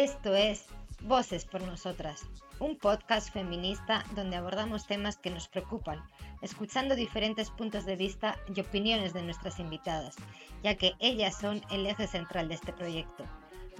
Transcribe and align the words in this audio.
Esto 0.00 0.34
es 0.34 0.64
Voces 1.02 1.44
por 1.44 1.60
Nosotras, 1.60 2.22
un 2.58 2.78
podcast 2.78 3.30
feminista 3.30 4.02
donde 4.14 4.36
abordamos 4.36 4.86
temas 4.86 5.18
que 5.18 5.28
nos 5.28 5.46
preocupan, 5.46 6.02
escuchando 6.40 6.96
diferentes 6.96 7.50
puntos 7.50 7.84
de 7.84 7.96
vista 7.96 8.38
y 8.48 8.58
opiniones 8.62 9.12
de 9.12 9.22
nuestras 9.22 9.58
invitadas, 9.60 10.16
ya 10.62 10.74
que 10.76 10.94
ellas 11.00 11.38
son 11.38 11.60
el 11.70 11.86
eje 11.86 12.06
central 12.06 12.48
de 12.48 12.54
este 12.54 12.72
proyecto. 12.72 13.24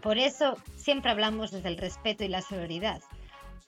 Por 0.03 0.19
eso 0.19 0.59
siempre 0.77 1.11
hablamos 1.11 1.53
desde 1.53 1.71
el 1.71 1.79
respeto 1.79 2.23
y 2.23 2.29
la 2.29 2.43
solidaridad, 2.43 3.01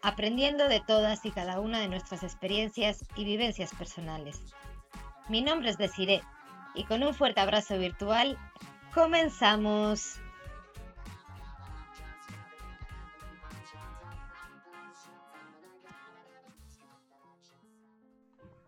aprendiendo 0.03 0.69
de 0.69 0.81
todas 0.81 1.25
y 1.25 1.31
cada 1.31 1.59
una 1.59 1.81
de 1.81 1.89
nuestras 1.89 2.23
experiencias 2.23 3.07
y 3.17 3.25
vivencias 3.25 3.75
personales. 3.75 4.43
Mi 5.31 5.41
nombre 5.41 5.71
es 5.71 5.79
Desiree 5.79 6.21
y 6.75 6.85
con 6.85 7.03
un 7.03 7.15
fuerte 7.15 7.41
abrazo 7.41 7.79
virtual, 7.79 8.37
comenzamos. 8.93 10.21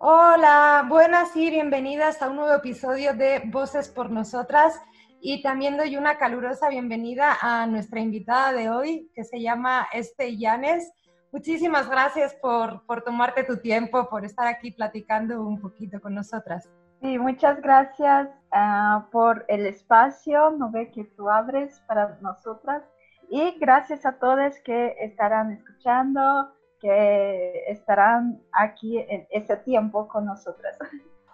Hola, 0.07 0.85
buenas 0.87 1.35
y 1.35 1.49
bienvenidas 1.49 2.21
a 2.21 2.29
un 2.29 2.37
nuevo 2.37 2.53
episodio 2.53 3.15
de 3.15 3.41
Voces 3.47 3.89
por 3.89 4.11
Nosotras. 4.11 4.79
Y 5.19 5.43
también 5.43 5.79
doy 5.79 5.97
una 5.97 6.19
calurosa 6.19 6.69
bienvenida 6.69 7.39
a 7.41 7.67
nuestra 7.67 8.01
invitada 8.01 8.53
de 8.53 8.69
hoy, 8.69 9.11
que 9.15 9.25
se 9.25 9.41
llama 9.41 9.89
Este 9.95 10.37
Llanes. 10.37 10.93
Muchísimas 11.33 11.89
gracias 11.89 12.35
por, 12.35 12.85
por 12.85 13.01
tomarte 13.01 13.45
tu 13.45 13.57
tiempo, 13.57 14.11
por 14.11 14.27
estar 14.27 14.47
aquí 14.47 14.73
platicando 14.73 15.41
un 15.41 15.59
poquito 15.59 15.99
con 16.03 16.15
nosotras. 16.15 16.69
Sí, 17.01 17.19
muchas 17.19 17.63
gracias 17.63 18.29
uh, 18.53 19.11
por 19.11 19.47
el 19.49 19.65
espacio 19.65 20.51
¿no 20.51 20.71
ve, 20.71 20.91
que 20.91 21.05
tú 21.17 21.31
abres 21.31 21.83
para 21.89 22.19
nosotras 22.21 22.83
y 23.31 23.59
gracias 23.59 24.05
a 24.05 24.19
todos 24.19 24.53
que 24.67 24.97
estarán 25.01 25.53
escuchando, 25.53 26.53
que 26.85 27.65
estarán 27.69 28.43
aquí 28.53 28.99
en 28.99 29.27
ese 29.31 29.57
tiempo 29.57 30.07
con 30.07 30.27
nosotras. 30.27 30.77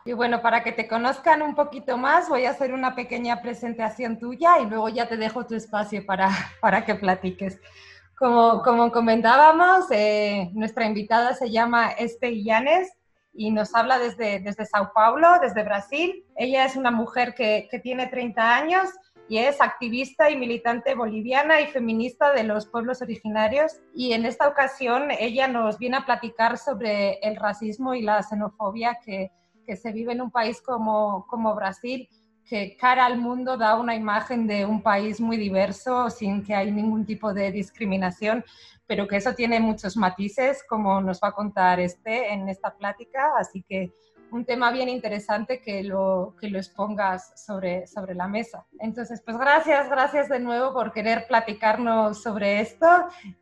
Y 0.04 0.12
bueno, 0.12 0.40
para 0.42 0.62
que 0.62 0.70
te 0.70 0.86
conozcan 0.86 1.42
un 1.42 1.56
poquito 1.56 1.98
más, 1.98 2.28
voy 2.28 2.44
a 2.44 2.50
hacer 2.50 2.72
una 2.72 2.94
pequeña 2.94 3.42
presentación 3.42 4.20
tuya 4.20 4.60
y 4.60 4.66
luego 4.66 4.88
ya 4.90 5.08
te 5.08 5.16
dejo 5.16 5.44
tu 5.46 5.56
espacio 5.56 6.06
para, 6.06 6.28
para 6.60 6.84
que 6.84 6.94
platiques. 6.94 7.58
Como, 8.16 8.62
como 8.62 8.92
comentábamos, 8.92 9.90
eh, 9.90 10.50
nuestra 10.52 10.86
invitada 10.86 11.34
se 11.34 11.50
llama 11.50 11.90
Este 11.98 12.44
Llanes 12.44 12.88
y 13.32 13.50
nos 13.50 13.74
habla 13.74 13.98
desde, 13.98 14.38
desde 14.38 14.66
Sao 14.66 14.92
Paulo, 14.94 15.26
desde 15.42 15.64
Brasil. 15.64 16.24
Ella 16.36 16.64
es 16.64 16.76
una 16.76 16.92
mujer 16.92 17.34
que, 17.34 17.66
que 17.68 17.80
tiene 17.80 18.06
30 18.06 18.56
años 18.56 18.88
y 19.30 19.38
es 19.38 19.60
activista 19.60 20.28
y 20.28 20.36
militante 20.36 20.96
boliviana 20.96 21.60
y 21.60 21.68
feminista 21.68 22.32
de 22.32 22.42
los 22.42 22.66
pueblos 22.66 23.00
originarios. 23.00 23.80
Y 23.94 24.12
en 24.12 24.26
esta 24.26 24.48
ocasión 24.48 25.12
ella 25.12 25.46
nos 25.46 25.78
viene 25.78 25.98
a 25.98 26.04
platicar 26.04 26.58
sobre 26.58 27.20
el 27.20 27.36
racismo 27.36 27.94
y 27.94 28.02
la 28.02 28.24
xenofobia 28.24 28.98
que, 29.04 29.30
que 29.64 29.76
se 29.76 29.92
vive 29.92 30.14
en 30.14 30.22
un 30.22 30.32
país 30.32 30.60
como, 30.60 31.28
como 31.28 31.54
Brasil, 31.54 32.08
que 32.44 32.76
cara 32.76 33.06
al 33.06 33.18
mundo 33.18 33.56
da 33.56 33.78
una 33.78 33.94
imagen 33.94 34.48
de 34.48 34.66
un 34.66 34.82
país 34.82 35.20
muy 35.20 35.36
diverso, 35.36 36.10
sin 36.10 36.42
que 36.42 36.56
hay 36.56 36.72
ningún 36.72 37.06
tipo 37.06 37.32
de 37.32 37.52
discriminación, 37.52 38.44
pero 38.84 39.06
que 39.06 39.14
eso 39.14 39.32
tiene 39.34 39.60
muchos 39.60 39.96
matices, 39.96 40.64
como 40.68 41.00
nos 41.00 41.20
va 41.20 41.28
a 41.28 41.32
contar 41.34 41.78
este 41.78 42.32
en 42.32 42.48
esta 42.48 42.76
plática. 42.76 43.30
Así 43.38 43.62
que 43.62 43.92
un 44.32 44.44
tema 44.44 44.70
bien 44.70 44.88
interesante 44.88 45.60
que 45.60 45.82
lo, 45.82 46.34
que 46.40 46.48
lo 46.48 46.58
expongas 46.58 47.32
sobre, 47.36 47.86
sobre 47.86 48.14
la 48.14 48.28
mesa. 48.28 48.66
Entonces, 48.78 49.22
pues 49.24 49.36
gracias, 49.36 49.88
gracias 49.88 50.28
de 50.28 50.40
nuevo 50.40 50.72
por 50.72 50.92
querer 50.92 51.26
platicarnos 51.26 52.22
sobre 52.22 52.60
esto 52.60 52.86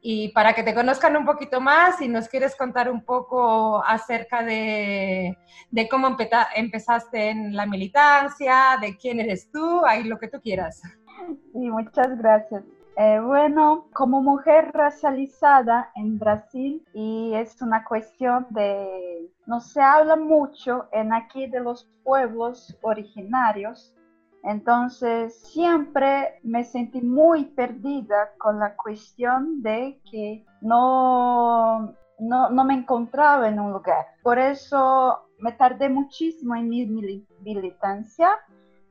y 0.01 0.33
para 0.33 0.55
que 0.55 0.63
te 0.63 0.75
conozcan 0.75 1.17
un 1.17 1.25
poquito 1.25 1.61
más 1.61 2.01
y 2.01 2.09
nos 2.09 2.29
quieres 2.29 2.57
contar 2.57 2.91
un 2.91 3.05
poco 3.05 3.83
acerca 3.85 4.43
de, 4.43 5.37
de 5.71 5.89
cómo 5.89 6.17
empezaste 6.57 7.31
en 7.31 7.55
la 7.55 7.67
militancia, 7.67 8.79
de 8.81 8.97
quién 8.97 9.21
eres 9.21 9.51
tú, 9.51 9.85
ahí 9.85 10.05
lo 10.05 10.19
que 10.19 10.29
tú 10.29 10.41
quieras. 10.41 10.83
Sí, 11.53 11.71
muchas 11.71 12.17
gracias. 12.19 12.63
Eh, 13.01 13.21
bueno, 13.21 13.87
como 13.93 14.21
mujer 14.21 14.73
racializada 14.75 15.93
en 15.95 16.19
Brasil, 16.19 16.85
y 16.93 17.33
es 17.33 17.63
una 17.63 17.85
cuestión 17.85 18.49
de, 18.51 19.31
no 19.47 19.61
se 19.61 19.81
habla 19.81 20.17
mucho 20.17 20.89
en 20.91 21.13
aquí 21.13 21.47
de 21.47 21.61
los 21.61 21.89
pueblos 22.03 22.77
originarios, 22.83 23.95
entonces 24.43 25.41
siempre 25.53 26.41
me 26.43 26.65
sentí 26.65 27.01
muy 27.01 27.45
perdida 27.45 28.33
con 28.37 28.59
la 28.59 28.75
cuestión 28.75 29.63
de 29.63 30.01
que 30.11 30.45
no, 30.61 31.95
no, 32.19 32.51
no 32.51 32.65
me 32.65 32.75
encontraba 32.75 33.47
en 33.47 33.61
un 33.61 33.75
lugar. 33.75 34.07
Por 34.25 34.41
eso 34.41 35.21
me 35.39 35.53
tardé 35.53 35.89
muchísimo 35.89 36.57
en 36.57 36.69
mi 36.69 37.25
militancia 37.43 38.31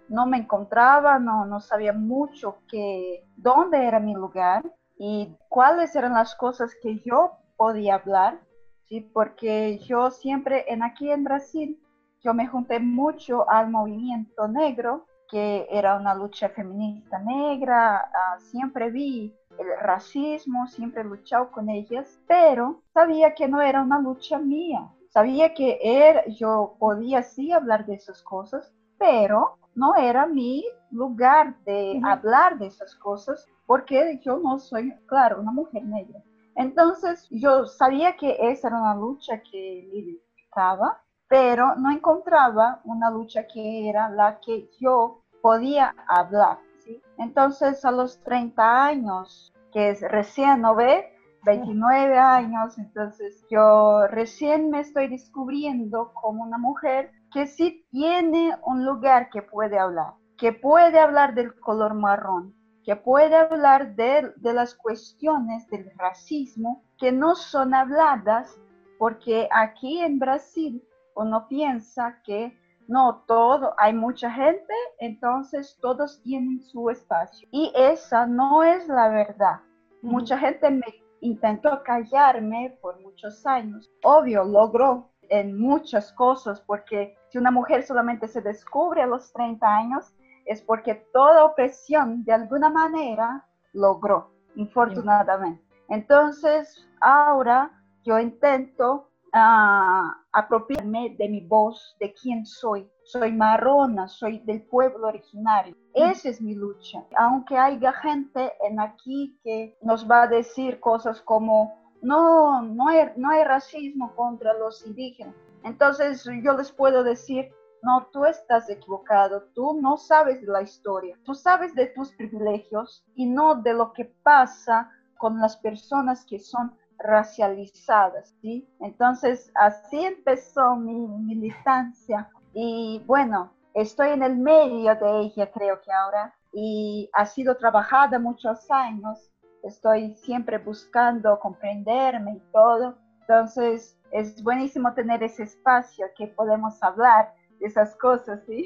no 0.10 0.26
me 0.26 0.38
encontraba, 0.38 1.20
no, 1.20 1.46
no 1.46 1.60
sabía 1.60 1.94
mucho 1.94 2.58
que, 2.68 3.26
dónde 3.36 3.86
era 3.86 4.00
mi 4.00 4.14
lugar 4.14 4.64
y 4.98 5.36
cuáles 5.50 5.96
eran 5.96 6.14
las 6.14 6.36
cosas 6.36 6.76
que 6.82 7.00
yo 7.06 7.34
podía 7.56 7.96
hablar, 7.96 8.40
¿sí? 8.86 9.02
porque 9.02 9.80
yo 9.80 10.12
siempre 10.12 10.66
en 10.72 10.84
aquí 10.84 11.12
en 11.12 11.24
Brasil, 11.24 11.80
yo 12.24 12.34
me 12.34 12.48
junté 12.48 12.80
mucho 12.80 13.50
al 13.50 13.70
movimiento 13.70 14.48
negro, 14.48 15.06
que 15.30 15.68
era 15.70 15.98
una 15.98 16.14
lucha 16.14 16.50
feminista 16.50 17.20
negra, 17.20 17.98
ah, 17.98 18.38
siempre 18.40 18.90
vi 18.92 19.36
el 19.60 19.68
racismo, 19.82 20.68
siempre 20.68 21.02
he 21.02 21.06
luchado 21.06 21.52
con 21.52 21.70
ellas, 21.70 22.20
pero 22.28 22.82
sabía 22.94 23.34
que 23.34 23.48
no 23.48 23.62
era 23.62 23.82
una 23.82 24.00
lucha 24.00 24.40
mía, 24.40 24.88
sabía 25.10 25.54
que 25.54 26.26
yo 26.38 26.76
podía 26.80 27.24
sí 27.24 27.52
hablar 27.52 27.86
de 27.86 27.96
esas 27.96 28.22
cosas, 28.22 28.74
pero 28.98 29.58
no 29.78 29.96
era 29.96 30.26
mi 30.26 30.66
lugar 30.90 31.56
de 31.64 32.02
hablar 32.04 32.58
de 32.58 32.68
esas 32.68 32.96
cosas 32.96 33.48
porque 33.68 34.20
yo 34.24 34.38
no 34.38 34.58
soy, 34.58 34.92
claro, 35.06 35.40
una 35.40 35.52
mujer 35.52 35.86
negra. 35.86 36.20
Entonces 36.56 37.28
yo 37.30 37.66
sabía 37.68 38.18
que 38.18 38.36
esa 38.40 38.70
era 38.70 38.78
una 38.78 38.96
lucha 38.96 39.40
que 39.44 39.88
me 39.92 40.00
identificaba, 40.00 41.00
pero 41.28 41.76
no 41.76 41.92
encontraba 41.92 42.82
una 42.86 43.12
lucha 43.12 43.46
que 43.46 43.88
era 43.88 44.10
la 44.10 44.40
que 44.40 44.68
yo 44.80 45.22
podía 45.42 45.94
hablar. 46.08 46.58
¿sí? 46.80 47.00
Entonces 47.20 47.86
a 47.86 47.92
los 47.92 48.20
30 48.24 48.86
años, 48.86 49.54
que 49.72 49.90
es 49.92 50.02
recién, 50.02 50.62
¿no 50.62 50.74
ve? 50.74 51.14
29 51.46 52.18
años, 52.18 52.78
entonces 52.80 53.46
yo 53.50 54.08
recién 54.08 54.72
me 54.72 54.80
estoy 54.80 55.08
descubriendo 55.08 56.12
como 56.14 56.44
una 56.44 56.58
mujer 56.58 57.12
que 57.32 57.48
sí 57.48 57.86
tiene 57.92 58.56
un 58.66 58.86
lugar 58.86 59.30
que 59.30 59.42
puede 59.42 59.78
hablar, 59.78 60.14
que 60.38 60.54
puede 60.54 61.00
hablar 61.00 61.36
del 61.36 61.60
color 61.60 61.94
marrón, 61.94 62.56
que 62.84 62.96
puede 62.96 63.36
hablar 63.36 63.96
de, 63.96 64.32
de 64.38 64.54
las 64.54 64.74
cuestiones 64.76 65.68
del 65.68 65.92
racismo 65.98 66.84
que 66.98 67.12
no 67.12 67.36
son 67.36 67.74
habladas 67.74 68.58
porque 68.98 69.48
aquí 69.52 70.00
en 70.00 70.20
Brasil 70.20 70.84
uno 71.16 71.48
piensa 71.48 72.22
que 72.24 72.58
no, 72.88 73.24
todo, 73.28 73.74
hay 73.78 73.94
mucha 73.94 74.32
gente, 74.32 74.74
entonces 75.00 75.78
todos 75.82 76.22
tienen 76.24 76.62
su 76.62 76.90
espacio. 76.90 77.48
Y 77.52 77.72
esa 77.76 78.26
no 78.26 78.64
es 78.64 78.88
la 78.88 79.10
verdad. 79.10 79.60
Mucha 80.02 80.38
gente 80.38 80.70
me 80.70 80.86
intentó 81.20 81.84
callarme 81.84 82.78
por 82.82 83.02
muchos 83.02 83.46
años. 83.46 83.90
Obvio, 84.04 84.46
logró 84.46 85.12
en 85.30 85.60
muchas 85.60 86.12
cosas, 86.14 86.62
porque 86.62 87.16
si 87.30 87.38
una 87.38 87.52
mujer 87.52 87.84
solamente 87.84 88.28
se 88.28 88.42
descubre 88.42 89.02
a 89.02 89.08
los 89.08 89.32
30 89.34 89.68
años, 89.68 90.14
es 90.46 90.62
porque 90.62 90.96
toda 91.14 91.46
opresión 91.46 92.24
de 92.24 92.34
alguna 92.34 92.70
manera 92.70 93.46
logró, 93.74 94.32
infortunadamente. 94.56 95.64
Entonces, 95.90 96.88
ahora 97.02 97.72
yo 98.04 98.20
intento 98.20 99.10
uh, 99.34 100.12
apropiarme 100.32 101.16
de 101.18 101.30
mi 101.30 101.42
voz, 101.42 101.96
de 102.00 102.14
quién 102.14 102.46
soy. 102.46 102.90
Soy 103.04 103.32
marrona, 103.32 104.08
soy 104.08 104.40
del 104.40 104.64
pueblo 104.64 105.08
originario. 105.08 105.76
Esa 105.94 106.30
es 106.30 106.42
mi 106.42 106.56
lucha. 106.56 107.04
Aunque 107.16 107.58
haya 107.58 107.94
gente 107.94 108.54
en 108.62 108.80
aquí 108.80 109.40
que 109.44 109.78
nos 109.82 110.10
va 110.10 110.24
a 110.24 110.28
decir 110.28 110.80
cosas 110.80 111.22
como 111.22 111.87
no, 112.02 112.62
no 112.62 112.88
hay, 112.88 113.12
no 113.16 113.30
hay 113.30 113.44
racismo 113.44 114.14
contra 114.16 114.54
los 114.54 114.86
indígenas. 114.86 115.36
Entonces 115.64 116.28
yo 116.44 116.54
les 116.54 116.72
puedo 116.72 117.04
decir, 117.04 117.52
no, 117.84 118.08
tú 118.12 118.26
estás 118.26 118.70
equivocado, 118.70 119.44
tú 119.54 119.80
no 119.80 119.98
sabes 119.98 120.42
de 120.42 120.48
la 120.48 120.62
historia, 120.62 121.18
tú 121.24 121.34
sabes 121.34 121.74
de 121.76 121.88
tus 121.88 122.12
privilegios 122.14 123.06
y 123.16 123.26
no 123.26 123.56
de 123.56 123.74
lo 123.74 123.94
que 123.94 124.06
pasa 124.24 124.90
con 125.18 125.40
las 125.40 125.58
personas 125.58 126.26
que 126.26 126.40
son 126.40 126.76
racializadas, 127.00 128.34
¿sí? 128.42 128.68
Entonces 128.80 129.52
así 129.56 130.04
empezó 130.04 130.76
mi 130.76 130.96
militancia 130.96 132.30
y 132.54 133.04
bueno, 133.06 133.54
estoy 133.74 134.10
en 134.10 134.24
el 134.24 134.38
medio 134.38 134.96
de 134.96 135.20
ella 135.20 135.52
creo 135.52 135.80
que 135.82 135.92
ahora 135.92 136.34
y 136.54 137.10
ha 137.14 137.26
sido 137.26 137.56
trabajada 137.56 138.18
muchos 138.18 138.70
años 138.72 139.32
estoy 139.64 140.16
siempre 140.16 140.58
buscando 140.58 141.40
comprenderme 141.40 142.36
y 142.36 142.52
todo. 142.52 142.98
Entonces, 143.22 143.98
es 144.12 144.42
buenísimo 144.44 144.94
tener 144.94 145.24
ese 145.24 145.44
espacio 145.44 146.06
que 146.18 146.28
podemos 146.28 146.82
hablar 146.82 147.34
de 147.60 147.68
esas 147.68 147.96
cosas, 147.96 148.42
¿sí? 148.46 148.66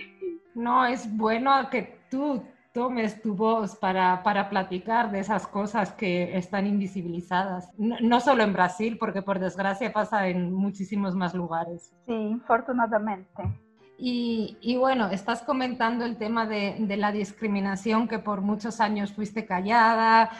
No, 0.53 0.85
es 0.85 1.15
bueno 1.17 1.51
que 1.69 1.99
tú 2.09 2.43
tomes 2.73 3.21
tu 3.21 3.35
voz 3.35 3.75
para, 3.75 4.23
para 4.23 4.49
platicar 4.49 5.11
de 5.11 5.19
esas 5.19 5.47
cosas 5.47 5.91
que 5.91 6.37
están 6.37 6.67
invisibilizadas. 6.67 7.69
No, 7.77 8.19
solo 8.21 8.43
en 8.43 8.53
Brasil, 8.53 8.97
porque 8.97 9.21
por 9.21 9.39
desgracia 9.39 9.91
pasa 9.91 10.27
en 10.27 10.53
muchísimos 10.53 11.15
más 11.15 11.33
lugares. 11.33 11.93
Sí, 12.05 12.39
afortunadamente. 12.43 13.43
Y, 13.97 14.57
y, 14.61 14.77
bueno, 14.77 15.09
estás 15.09 15.43
comentando 15.43 16.05
el 16.05 16.17
tema 16.17 16.47
de, 16.47 16.75
de, 16.79 16.97
la 16.97 17.11
discriminación 17.11 18.07
que 18.07 18.17
por 18.17 18.41
muchos 18.41 18.81
años 18.81 19.13
fuiste 19.13 19.45
callada 19.45 20.31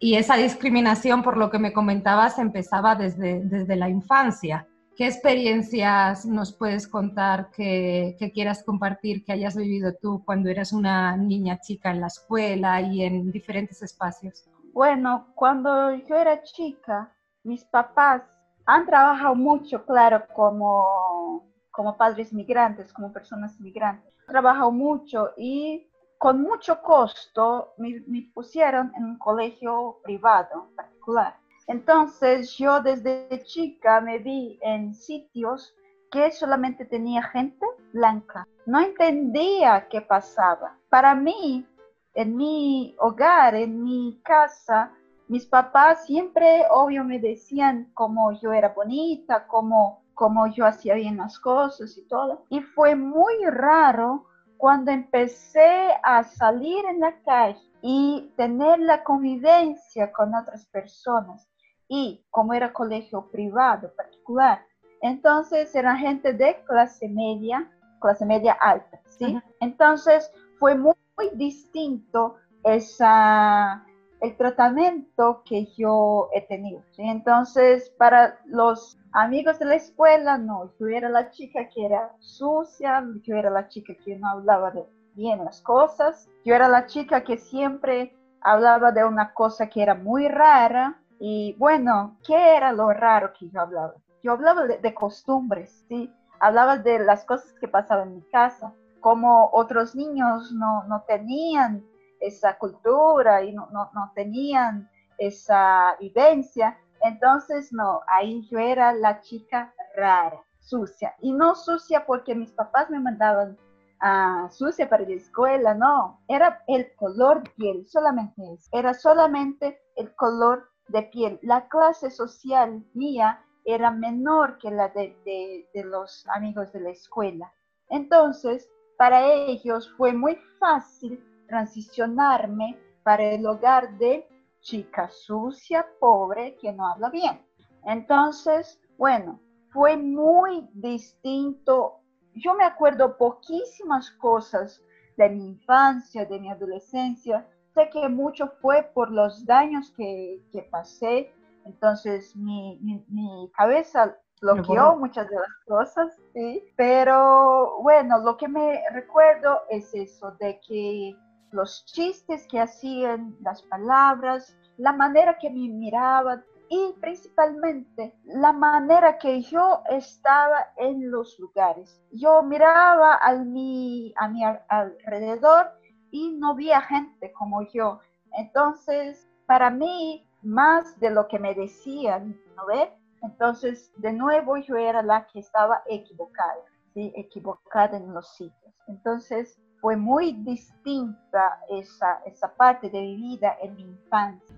y 0.00 0.14
esa 0.14 0.36
discriminación, 0.36 1.22
por 1.22 1.36
lo 1.36 1.50
que 1.50 1.58
me 1.58 1.72
comentabas, 1.72 2.38
empezaba 2.38 2.94
desde, 2.94 3.40
desde 3.44 3.76
la 3.76 3.88
infancia. 3.88 4.66
¿Qué 4.98 5.06
experiencias 5.06 6.26
nos 6.26 6.52
puedes 6.52 6.88
contar 6.88 7.50
que, 7.50 8.16
quieras 8.34 8.64
compartir, 8.64 9.24
que 9.24 9.30
hayas 9.32 9.56
vivido 9.56 9.94
tú 9.94 10.24
cuando 10.24 10.48
eras 10.50 10.72
una 10.72 11.16
niña 11.16 11.60
chica 11.60 11.92
en 11.92 12.00
la 12.00 12.08
escuela 12.08 12.80
y 12.80 13.04
en 13.04 13.30
diferentes 13.30 13.80
espacios? 13.80 14.50
Bueno, 14.72 15.28
cuando 15.36 15.94
yo 15.94 16.16
era 16.16 16.42
chica, 16.42 17.12
mis 17.44 17.64
papás 17.64 18.22
han 18.66 18.86
trabajado 18.86 19.36
mucho, 19.36 19.84
claro, 19.84 20.24
como, 20.34 21.44
como 21.70 21.96
padres 21.96 22.32
migrantes, 22.32 22.92
como 22.92 23.12
personas 23.12 23.60
migrantes. 23.60 24.12
Han 24.26 24.32
trabajado 24.32 24.72
mucho 24.72 25.30
y 25.36 25.87
con 26.18 26.42
mucho 26.42 26.82
costo 26.82 27.74
me, 27.78 28.30
pusieron 28.34 28.92
en 28.96 29.04
un 29.04 29.18
colegio 29.18 30.00
privado 30.02 30.68
particular. 30.76 31.36
Entonces 31.66 32.56
yo 32.56 32.80
desde 32.80 33.42
chica 33.44 34.00
me 34.00 34.18
vi 34.18 34.58
en 34.62 34.94
sitios 34.94 35.74
que 36.10 36.32
solamente 36.32 36.84
tenía 36.84 37.22
gente 37.22 37.64
blanca. 37.92 38.46
No 38.66 38.80
entendía 38.80 39.86
qué 39.88 40.00
pasaba. 40.00 40.76
Para 40.88 41.14
mí, 41.14 41.66
en 42.14 42.36
mi 42.36 42.96
hogar, 42.98 43.54
en 43.54 43.84
mi 43.84 44.20
casa, 44.24 44.92
mis 45.28 45.44
papás 45.46 46.06
siempre, 46.06 46.64
obvio, 46.70 47.04
me 47.04 47.18
decían 47.20 47.90
cómo 47.92 48.32
yo 48.32 48.52
era 48.52 48.70
bonita, 48.70 49.46
cómo, 49.46 50.02
cómo 50.14 50.46
yo 50.46 50.64
hacía 50.64 50.94
bien 50.94 51.18
las 51.18 51.38
cosas 51.38 51.96
y 51.98 52.08
todo. 52.08 52.46
Y 52.48 52.62
fue 52.62 52.96
muy 52.96 53.44
raro 53.44 54.27
cuando 54.58 54.90
empecé 54.90 55.94
a 56.02 56.24
salir 56.24 56.84
en 56.84 57.00
la 57.00 57.16
calle 57.22 57.60
y 57.80 58.30
tener 58.36 58.80
la 58.80 59.04
convivencia 59.04 60.12
con 60.12 60.34
otras 60.34 60.66
personas 60.66 61.48
y 61.88 62.24
como 62.30 62.52
era 62.52 62.72
colegio 62.72 63.30
privado 63.30 63.94
particular, 63.96 64.60
entonces 65.00 65.74
era 65.74 65.96
gente 65.96 66.32
de 66.32 66.62
clase 66.64 67.08
media, 67.08 67.70
clase 68.00 68.26
media 68.26 68.52
alta, 68.52 69.00
¿sí? 69.06 69.40
Entonces 69.60 70.30
fue 70.58 70.74
muy, 70.74 70.94
distinto 71.34 72.36
esa, 72.62 73.84
el 74.20 74.36
tratamiento 74.36 75.42
que 75.44 75.66
yo 75.76 76.28
he 76.32 76.42
tenido. 76.42 76.82
Entonces, 76.96 77.90
para 77.98 78.38
los 78.46 78.98
amigos 79.12 79.58
de 79.58 79.66
la 79.66 79.76
escuela, 79.76 80.38
no, 80.38 80.72
yo 80.78 80.88
era 80.88 81.08
la 81.08 81.30
chica 81.30 81.68
que 81.68 81.86
era 81.86 82.12
sucia, 82.18 83.04
yo 83.22 83.36
era 83.36 83.50
la 83.50 83.68
chica 83.68 83.94
que 84.04 84.16
no 84.16 84.28
hablaba 84.28 84.70
de 84.70 84.84
bien 85.14 85.44
las 85.44 85.60
cosas, 85.62 86.28
yo 86.44 86.54
era 86.54 86.68
la 86.68 86.86
chica 86.86 87.24
que 87.24 87.38
siempre 87.38 88.14
hablaba 88.40 88.92
de 88.92 89.04
una 89.04 89.34
cosa 89.34 89.68
que 89.68 89.82
era 89.82 89.94
muy 89.94 90.28
rara, 90.28 91.00
y 91.20 91.56
bueno, 91.58 92.16
¿qué 92.24 92.56
era 92.56 92.72
lo 92.72 92.92
raro 92.92 93.32
que 93.38 93.48
yo 93.50 93.60
hablaba? 93.60 93.94
Yo 94.22 94.32
hablaba 94.32 94.66
de, 94.66 94.94
costumbres, 94.94 95.84
¿sí? 95.88 96.12
Hablaba 96.40 96.78
de 96.78 97.00
las 97.00 97.24
cosas 97.24 97.52
que 97.60 97.66
pasaban 97.66 98.08
en 98.08 98.14
mi 98.16 98.22
casa, 98.30 98.72
como 99.00 99.50
otros 99.52 99.94
niños 99.94 100.52
no, 100.52 100.84
no 100.84 101.02
tenían 101.06 101.84
esa 102.20 102.58
cultura 102.58 103.42
y 103.42 103.52
no, 103.52 103.68
no, 103.70 103.90
no 103.94 104.12
tenían 104.14 104.88
esa 105.18 105.96
vivencia. 106.00 106.78
Entonces, 107.02 107.72
no, 107.72 108.00
ahí 108.08 108.46
yo 108.50 108.58
era 108.58 108.92
la 108.92 109.20
chica 109.20 109.72
rara, 109.96 110.42
sucia. 110.60 111.14
Y 111.20 111.32
no 111.32 111.54
sucia 111.54 112.06
porque 112.06 112.34
mis 112.34 112.52
papás 112.52 112.90
me 112.90 113.00
mandaban 113.00 113.56
a 114.00 114.48
sucia 114.50 114.88
para 114.88 115.04
la 115.04 115.14
escuela, 115.14 115.74
no. 115.74 116.20
Era 116.28 116.62
el 116.66 116.94
color 116.94 117.42
de 117.42 117.50
piel, 117.50 117.86
solamente 117.86 118.42
eso. 118.54 118.68
Era 118.72 118.94
solamente 118.94 119.80
el 119.96 120.14
color 120.14 120.68
de 120.88 121.02
piel. 121.02 121.38
La 121.42 121.68
clase 121.68 122.10
social 122.10 122.84
mía 122.94 123.44
era 123.64 123.90
menor 123.90 124.58
que 124.58 124.70
la 124.70 124.88
de, 124.88 125.68
los 125.84 126.26
amigos 126.28 126.72
de 126.72 126.80
la 126.80 126.90
escuela. 126.90 127.52
Entonces, 127.90 128.68
para 128.96 129.26
ellos 129.26 129.92
fue 129.96 130.12
muy 130.12 130.38
fácil 130.58 131.22
transicionarme 131.48 132.78
para 133.02 133.24
el 133.24 133.46
hogar 133.46 133.98
de 133.98 134.28
chica 134.60 135.08
sucia, 135.10 135.86
pobre, 135.98 136.56
que 136.56 136.72
no 136.72 136.86
habla 136.86 137.10
bien. 137.10 137.40
Entonces, 137.84 138.80
bueno, 138.96 139.40
fue 139.70 139.96
muy 139.96 140.68
distinto. 140.74 142.00
Yo 142.34 142.54
me 142.54 142.64
acuerdo 142.64 143.16
poquísimas 143.16 144.10
cosas 144.12 144.82
de 145.16 145.28
mi 145.30 145.48
infancia, 145.48 146.24
de 146.24 146.38
mi 146.38 146.50
adolescencia, 146.50 147.46
que 147.86 148.08
mucho 148.08 148.48
fue 148.60 148.82
por 148.94 149.10
los 149.10 149.44
daños 149.46 149.92
que, 149.96 150.42
que 150.50 150.62
pasé, 150.62 151.32
entonces 151.64 152.34
mi, 152.34 152.78
mi, 153.08 153.50
cabeza 153.56 154.16
bloqueó 154.40 154.96
muchas 154.96 155.28
de 155.28 155.36
las 155.36 155.54
cosas, 155.66 156.16
sí, 156.32 156.62
pero 156.76 157.80
bueno, 157.82 158.18
lo 158.18 158.36
que 158.36 158.48
me 158.48 158.80
recuerdo 158.90 159.60
es 159.70 159.92
eso, 159.94 160.36
de 160.40 160.60
que 160.66 161.16
los 161.50 161.84
chistes 161.86 162.46
que 162.48 162.60
hacían, 162.60 163.36
las 163.40 163.62
palabras, 163.62 164.56
la 164.76 164.92
manera 164.92 165.38
que 165.38 165.50
me 165.50 165.68
miraban 165.68 166.44
y 166.68 166.94
principalmente 167.00 168.14
la 168.24 168.52
manera 168.52 169.18
que 169.18 169.40
yo 169.40 169.82
estaba 169.88 170.72
en 170.76 171.10
los 171.10 171.38
lugares. 171.38 172.00
Yo 172.12 172.42
miraba 172.42 173.16
a 173.16 173.34
mi, 173.36 174.12
a 174.16 174.28
mi 174.28 174.42
alrededor 174.44 175.70
y 176.10 176.32
no 176.32 176.50
había 176.50 176.80
gente 176.82 177.32
como 177.32 177.62
yo. 177.72 178.00
Entonces, 178.32 179.28
para 179.46 179.70
mí, 179.70 180.28
más 180.42 180.98
de 181.00 181.10
lo 181.10 181.26
que 181.28 181.38
me 181.38 181.54
decían, 181.54 182.38
¿no 182.56 182.66
ve? 182.66 182.92
Entonces, 183.22 183.92
de 183.96 184.12
nuevo, 184.12 184.56
yo 184.58 184.76
era 184.76 185.02
la 185.02 185.26
que 185.26 185.40
estaba 185.40 185.82
equivocada, 185.86 186.60
¿sí? 186.94 187.12
Equivocada 187.16 187.96
en 187.96 188.12
los 188.12 188.28
sitios. 188.36 188.74
Entonces, 188.86 189.58
fue 189.80 189.96
muy 189.96 190.32
distinta 190.32 191.60
esa, 191.68 192.20
esa 192.26 192.54
parte 192.54 192.90
de 192.90 193.00
mi 193.00 193.16
vida 193.16 193.56
en 193.62 193.76
mi 193.76 193.82
infancia. 193.82 194.56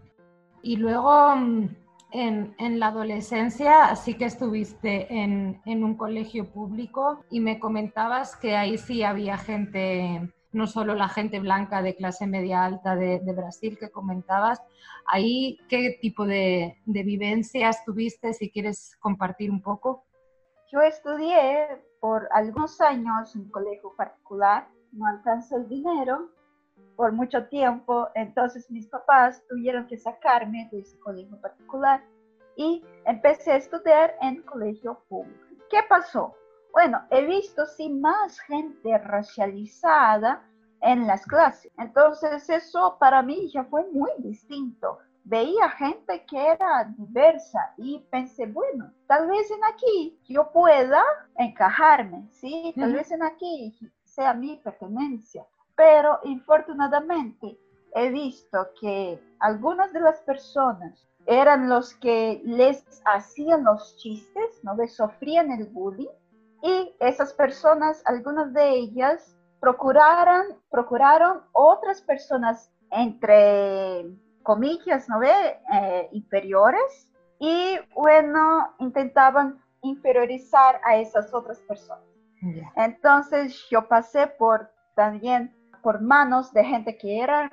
Y 0.63 0.77
luego, 0.77 1.37
mm, 1.37 1.69
en, 2.13 2.55
en, 2.59 2.81
la 2.81 2.89
adolescencia 2.89 3.95
sí 3.97 4.15
que 4.15 4.25
estuviste 4.25 5.13
en, 5.15 5.61
en, 5.65 5.85
un 5.85 5.95
colegio 5.97 6.45
público 6.51 7.25
y 7.31 7.41
me 7.41 7.59
comentabas 7.59 8.37
que 8.37 8.57
ahí 8.57 8.79
sí 8.79 9.03
había 9.03 9.39
gente 9.39 10.29
no 10.53 10.67
solo 10.67 10.95
la 10.95 11.09
gente 11.09 11.41
blanca 11.41 11.83
de 11.83 11.95
clase 11.95 12.27
media 12.27 12.65
alta 12.65 12.97
de, 12.97 13.21
Brasil 13.33 13.79
que 13.79 13.91
comentabas. 13.91 14.61
Ahí, 15.07 15.59
¿qué 15.69 15.99
tipo 16.01 16.27
de, 16.27 16.79
vivencias 16.87 17.85
tuviste, 17.85 18.33
si 18.33 18.51
quieres 18.51 18.97
compartir 19.01 19.51
un 19.51 19.63
poco? 19.63 20.05
Yo 20.73 20.81
estudié 20.81 21.85
por 22.01 22.29
algunos 22.33 22.81
años 22.81 23.35
en 23.35 23.43
un 23.43 23.51
colegio 23.51 23.93
particular, 23.97 24.69
no 24.93 25.07
alcanzó 25.07 25.57
el 25.57 25.69
dinero 25.69 26.31
por 26.97 27.13
mucho 27.13 27.47
tiempo, 27.47 28.09
entonces 28.15 28.71
mis 28.71 28.87
papás 28.87 29.43
tuvieron 29.49 29.87
que 29.87 29.97
sacarme 29.97 30.69
de 30.71 30.81
ese 30.81 30.99
colegio 30.99 31.41
particular 31.41 32.03
y 32.57 32.85
empecé 33.07 33.53
a 33.53 33.57
estudiar 33.57 34.15
en 34.21 34.43
colegio 34.43 35.03
público. 35.09 35.41
¿Qué 35.71 35.79
pasó? 35.89 36.35
Bueno, 36.73 37.01
he 37.11 37.25
visto 37.25 37.65
sí 37.67 37.89
más 37.89 38.39
gente 38.41 38.99
racializada 38.99 40.47
en 40.83 41.07
las 41.07 41.25
clases. 41.27 41.73
Entonces 41.79 42.49
eso 42.49 42.97
para 42.99 43.23
mí 43.23 43.51
ya 43.51 43.65
fue 43.65 43.87
muy 43.93 44.11
distinto. 44.19 44.99
Veía 45.25 45.69
gente 45.71 46.25
que 46.27 46.49
era 46.53 46.93
diversa 46.97 47.75
y 47.77 48.01
pensé, 48.11 48.47
bueno, 48.47 48.93
tal 49.07 49.29
vez 49.29 49.51
en 49.51 49.65
aquí 49.65 50.19
yo 50.29 50.51
pueda 50.51 51.03
encajarme, 51.37 52.27
¿sí? 52.31 52.75
Tal 52.77 52.95
vez 52.95 53.11
en 53.11 53.23
aquí 53.23 53.79
sea 54.11 54.35
mi 54.35 54.57
pertenencia. 54.59 55.47
Pero 55.77 56.19
infortunadamente 56.25 57.59
he 57.95 58.11
visto 58.11 58.69
que 58.81 59.21
algunas 59.39 59.93
de 59.93 60.01
las 60.01 60.21
personas 60.21 61.07
eran 61.27 61.69
los 61.69 61.95
que 61.95 62.41
les 62.45 63.03
hacían 63.05 63.65
los 63.65 63.97
chistes, 63.97 64.61
¿no? 64.63 64.75
Les 64.75 64.95
sufrían 64.95 65.51
el 65.51 65.67
bullying 65.67 66.09
y 66.63 66.95
esas 67.01 67.33
personas, 67.33 68.03
algunas 68.07 68.53
de 68.53 68.71
ellas, 68.71 69.37
procuraron, 69.61 70.59
procuraron 70.71 71.43
otras 71.53 72.03
personas 72.03 72.71
entre 72.91 74.07
comillas, 74.43 75.09
¿no 75.09 75.21
ve? 75.21 75.61
Eh, 75.73 76.09
inferiores 76.13 77.09
y 77.39 77.79
bueno, 77.95 78.75
intentaban 78.79 79.63
inferiorizar 79.83 80.81
a 80.85 80.97
esas 80.97 81.33
otras 81.33 81.59
personas. 81.61 82.10
Entonces 82.77 83.67
yo 83.71 83.87
pasé 83.89 84.27
por 84.27 84.71
también 84.95 85.55
por 85.83 86.01
manos 86.01 86.53
de 86.53 86.65
gente 86.65 86.97
que 86.97 87.21
era 87.21 87.51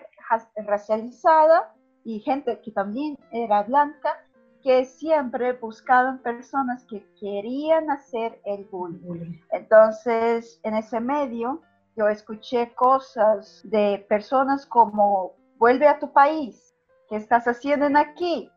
racializada 0.55 1.73
y 2.03 2.19
gente 2.19 2.59
que 2.61 2.71
también 2.71 3.17
era 3.31 3.63
blanca, 3.63 4.17
que 4.63 4.85
siempre 4.85 5.53
buscaban 5.53 6.21
personas 6.21 6.85
que 6.85 7.05
querían 7.19 7.89
hacer 7.89 8.39
el 8.45 8.65
bullying. 8.65 9.39
Entonces, 9.51 10.59
en 10.63 10.75
ese 10.75 10.99
medio, 10.99 11.61
yo 11.95 12.07
escuché 12.07 12.73
cosas 12.75 13.61
de 13.63 14.05
personas 14.09 14.65
como, 14.65 15.33
vuelve 15.57 15.87
a 15.87 15.99
tu 15.99 16.11
país, 16.11 16.75
¿qué 17.09 17.15
estás 17.15 17.47
haciendo 17.47 17.87
aquí? 17.97 18.51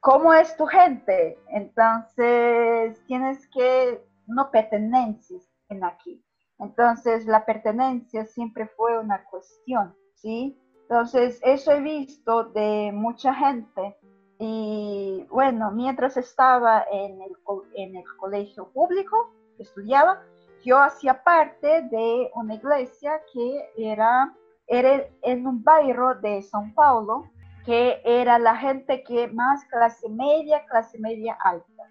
¿Cómo 0.00 0.32
es 0.32 0.56
tu 0.56 0.66
gente? 0.66 1.38
Entonces, 1.48 3.02
tienes 3.06 3.46
que, 3.48 4.04
no 4.26 4.50
pertenencias 4.50 5.55
en 5.68 5.84
aquí. 5.84 6.22
Entonces, 6.58 7.26
la 7.26 7.44
pertenencia 7.44 8.24
siempre 8.24 8.66
fue 8.76 8.98
una 8.98 9.24
cuestión, 9.24 9.94
¿sí? 10.14 10.58
Entonces, 10.82 11.40
eso 11.42 11.72
he 11.72 11.80
visto 11.80 12.44
de 12.44 12.90
mucha 12.94 13.34
gente. 13.34 13.96
Y 14.38 15.26
bueno, 15.30 15.70
mientras 15.72 16.16
estaba 16.16 16.84
en 16.90 17.20
el, 17.20 17.32
en 17.74 17.96
el 17.96 18.04
colegio 18.18 18.70
público, 18.72 19.32
estudiaba, 19.58 20.22
yo 20.64 20.78
hacía 20.78 21.22
parte 21.22 21.82
de 21.90 22.30
una 22.34 22.54
iglesia 22.54 23.20
que 23.32 23.70
era, 23.76 24.34
era 24.66 25.06
en 25.22 25.46
un 25.46 25.62
barrio 25.62 26.14
de 26.20 26.38
São 26.38 26.72
Paulo, 26.74 27.24
que 27.64 28.00
era 28.04 28.38
la 28.38 28.56
gente 28.56 29.02
que 29.02 29.28
más 29.28 29.64
clase 29.64 30.08
media, 30.08 30.64
clase 30.66 30.98
media 30.98 31.36
alta. 31.44 31.82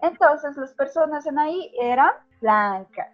Entonces, 0.00 0.56
las 0.56 0.72
personas 0.74 1.26
en 1.26 1.38
ahí 1.38 1.72
eran 1.80 2.12
blancas. 2.42 3.08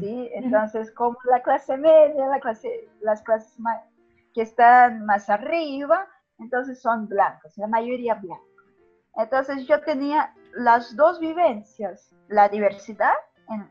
¿sí? 0.00 0.30
Entonces, 0.34 0.90
como 0.90 1.16
la 1.30 1.42
clase 1.42 1.76
media, 1.76 2.26
la 2.26 2.40
clase, 2.40 2.88
las 3.00 3.22
clases 3.22 3.56
que 4.34 4.42
están 4.42 5.06
más 5.06 5.30
arriba, 5.30 6.08
entonces 6.38 6.80
son 6.80 7.08
blancos, 7.08 7.56
la 7.56 7.68
mayoría 7.68 8.14
blancos. 8.14 8.48
Entonces 9.16 9.66
yo 9.66 9.80
tenía 9.82 10.34
las 10.54 10.96
dos 10.96 11.20
vivencias, 11.20 12.14
la 12.28 12.48
diversidad 12.48 13.12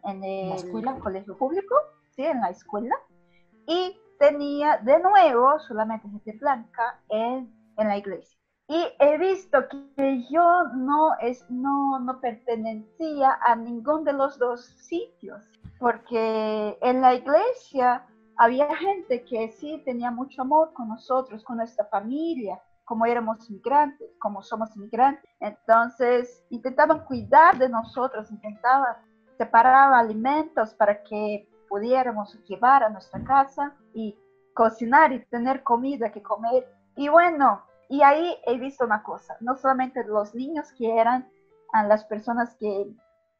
en, 0.03 0.23
el 0.23 0.99
colegio 0.99 1.37
público, 1.37 1.75
¿sí? 2.11 2.23
en 2.23 2.41
la 2.41 2.49
escuela, 2.49 2.95
y 3.67 3.99
tenía 4.19 4.77
de 4.77 4.99
nuevo 4.99 5.59
solamente 5.59 6.07
gente 6.09 6.37
blanca 6.39 6.99
en, 7.09 7.51
en 7.77 7.87
la 7.87 7.97
iglesia. 7.97 8.40
Y 8.71 8.87
he 8.99 9.17
visto 9.17 9.67
que 9.97 10.25
yo 10.29 10.63
no, 10.73 11.09
es, 11.19 11.45
no, 11.49 11.99
no 11.99 12.21
pertenecía 12.21 13.37
a 13.41 13.53
ninguno 13.53 14.03
de 14.03 14.13
los 14.13 14.39
dos 14.39 14.63
sitios, 14.63 15.43
porque 15.77 16.77
en 16.81 17.01
la 17.01 17.15
iglesia 17.15 18.07
había 18.37 18.73
gente 18.77 19.25
que 19.25 19.49
sí 19.49 19.81
tenía 19.83 20.09
mucho 20.09 20.43
amor 20.43 20.71
con 20.71 20.87
nosotros, 20.87 21.43
con 21.43 21.57
nuestra 21.57 21.83
familia, 21.87 22.61
como 22.85 23.05
éramos 23.05 23.49
inmigrantes, 23.49 24.09
como 24.19 24.41
somos 24.41 24.73
inmigrantes. 24.77 25.29
Entonces, 25.41 26.41
intentaban 26.49 27.03
cuidar 27.03 27.57
de 27.57 27.67
nosotros, 27.67 28.31
intentaban 28.31 28.95
separar 29.37 29.93
alimentos 29.93 30.73
para 30.75 31.03
que 31.03 31.45
pudiéramos 31.67 32.41
llevar 32.45 32.85
a 32.85 32.89
nuestra 32.89 33.21
casa 33.25 33.75
y 33.93 34.17
cocinar 34.53 35.11
y 35.11 35.25
tener 35.25 35.61
comida 35.61 36.09
que 36.09 36.23
comer. 36.23 36.65
Y 36.95 37.09
bueno, 37.09 37.63
y 37.91 38.01
ahí 38.03 38.37
he 38.45 38.57
visto 38.57 38.85
una 38.85 39.03
cosa, 39.03 39.35
no 39.41 39.57
solamente 39.57 40.05
los 40.05 40.33
niños 40.33 40.71
que 40.77 40.97
eran 40.97 41.29
las 41.73 42.05
personas 42.05 42.55
que 42.55 42.87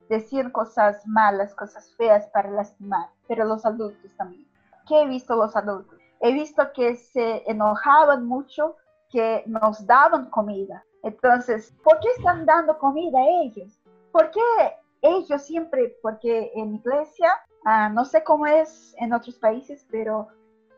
decían 0.10 0.51
cosas 0.51 1.08
malas, 1.08 1.55
cosas 1.55 1.96
feas 1.96 2.27
para 2.34 2.51
lastimar, 2.51 3.08
pero 3.29 3.46
los 3.46 3.65
adultos 3.65 4.12
también. 4.17 4.46
¿Qué 4.89 5.03
he 5.03 5.08
visto 5.08 5.38
los 5.38 5.55
adultos? 5.55 5.98
He 6.20 6.34
visto 6.34 6.70
que 6.74 6.98
se 6.98 7.50
enojaban 7.50 8.25
mucho, 8.25 8.75
que 9.10 9.41
nos 9.48 9.88
daban 9.88 10.29
comida. 10.29 10.84
Entonces, 11.03 11.74
¿por 11.81 12.01
qué 12.01 12.10
están 12.17 12.46
dando 12.46 12.77
comida 12.77 13.20
a 13.20 13.43
ellos? 13.46 13.79
¿Por 14.12 14.31
qué 14.31 14.41
ellos 15.01 15.43
siempre? 15.43 15.96
Porque 16.01 16.51
en 16.55 16.75
iglesia, 16.75 17.31
ah, 17.63 17.88
no 17.88 18.03
sé 18.03 18.22
cómo 18.22 18.48
es 18.48 18.93
en 18.98 19.13
otros 19.13 19.36
países, 19.39 19.88
pero 19.89 20.27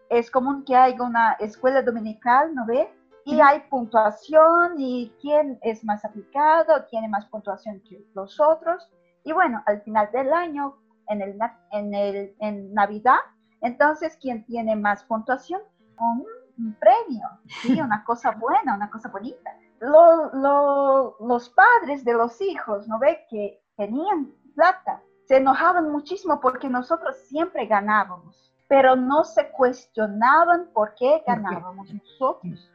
es 0.10 0.30
común 0.30 0.64
que 0.64 0.76
haya 0.76 1.02
una 1.02 1.34
escuela 1.40 1.82
dominical, 1.82 2.54
¿no 2.54 2.68
ve? 2.68 2.88
Y 3.26 3.40
hay 3.40 3.62
puntuación 3.70 4.76
y 4.78 5.14
quién 5.22 5.58
es 5.62 5.84
más 5.84 6.04
aplicado, 6.04 6.86
tiene 6.90 7.08
más 7.08 7.26
puntuación 7.28 7.82
que 7.82 8.06
los 8.14 8.40
otros. 8.40 8.90
Y 9.24 9.32
bueno, 9.32 9.64
al 9.66 9.82
final 9.82 10.10
del 10.12 10.34
año, 10.34 10.78
en, 11.08 11.22
el, 11.22 11.38
en, 11.72 11.94
el, 11.94 12.36
en 12.40 12.74
Navidad, 12.74 13.20
entonces, 13.62 14.18
¿quién 14.22 14.46
tiene 14.46 14.76
más 14.76 15.06
puntuación? 15.06 15.62
Un, 15.98 16.26
premio, 16.80 17.28
¿sí? 17.62 17.82
una 17.82 18.04
cosa 18.04 18.32
buena, 18.32 18.76
una 18.76 18.90
cosa 18.90 19.10
bonita. 19.10 19.50
los 19.80 21.50
padres 21.50 22.06
de 22.06 22.14
los 22.14 22.40
hijos, 22.42 22.88
¿no 22.88 23.00
ve? 23.00 23.26
Que 23.30 23.60
tenían 23.76 24.32
plata, 24.54 25.02
se 25.26 25.38
enojaban 25.38 25.92
muchísimo 25.92 26.40
porque 26.42 26.70
nosotros 26.70 27.16
siempre 27.28 27.66
ganábamos, 27.66 28.54
pero 28.68 28.96
no 28.96 29.24
se 29.24 29.50
cuestionaban 29.50 30.70
por 30.74 30.94
qué 30.96 31.24
ganábamos 31.26 31.92
nosotros 31.92 32.70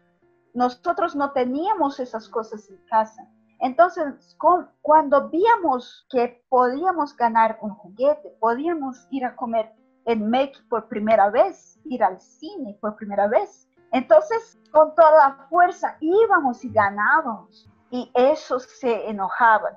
nosotros 0.58 1.14
no 1.14 1.30
teníamos 1.30 2.00
esas 2.00 2.28
cosas 2.28 2.68
en 2.68 2.78
casa. 2.86 3.26
Entonces, 3.60 4.36
cuando 4.82 5.28
vimos 5.28 6.06
que 6.10 6.44
podíamos 6.48 7.16
ganar 7.16 7.58
un 7.62 7.70
juguete, 7.70 8.36
podíamos 8.40 9.06
ir 9.10 9.24
a 9.24 9.36
comer 9.36 9.72
en 10.04 10.28
México 10.28 10.60
por 10.68 10.88
primera 10.88 11.30
vez, 11.30 11.78
ir 11.84 12.02
al 12.02 12.20
cine 12.20 12.76
por 12.80 12.96
primera 12.96 13.28
vez, 13.28 13.68
entonces 13.92 14.58
con 14.72 14.94
toda 14.96 15.10
la 15.12 15.46
fuerza 15.48 15.96
íbamos 16.00 16.64
y 16.64 16.72
ganábamos. 16.72 17.68
Y 17.90 18.10
eso 18.14 18.58
se 18.58 19.08
enojaban. 19.08 19.74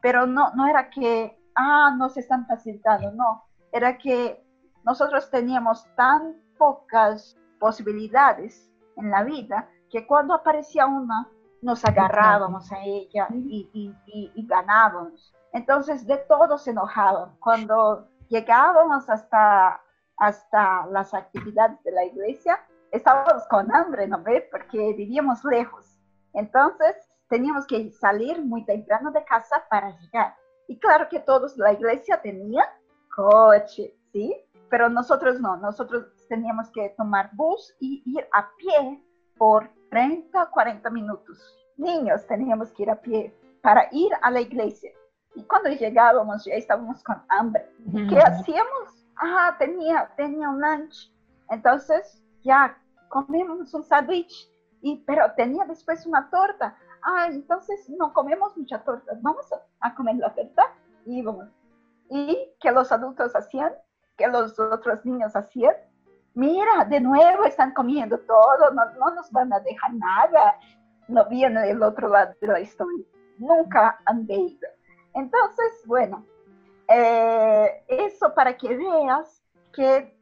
Pero 0.00 0.26
no, 0.26 0.50
no 0.54 0.66
era 0.66 0.88
que, 0.90 1.38
ah, 1.56 1.94
nos 1.98 2.16
están 2.16 2.46
facilitando, 2.46 3.12
no. 3.12 3.44
Era 3.72 3.98
que 3.98 4.42
nosotros 4.84 5.28
teníamos 5.30 5.84
tan 5.96 6.36
pocas 6.56 7.36
posibilidades 7.58 8.70
en 8.96 9.10
la 9.10 9.24
vida 9.24 9.68
que 9.90 10.06
cuando 10.06 10.34
aparecía 10.34 10.86
una, 10.86 11.28
nos 11.62 11.84
agarrábamos 11.84 12.70
a 12.72 12.82
ella 12.82 13.28
y, 13.30 14.46
ganábamos. 14.48 15.34
Entonces, 15.52 16.06
de 16.06 16.16
todos 16.16 16.62
se 16.62 16.70
enojaban. 16.70 17.36
Cuando 17.40 18.08
llegábamos 18.28 19.10
hasta, 19.10 19.80
hasta 20.16 20.86
las 20.86 21.12
actividades 21.12 21.82
de 21.82 21.92
la 21.92 22.04
iglesia, 22.04 22.60
estábamos 22.92 23.46
con 23.48 23.74
hambre, 23.74 24.06
¿no 24.06 24.22
ve? 24.22 24.48
Porque 24.50 24.94
vivíamos 24.94 25.44
lejos. 25.44 25.98
Entonces, 26.32 26.96
teníamos 27.28 27.66
que 27.66 27.90
salir 27.92 28.42
muy 28.42 28.64
temprano 28.64 29.10
de 29.10 29.24
casa 29.24 29.62
para 29.68 29.90
llegar. 29.98 30.34
Y 30.68 30.78
claro 30.78 31.08
que 31.08 31.20
todos, 31.20 31.56
la 31.58 31.72
iglesia 31.72 32.22
tenía 32.22 32.64
coche, 33.14 33.94
¿sí? 34.12 34.36
Pero 34.70 34.88
nosotros 34.88 35.40
no, 35.40 35.56
nosotros 35.56 36.06
teníamos 36.28 36.70
que 36.70 36.90
tomar 36.96 37.30
bus 37.32 37.74
y 37.80 38.02
ir 38.06 38.26
a 38.32 38.48
pie 38.56 39.02
por 39.40 39.70
30, 39.88 40.50
40 40.50 40.90
minutos. 40.90 41.56
Niños 41.78 42.26
teníamos 42.26 42.70
que 42.72 42.82
ir 42.82 42.90
a 42.90 43.00
pie 43.00 43.34
para 43.62 43.88
ir 43.90 44.12
a 44.20 44.30
la 44.30 44.42
iglesia. 44.42 44.90
Y 45.34 45.42
cuando 45.44 45.70
llegábamos 45.70 46.44
ya 46.44 46.52
estábamos 46.56 47.02
con 47.02 47.22
hambre. 47.30 47.66
¿Qué 48.10 48.18
hacíamos? 48.18 49.06
Ah, 49.16 49.56
tenía, 49.58 50.12
tenía 50.14 50.50
un 50.50 50.60
lunch. 50.60 51.10
Entonces 51.48 52.22
ya 52.42 52.76
comemos 53.08 53.72
un 53.72 53.82
sándwich, 53.82 54.46
pero 55.06 55.32
tenía 55.32 55.64
después 55.64 56.04
una 56.04 56.28
torta. 56.28 56.76
Ah, 57.02 57.28
entonces 57.30 57.88
no 57.88 58.12
comemos 58.12 58.54
mucha 58.58 58.84
torta. 58.84 59.10
Vamos 59.22 59.46
a, 59.80 59.94
comer 59.94 60.16
la 60.16 60.34
torta 60.34 60.66
y 61.06 61.22
vamos. 61.22 61.48
¿Y 62.10 62.52
que 62.60 62.70
los 62.72 62.92
adultos 62.92 63.34
hacían? 63.34 63.72
que 64.18 64.28
los 64.28 64.60
otros 64.60 65.02
niños 65.06 65.34
hacían? 65.34 65.74
Mira, 66.34 66.84
de 66.84 67.00
nuevo 67.00 67.44
están 67.44 67.72
comiendo 67.72 68.18
todo, 68.18 68.70
no, 68.72 69.10
nos 69.14 69.30
van 69.30 69.52
a 69.52 69.60
dejar 69.60 69.94
nada, 69.94 70.58
no 71.08 71.24
viene 71.26 71.60
del 71.62 71.82
otro 71.82 72.08
lado 72.08 72.34
de 72.40 72.46
la 72.46 72.60
historia, 72.60 73.04
nunca 73.38 73.98
han 74.06 74.26
ido. 74.30 74.68
Entonces, 75.14 75.82
bueno, 75.86 76.24
eh, 76.88 77.84
eso 77.88 78.32
para 78.34 78.56
que 78.56 78.76
veas 78.76 79.42
que 79.72 80.16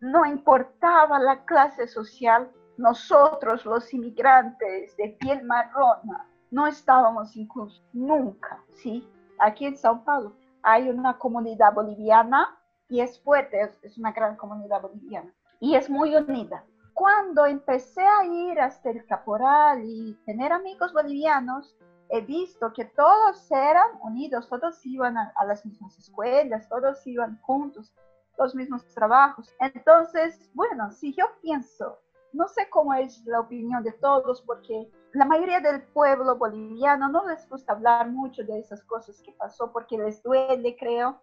no 0.00 0.26
importaba 0.26 1.18
la 1.18 1.44
clase 1.44 1.86
social, 1.86 2.50
nosotros 2.76 3.64
los 3.64 3.92
inmigrantes 3.94 4.96
de 4.96 5.16
piel 5.20 5.44
marrona 5.44 6.26
no 6.50 6.66
estábamos 6.66 7.36
incluso 7.36 7.82
nunca, 7.92 8.62
¿sí? 8.74 9.08
Aquí 9.38 9.66
en 9.66 9.76
Sao 9.76 10.04
Paulo 10.04 10.34
hay 10.62 10.88
una 10.88 11.18
comunidad 11.18 11.72
boliviana 11.72 12.56
y 12.88 13.00
es 13.00 13.20
fuerte, 13.20 13.60
es 13.82 13.98
una 13.98 14.12
gran 14.12 14.36
comunidad 14.36 14.80
boliviana 14.80 15.32
y 15.64 15.74
es 15.76 15.88
muy 15.88 16.14
unida. 16.14 16.62
cuando 16.92 17.46
empecé 17.46 18.02
a 18.02 18.24
ir 18.24 18.60
hasta 18.60 18.90
el 18.90 19.04
caporal 19.06 19.82
y 19.82 20.14
tener 20.26 20.52
amigos 20.52 20.92
bolivianos, 20.92 21.74
he 22.10 22.20
visto 22.20 22.70
que 22.72 22.84
todos 22.84 23.50
eran 23.50 23.88
unidos, 24.02 24.46
todos 24.48 24.84
iban 24.84 25.16
a, 25.16 25.32
las 25.46 25.64
mismas 25.64 25.98
escuelas, 25.98 26.68
todos 26.68 27.04
iban 27.06 27.40
juntos, 27.40 27.92
los 28.38 28.54
mismos 28.54 28.86
trabajos. 28.94 29.52
Entonces, 29.58 30.38
bueno, 30.52 30.92
si 30.92 31.14
yo 31.14 31.24
pienso, 31.40 31.98
no 32.34 32.46
sé 32.46 32.68
cómo 32.68 32.92
es 32.92 33.24
la 33.24 33.40
opinión 33.40 33.82
de 33.82 33.92
todos, 33.92 34.42
porque 34.42 34.88
la 35.14 35.24
mayoría 35.24 35.60
del 35.60 35.82
pueblo 35.82 36.36
boliviano 36.36 37.08
no 37.08 37.26
les 37.26 37.48
gusta 37.48 37.72
hablar 37.72 38.10
mucho 38.10 38.44
de 38.44 38.58
esas 38.58 38.84
cosas 38.84 39.20
que 39.22 39.32
pasó, 39.32 39.72
porque 39.72 39.96
les 39.96 40.22
duele, 40.22 40.76
creo, 40.78 41.22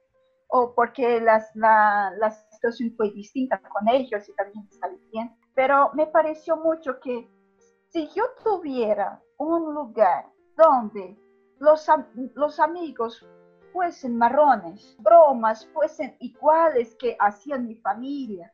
o 0.51 0.74
porque 0.75 1.22
las, 1.22 1.50
la, 1.55 2.12
la 2.17 2.29
situación 2.29 2.93
fue 2.98 3.10
distinta 3.12 3.60
con 3.60 3.88
ellos 3.88 4.27
y 4.27 4.34
también 4.34 4.67
está 4.70 4.89
bien. 5.12 5.34
Pero 5.55 5.91
me 5.93 6.08
pareció 6.08 6.58
mucho 6.58 7.00
que 7.00 7.29
si 7.89 8.10
yo 8.10 8.24
tuviera 8.43 9.22
un 9.38 9.74
lugar 9.74 10.25
donde 10.58 11.17
los, 11.60 11.88
los 12.36 12.60
amigos 12.60 13.25
fuesen 13.72 14.17
marrones, 14.17 14.98
bromas 15.00 15.65
fuesen 15.67 16.17
iguales 16.20 16.96
que 16.96 17.15
hacían 17.20 17.67
mi 17.67 17.75
familia, 17.75 18.53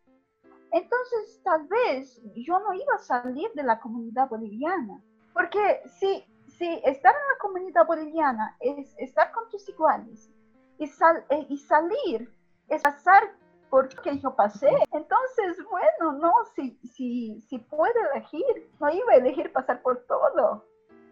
entonces 0.72 1.42
tal 1.44 1.68
vez 1.68 2.22
yo 2.36 2.60
no 2.60 2.74
iba 2.74 2.94
a 2.94 3.00
salir 3.00 3.50
de 3.56 3.64
la 3.64 3.80
comunidad 3.80 4.30
boliviana. 4.30 5.02
Porque 5.34 5.82
si, 6.00 6.24
si 6.48 6.80
estar 6.84 7.14
en 7.14 7.28
la 7.28 7.40
comunidad 7.42 7.88
boliviana 7.88 8.56
es 8.60 8.94
estar 9.00 9.32
con 9.32 9.50
tus 9.50 9.68
iguales 9.68 10.32
y, 10.78 10.88
sal, 10.88 11.26
eh, 11.30 11.46
y 11.50 11.58
salir 11.58 12.34
es 12.70 12.82
pasar 12.82 13.24
por 13.70 13.94
lo 13.94 14.02
que 14.02 14.18
yo 14.20 14.36
pasé, 14.36 14.70
entonces, 14.94 15.58
bueno, 15.70 16.20
no, 16.20 16.34
si, 16.56 16.80
si, 16.94 17.42
si 17.42 17.60
puedo 17.60 17.94
elegir, 18.14 18.72
no 18.80 18.90
iba 18.90 19.14
a 19.14 19.16
elegir 19.16 19.52
pasar 19.52 19.82
por 19.82 20.06
todo. 20.08 20.64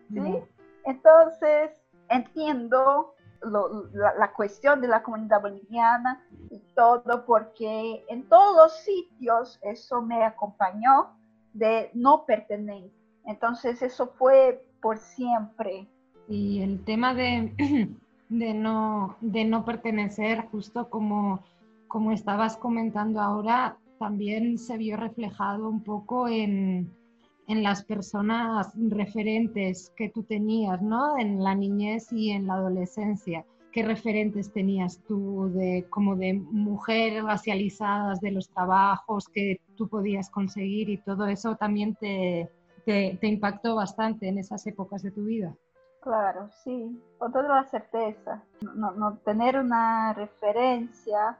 ¿sí? 0.10 0.41
Entonces, 0.86 1.72
entiendo 2.10 3.13
la, 3.41 4.31
cuestión 4.34 4.81
de 4.81 4.88
la 4.88 5.03
comunidad 5.03 5.41
boliviana 5.41 6.24
y 6.50 6.60
todo, 6.75 7.25
porque 7.25 8.05
en 8.07 8.27
todos 8.29 8.55
los 8.55 8.79
sitios 8.79 9.60
eso 9.62 10.01
me 10.01 10.24
acompañó 10.24 11.12
de 11.53 11.89
no 11.93 12.25
pertenecer. 12.25 12.91
Entonces, 13.25 13.81
eso 13.81 14.07
fue 14.17 14.65
por 14.81 14.98
siempre. 14.98 15.88
Y 16.27 16.62
el 16.62 16.84
tema 16.86 17.13
de, 17.13 17.53
de, 18.29 18.53
no, 18.53 19.17
de 19.22 19.46
no 19.46 19.65
pertenecer, 19.65 20.46
justo 20.51 20.89
como, 20.89 21.44
como 21.88 22.12
estabas 22.12 22.58
comentando 22.58 23.22
ahora, 23.22 23.77
también 24.00 24.58
se 24.58 24.77
vio 24.77 24.98
reflejado 24.98 25.70
un 25.70 25.84
poco 25.84 26.27
en, 26.27 26.91
en 27.48 27.63
las 27.63 27.84
personas 27.84 28.72
referentes 28.75 29.91
que 29.96 30.10
tú 30.10 30.24
tenías, 30.24 30.82
¿no? 30.82 31.17
En 31.17 31.44
la 31.44 31.55
niñez 31.55 32.12
y 32.12 32.32
en 32.32 32.48
la 32.48 32.55
adolescencia. 32.55 33.46
¿Qué 33.72 33.84
referentes 33.84 34.53
tenías 34.53 35.01
tú 35.05 35.51
de 35.53 35.86
como 35.89 36.15
de 36.15 36.34
mujeres 36.34 37.24
racializadas, 37.24 38.22
de 38.22 38.32
los 38.32 38.50
trabajos 38.50 39.27
que 39.27 39.60
tú 39.75 39.89
podías 39.89 40.29
conseguir 40.29 40.89
y 40.89 40.98
todo 40.98 41.27
eso 41.27 41.55
también 41.55 41.96
te, 41.96 42.50
te, 42.86 43.27
impactó 43.27 43.75
bastante 43.75 44.29
en 44.29 44.38
esas 44.38 44.65
épocas 44.65 45.03
de 45.03 45.12
tu 45.12 45.25
vida? 45.25 45.53
Claro, 46.05 46.50
sí, 46.63 47.01
con 47.17 47.33
toda 47.33 47.47
la 47.47 47.63
certeza. 47.65 48.41
No, 48.62 49.17
tener 49.25 49.57
una 49.57 50.13
referencia 50.13 51.35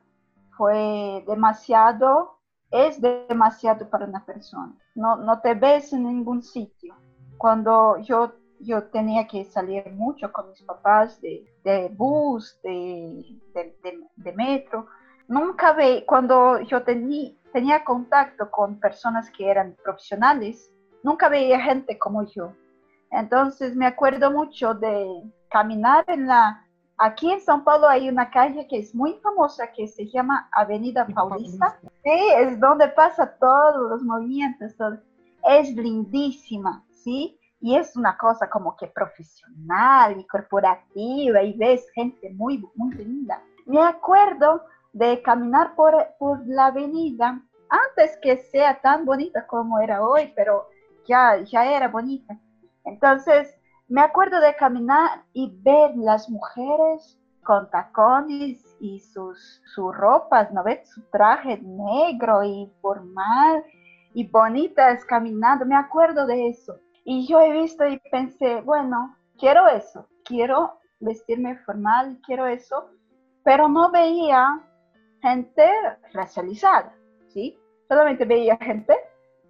fue 0.58 1.24
demasiado 1.28 2.36
es 2.72 3.00
demasiado 3.00 3.88
para 3.90 4.06
una 4.06 4.26
persona. 4.26 4.74
No, 4.96 5.18
no 5.18 5.40
te 5.40 5.54
ves 5.54 5.94
en 5.94 6.04
ningún 6.04 6.42
sitio. 6.42 6.96
Cuando 7.38 7.98
yo, 8.00 8.34
tenía 8.92 9.28
que 9.28 9.46
salir 9.46 9.90
mucho 9.92 10.32
con 10.32 10.50
mis 10.50 10.62
papás 10.64 11.22
de, 11.22 11.46
de 11.64 11.90
bus, 11.90 12.60
de, 12.64 13.24
de, 13.54 14.32
metro, 14.34 14.88
nunca 15.28 15.74
ve, 15.74 16.04
cuando 16.08 16.60
yo 16.62 16.84
tenía 16.84 17.84
contacto 17.84 18.50
con 18.50 18.80
personas 18.80 19.30
que 19.30 19.48
eran 19.48 19.76
profesionales, 19.84 20.72
nunca 21.04 21.30
veía 21.30 21.60
gente 21.60 22.00
como 22.00 22.24
yo. 22.24 22.52
Entonces 23.12 23.76
me 23.76 23.86
acuerdo 23.86 24.32
mucho 24.32 24.74
de 24.74 25.24
caminar 25.50 26.06
en 26.08 26.28
la 26.28 26.66
Aquí 26.98 27.30
en 27.30 27.42
São 27.42 27.62
Paulo 27.62 27.90
hay 27.90 28.08
una 28.08 28.30
calle 28.32 28.68
que 28.68 28.78
es 28.78 28.96
muy 28.96 29.20
famosa 29.22 29.68
que 29.74 29.86
se 29.86 30.08
llama 30.08 30.48
Avenida 30.54 31.06
Paulista. 31.06 31.78
Sí, 32.04 32.20
es 32.38 32.58
donde 32.58 32.88
pasa 32.88 33.36
todos 33.38 33.90
los 33.90 34.02
movimientos. 34.02 34.74
Es 35.44 35.76
lindísima, 35.76 36.86
¿sí? 36.92 37.38
Y 37.60 37.76
es 37.76 37.98
una 37.98 38.18
cosa 38.18 38.50
como 38.50 38.78
que 38.78 38.88
profesional 38.88 40.18
y 40.20 40.26
corporativa 40.28 41.44
y 41.44 41.58
ves 41.58 41.86
gente 41.94 42.30
muy, 42.34 42.64
muy 42.76 42.94
linda. 42.96 43.42
Me 43.66 43.82
acuerdo 43.82 44.64
de 44.94 45.22
caminar 45.22 45.76
por, 45.76 45.96
por 46.18 46.48
la 46.48 46.68
avenida 46.68 47.42
antes 47.70 48.18
que 48.22 48.38
sea 48.38 48.80
tan 48.80 49.04
bonita 49.04 49.46
como 49.48 49.80
era 49.80 50.02
hoy, 50.02 50.32
pero 50.34 50.70
ya, 51.06 51.42
ya 51.44 51.66
era 51.66 51.90
bonita. 51.90 52.40
Entonces, 52.86 53.56
me 53.88 54.02
acuerdo 54.02 54.40
de 54.40 54.56
caminar 54.56 55.24
y 55.34 55.60
ver 55.62 55.96
las 55.96 56.30
mujeres 56.30 57.20
con 57.44 57.70
tacones 57.70 58.76
y 58.80 59.00
sus, 59.00 59.62
sus 59.74 59.96
ropas, 59.96 60.52
¿no 60.52 60.64
ves? 60.64 60.90
Su 60.90 61.02
traje 61.12 61.60
negro 61.62 62.44
y 62.44 62.72
formal 62.82 63.64
y 64.14 64.28
bonitas 64.28 65.06
caminando. 65.06 65.66
Me 65.66 65.76
acuerdo 65.76 66.26
de 66.26 66.50
eso. 66.50 66.80
Y 67.04 67.28
yo 67.28 67.40
he 67.40 67.52
visto 67.52 67.86
y 67.86 68.00
pensé, 68.12 68.62
bueno, 68.62 69.16
quiero 69.38 69.68
eso, 69.68 70.08
quiero 70.24 70.80
vestirme 71.00 71.56
formal, 71.60 72.20
quiero 72.26 72.48
eso, 72.48 72.90
pero 73.44 73.68
no 73.68 73.92
veía 73.92 74.60
gente 75.22 75.70
racializada, 76.14 76.92
¿sí? 77.28 77.56
Solamente 77.88 78.26
veía 78.26 78.58
gente 78.58 78.96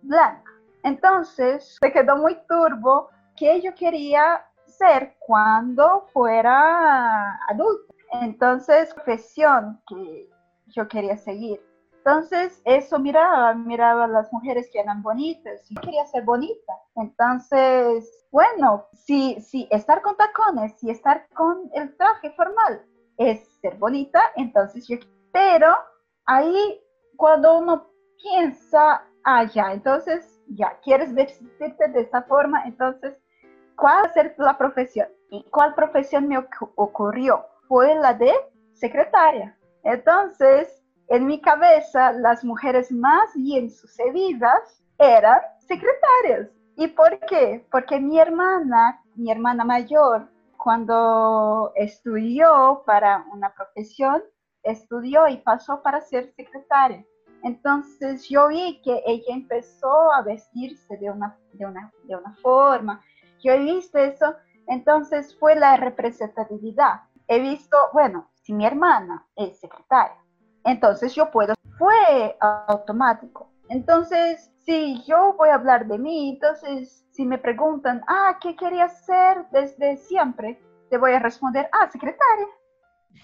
blanca. 0.01 0.51
Entonces, 0.83 1.77
se 1.81 1.91
quedó 1.91 2.17
muy 2.17 2.37
turbo 2.47 3.09
que 3.35 3.61
yo 3.61 3.73
quería 3.75 4.45
ser 4.65 5.15
cuando 5.19 6.07
fuera 6.13 7.39
adulto. 7.47 7.93
Entonces, 8.21 8.93
profesión 8.93 9.81
que 9.87 10.29
yo 10.67 10.87
quería 10.87 11.17
seguir. 11.17 11.61
Entonces, 11.97 12.61
eso 12.65 12.99
miraba, 12.99 13.55
miraba 13.55 14.03
a 14.03 14.07
las 14.07 14.31
mujeres 14.31 14.69
que 14.71 14.79
eran 14.79 15.01
bonitas 15.01 15.65
y 15.71 15.75
quería 15.75 16.05
ser 16.05 16.23
bonita. 16.23 16.73
Entonces, 16.95 18.27
bueno, 18.31 18.85
si, 18.93 19.41
si 19.41 19.67
estar 19.71 20.03
con 20.03 20.15
tacones, 20.15 20.77
si 20.79 20.91
estar 20.91 21.27
con 21.33 21.69
el 21.73 21.95
traje 21.97 22.29
formal 22.31 22.85
es 23.17 23.47
ser 23.59 23.75
bonita, 23.77 24.21
entonces 24.35 24.87
yo... 24.87 24.97
Pero 25.31 25.75
ahí, 26.25 26.79
cuando 27.17 27.57
uno 27.57 27.89
piensa, 28.21 29.03
ah, 29.23 29.43
ya, 29.45 29.73
entonces, 29.73 30.39
ya, 30.47 30.79
quieres 30.83 31.13
vestirte 31.13 31.87
de 31.87 32.01
esta 32.01 32.21
forma, 32.23 32.63
entonces 32.65 33.17
¿Cuál 33.75 34.03
va 34.03 34.09
a 34.09 34.13
ser 34.13 34.35
la 34.37 34.57
profesión? 34.57 35.07
¿Y 35.29 35.43
cuál 35.51 35.75
profesión 35.75 36.27
me 36.27 36.37
ocurrió? 36.75 37.45
Fue 37.67 37.95
la 37.95 38.13
de 38.13 38.33
secretaria. 38.73 39.57
Entonces, 39.83 40.83
en 41.09 41.25
mi 41.25 41.41
cabeza, 41.41 42.11
las 42.13 42.43
mujeres 42.43 42.91
más 42.91 43.33
bien 43.35 43.69
sucedidas 43.69 44.83
eran 44.97 45.39
secretarias. 45.59 46.49
¿Y 46.77 46.87
por 46.87 47.19
qué? 47.27 47.65
Porque 47.71 47.99
mi 47.99 48.19
hermana, 48.19 49.01
mi 49.15 49.31
hermana 49.31 49.63
mayor, 49.63 50.27
cuando 50.57 51.71
estudió 51.75 52.83
para 52.85 53.25
una 53.31 53.53
profesión, 53.53 54.23
estudió 54.63 55.27
y 55.27 55.37
pasó 55.37 55.81
para 55.83 56.01
ser 56.01 56.33
secretaria. 56.35 57.05
Entonces 57.43 58.27
yo 58.27 58.47
vi 58.47 58.81
que 58.81 59.03
ella 59.05 59.35
empezó 59.35 60.11
a 60.11 60.23
vestirse 60.23 60.97
de 60.97 61.11
una, 61.11 61.37
de 61.53 61.67
una, 61.67 61.93
de 62.05 62.15
una 62.15 62.33
forma, 62.41 63.01
yo 63.43 63.53
he 63.53 63.59
visto 63.59 63.97
eso, 63.97 64.35
entonces 64.67 65.37
fue 65.39 65.55
la 65.55 65.77
representatividad. 65.77 67.01
He 67.27 67.39
visto, 67.39 67.77
bueno, 67.93 68.29
si 68.41 68.53
mi 68.53 68.65
hermana 68.65 69.25
es 69.35 69.59
secretaria, 69.59 70.17
entonces 70.63 71.13
yo 71.15 71.31
puedo, 71.31 71.53
fue 71.77 72.37
automático. 72.39 73.49
Entonces, 73.69 74.51
si 74.65 75.03
yo 75.03 75.33
voy 75.37 75.49
a 75.49 75.55
hablar 75.55 75.87
de 75.87 75.97
mí, 75.97 76.31
entonces 76.31 77.05
si 77.11 77.25
me 77.25 77.37
preguntan, 77.37 78.03
ah, 78.07 78.37
¿qué 78.41 78.55
quería 78.55 78.89
ser 78.89 79.45
desde 79.51 79.97
siempre? 79.97 80.61
Te 80.89 80.97
voy 80.97 81.13
a 81.13 81.19
responder, 81.19 81.69
ah, 81.71 81.89
secretaria. 81.89 82.47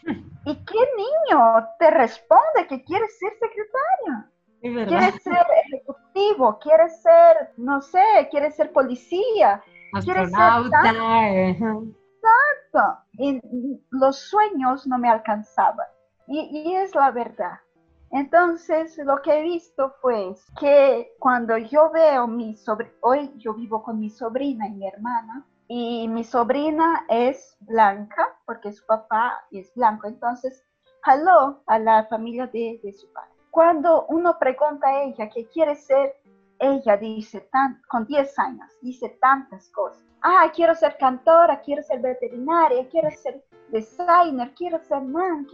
¿Y 0.46 0.56
qué 0.66 0.80
niño 0.98 1.68
te 1.78 1.92
responde 1.92 2.68
que 2.68 2.84
quiere 2.84 3.08
ser 3.08 3.34
secretaria? 3.34 4.32
Quiere 4.62 5.12
ser 5.20 5.46
ejecutivo, 5.66 6.60
quiere 6.60 6.88
ser, 6.90 7.52
no 7.58 7.82
sé, 7.82 8.28
quiere 8.30 8.52
ser 8.52 8.72
policía, 8.72 9.64
Astronauta. 9.94 10.82
Exacto. 12.22 13.04
Y 13.14 13.42
los 13.92 14.18
sueños 14.18 14.88
no 14.88 14.98
me 14.98 15.10
alcanzaban. 15.10 15.88
Y, 16.28 16.40
y, 16.40 16.76
es 16.76 16.96
la 16.96 17.12
verdad. 17.12 17.60
Entonces, 18.12 18.98
lo 18.98 19.22
que 19.22 19.40
he 19.40 19.42
visto 19.42 19.94
fue 20.02 20.36
que 20.60 21.14
cuando 21.20 21.58
yo 21.58 21.90
veo 21.92 22.28
mi 22.28 22.58
sobrina, 22.58 22.94
hoy 23.02 23.32
yo 23.38 23.54
vivo 23.54 23.82
con 23.84 24.00
mi 24.00 24.10
sobrina 24.10 24.68
y 24.68 24.72
mi 24.72 24.88
hermana, 24.88 25.46
y 25.68 26.08
mi 26.10 26.26
sobrina 26.26 27.06
es 27.08 27.56
blanca, 27.62 28.38
porque 28.46 28.74
su 28.74 28.86
papá 28.86 29.34
es 29.52 29.74
blanco, 29.74 30.08
entonces 30.08 30.62
jaló 31.04 31.64
a 31.68 31.80
la 31.80 32.06
familia 32.08 32.48
de, 32.48 32.82
de 32.84 32.92
su 32.92 33.12
padre. 33.14 33.32
Cuando 33.52 34.06
uno 34.08 34.38
pregunta 34.38 34.88
a 34.88 35.04
ella 35.04 35.30
qué 35.30 35.46
quiere 35.48 35.76
ser, 35.76 36.16
ella 36.62 36.96
dice, 36.96 37.42
tan, 37.52 37.82
con 37.90 38.06
10 38.06 38.40
años, 38.40 38.72
dice 38.82 39.18
tantas 39.20 39.70
cosas. 39.72 40.04
Ah, 40.22 40.50
quiero 40.54 40.76
ser 40.76 40.96
cantora, 40.98 41.60
quiero 41.62 41.84
ser 41.84 42.00
veterinaria, 42.00 42.88
quiero 42.90 43.10
ser 43.12 43.44
designer, 43.70 44.54
quiero 44.56 44.80
ser 44.80 45.02
man, 45.02 45.48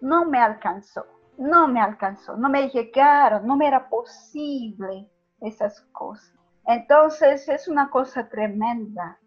no 0.00 0.24
me 0.24 0.38
alcanzó 0.38 1.04
no 1.42 1.68
me 1.68 1.80
alcanzó, 1.80 2.36
no 2.36 2.48
me 2.48 2.68
llegaron, 2.68 3.46
no 3.46 3.56
me 3.56 3.66
era 3.66 3.88
posible 3.88 5.10
esas 5.40 5.80
cosas. 5.92 6.32
Entonces 6.66 7.48
es 7.48 7.68
una 7.68 7.90
cosa 7.90 8.28
tremenda. 8.28 9.18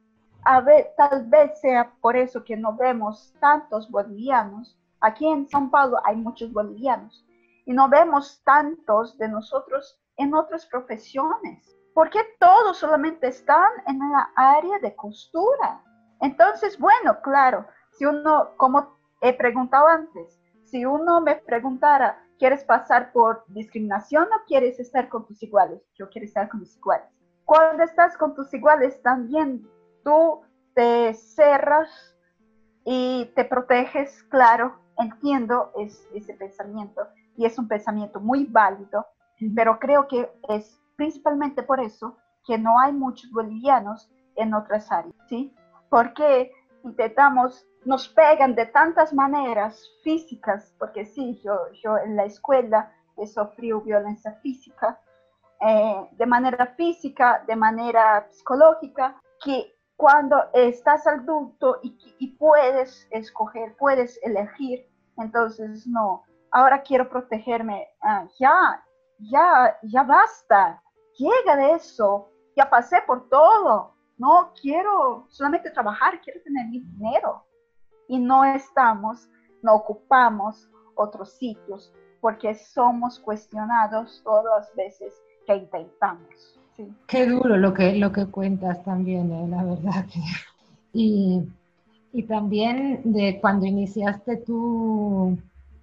A 0.43 0.61
ver, 0.61 0.93
tal 0.95 1.25
vez 1.25 1.59
sea 1.59 1.91
por 2.01 2.15
eso 2.15 2.43
que 2.43 2.55
no 2.55 2.75
vemos 2.75 3.33
tantos 3.39 3.89
bolivianos. 3.89 4.77
Aquí 5.01 5.27
en 5.27 5.47
São 5.47 5.69
Paulo 5.69 5.97
hay 6.05 6.15
muchos 6.15 6.53
bolivianos 6.53 7.25
y 7.65 7.73
no 7.73 7.89
vemos 7.89 8.41
tantos 8.43 9.17
de 9.17 9.27
nosotros 9.27 9.99
en 10.17 10.33
otras 10.33 10.65
profesiones. 10.65 11.75
Porque 11.93 12.19
todos 12.39 12.77
solamente 12.77 13.27
están 13.27 13.71
en 13.87 13.99
la 13.99 14.29
área 14.35 14.79
de 14.79 14.95
costura. 14.95 15.81
Entonces, 16.21 16.77
bueno, 16.77 17.21
claro, 17.21 17.65
si 17.91 18.05
uno, 18.05 18.51
como 18.57 18.97
he 19.21 19.33
preguntado 19.33 19.87
antes, 19.87 20.39
si 20.65 20.85
uno 20.85 21.21
me 21.21 21.35
preguntara, 21.35 22.21
¿quieres 22.37 22.63
pasar 22.63 23.11
por 23.13 23.45
discriminación 23.47 24.25
o 24.25 24.45
quieres 24.45 24.79
estar 24.79 25.07
con 25.09 25.25
tus 25.25 25.41
iguales? 25.41 25.81
Yo 25.93 26.09
quiero 26.09 26.25
estar 26.25 26.49
con 26.49 26.59
mis 26.59 26.75
iguales. 26.75 27.07
Cuando 27.45 27.83
estás 27.83 28.17
con 28.17 28.35
tus 28.35 28.53
iguales, 28.53 29.01
también 29.01 29.69
tú 30.03 30.41
te 30.73 31.13
cerras 31.13 32.15
y 32.83 33.31
te 33.35 33.45
proteges, 33.45 34.23
claro, 34.23 34.79
entiendo 34.97 35.71
ese 35.77 36.33
pensamiento 36.33 37.07
y 37.37 37.45
es 37.45 37.57
un 37.57 37.67
pensamiento 37.67 38.19
muy 38.19 38.45
válido, 38.45 39.05
pero 39.55 39.79
creo 39.79 40.07
que 40.07 40.29
es 40.49 40.79
principalmente 40.95 41.63
por 41.63 41.79
eso 41.79 42.17
que 42.45 42.57
no 42.57 42.79
hay 42.79 42.93
muchos 42.93 43.29
bolivianos 43.31 44.09
en 44.35 44.53
otras 44.53 44.91
áreas, 44.91 45.15
¿sí? 45.27 45.53
Porque 45.89 46.51
intentamos 46.83 47.65
nos 47.85 48.07
pegan 48.09 48.55
de 48.55 48.65
tantas 48.65 49.13
maneras 49.13 49.87
físicas, 50.03 50.73
porque 50.79 51.05
sí, 51.05 51.39
yo, 51.43 51.71
yo 51.83 51.97
en 51.97 52.15
la 52.15 52.25
escuela 52.25 52.91
he 53.17 53.27
sufrido 53.27 53.81
violencia 53.81 54.33
física, 54.41 54.99
eh, 55.61 56.09
de 56.11 56.25
manera 56.25 56.65
física, 56.75 57.43
de 57.47 57.55
manera 57.55 58.27
psicológica, 58.31 59.21
que 59.43 59.71
cuando 59.95 60.37
estás 60.53 61.07
adulto 61.07 61.79
y, 61.81 62.35
puedes 62.37 63.07
escoger, 63.11 63.75
puedes 63.77 64.19
elegir, 64.23 64.85
entonces 65.17 65.87
no, 65.87 66.23
ahora 66.51 66.81
quiero 66.81 67.07
protegerme, 67.07 67.87
ah, 68.01 68.27
ya, 68.37 68.83
ya, 69.19 69.77
ya 69.83 70.03
basta, 70.03 70.81
llega 71.17 71.55
de 71.55 71.73
eso, 71.73 72.29
ya 72.55 72.69
pasé 72.69 73.01
por 73.05 73.29
todo, 73.29 73.93
no 74.17 74.51
quiero 74.61 75.25
solamente 75.29 75.71
trabajar, 75.71 76.21
quiero 76.21 76.41
tener 76.41 76.67
mi 76.67 76.79
dinero 76.79 77.45
y 78.07 78.19
no 78.19 78.43
estamos, 78.45 79.29
no 79.61 79.75
ocupamos 79.75 80.69
otros 80.95 81.33
sitios 81.33 81.93
porque 82.21 82.55
somos 82.55 83.19
cuestionados 83.19 84.21
todas 84.23 84.45
las 84.57 84.75
veces 84.75 85.13
que 85.45 85.55
intentamos. 85.55 86.59
Qué 87.07 87.25
duro 87.27 87.55
lo 87.55 87.73
que, 87.73 87.95
lo 87.95 88.11
que 88.11 88.25
cuentas 88.25 88.83
también, 88.83 89.31
eh, 89.31 89.47
la 89.47 89.63
verdad. 89.63 90.05
Y, 90.97 91.43
y, 92.13 92.23
también 92.23 93.01
de 93.03 93.37
cuando 93.41 93.65
iniciaste 93.65 94.37
tu, 94.37 95.37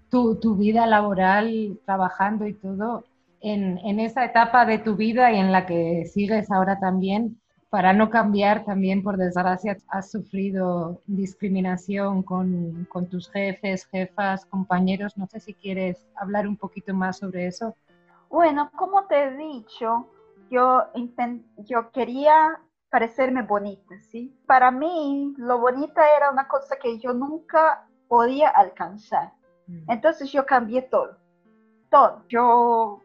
tu, 0.08 0.36
tu, 0.36 0.56
vida 0.56 0.86
laboral, 0.86 1.78
trabajando 1.84 2.46
y 2.46 2.54
todo, 2.54 3.04
en, 3.42 3.78
en 3.78 4.00
esa 4.00 4.24
etapa 4.24 4.64
de 4.64 4.78
tu 4.78 4.96
vida 4.96 5.32
y 5.32 5.38
en 5.38 5.52
la 5.52 5.66
que 5.66 6.06
sigues 6.06 6.50
ahora 6.50 6.78
también, 6.78 7.40
para 7.72 7.94
no 7.94 8.10
cambiar 8.10 8.66
también, 8.66 9.02
por 9.02 9.16
desgracia, 9.16 9.78
has 9.88 10.10
sufrido 10.10 11.00
discriminación 11.06 12.22
con, 12.22 12.86
con, 12.90 13.08
tus 13.08 13.30
jefes, 13.30 13.86
jefas, 13.86 14.44
compañeros. 14.44 15.16
No 15.16 15.26
sé 15.26 15.40
si 15.40 15.54
quieres 15.54 16.06
hablar 16.16 16.46
un 16.46 16.58
poquito 16.58 16.92
más 16.92 17.16
sobre 17.16 17.46
eso. 17.46 17.74
Bueno, 18.28 18.70
como 18.76 19.06
te 19.06 19.24
he 19.24 19.36
dicho, 19.38 20.06
yo, 20.50 20.82
yo 21.64 21.90
quería 21.92 22.60
parecerme 22.90 23.40
bonita, 23.40 23.98
¿sí? 24.10 24.36
Para 24.46 24.70
mí, 24.70 25.32
lo 25.38 25.58
bonita 25.58 26.02
era 26.14 26.30
una 26.30 26.46
cosa 26.48 26.76
que 26.76 26.98
yo 26.98 27.14
nunca 27.14 27.88
podía 28.06 28.48
alcanzar. 28.50 29.32
Mm. 29.66 29.90
Entonces 29.90 30.30
yo 30.30 30.44
cambié 30.44 30.82
todo, 30.82 31.16
todo. 31.90 32.22
Yo 32.28 33.01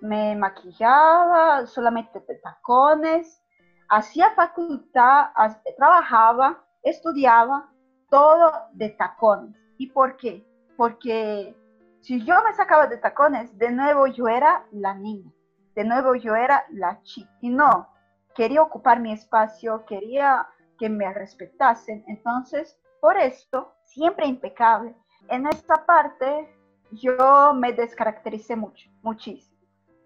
me 0.00 0.36
maquillaba 0.36 1.66
solamente 1.66 2.20
de 2.20 2.34
tacones, 2.36 3.42
hacía 3.88 4.30
facultad, 4.32 5.30
trabajaba, 5.76 6.64
estudiaba, 6.82 7.70
todo 8.10 8.52
de 8.72 8.90
tacones. 8.90 9.56
¿Y 9.78 9.88
por 9.88 10.16
qué? 10.16 10.46
Porque 10.76 11.56
si 12.00 12.24
yo 12.24 12.34
me 12.44 12.54
sacaba 12.54 12.86
de 12.86 12.98
tacones, 12.98 13.56
de 13.58 13.70
nuevo 13.70 14.06
yo 14.06 14.28
era 14.28 14.64
la 14.70 14.94
niña, 14.94 15.32
de 15.74 15.84
nuevo 15.84 16.14
yo 16.14 16.34
era 16.36 16.64
la 16.70 17.02
chica. 17.02 17.30
Y 17.40 17.50
no, 17.50 17.88
quería 18.34 18.62
ocupar 18.62 19.00
mi 19.00 19.12
espacio, 19.12 19.84
quería 19.86 20.46
que 20.78 20.88
me 20.88 21.12
respetasen. 21.12 22.04
Entonces, 22.06 22.78
por 23.00 23.16
esto, 23.16 23.72
siempre 23.84 24.26
impecable. 24.26 24.94
En 25.28 25.46
esta 25.46 25.84
parte, 25.84 26.48
yo 26.92 27.52
me 27.54 27.72
descaractericé 27.72 28.54
mucho, 28.54 28.88
muchísimo. 29.02 29.55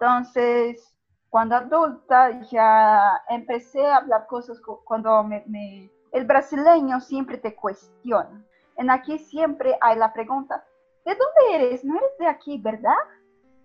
Entonces, 0.01 0.97
cuando 1.29 1.57
adulta 1.57 2.41
ya 2.51 3.21
empecé 3.29 3.85
a 3.85 3.99
hablar 3.99 4.27
cosas 4.27 4.59
cuando 4.85 5.23
me, 5.23 5.91
el 6.13 6.25
brasileño 6.25 7.01
siempre 7.01 7.37
te 7.37 7.55
cuestiona. 7.55 8.43
En 8.79 8.91
aquí 8.91 9.19
siempre 9.19 9.77
hay 9.83 9.99
la 9.99 10.11
pregunta, 10.11 10.65
¿de 11.05 11.15
dónde 11.15 11.55
eres? 11.55 11.85
No 11.85 11.97
eres 11.97 12.17
de 12.19 12.27
aquí, 12.27 12.57
¿verdad? 12.57 12.97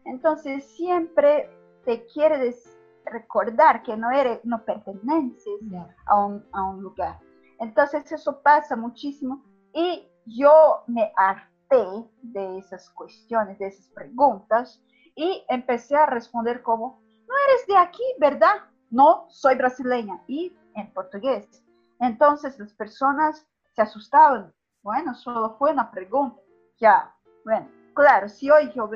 Entonces 0.03 0.65
siempre 0.75 1.49
te 1.85 2.05
quiere 2.07 2.53
recordar 3.05 3.81
que 3.81 3.95
no 3.95 4.11
eres, 4.11 4.43
no 4.43 4.61
perteneces 4.65 5.61
a, 6.05 6.19
un, 6.19 6.45
a 6.51 6.63
un 6.65 6.81
lugar. 6.81 7.17
Entonces 7.59 8.11
eso 8.11 8.41
pasa 8.41 8.75
muchísimo 8.75 9.41
y 9.73 10.05
yo 10.25 10.83
me 10.87 11.13
harté 11.15 12.09
de 12.21 12.57
esas 12.57 12.89
cuestiones, 12.89 13.57
de 13.57 13.67
esas 13.67 13.87
preguntas 13.87 14.84
y 15.15 15.43
empecé 15.49 15.95
a 15.95 16.05
responder 16.05 16.61
como, 16.61 17.01
no 17.27 17.33
eres 17.47 17.67
de 17.67 17.77
aquí, 17.77 18.03
¿verdad? 18.19 18.55
No, 18.91 19.25
soy 19.29 19.55
brasileña 19.55 20.21
y 20.27 20.55
en 20.75 20.93
portugués. 20.93 21.47
Entonces 21.99 22.59
las 22.59 22.73
personas 22.73 23.47
se 23.73 23.81
asustaban. 23.81 24.53
Bueno, 24.83 25.15
solo 25.15 25.55
fue 25.57 25.71
una 25.71 25.89
pregunta. 25.89 26.39
Ya, 26.77 27.13
bueno, 27.45 27.67
claro, 27.93 28.29
si 28.29 28.51
hoy 28.51 28.71
yo, 28.75 28.89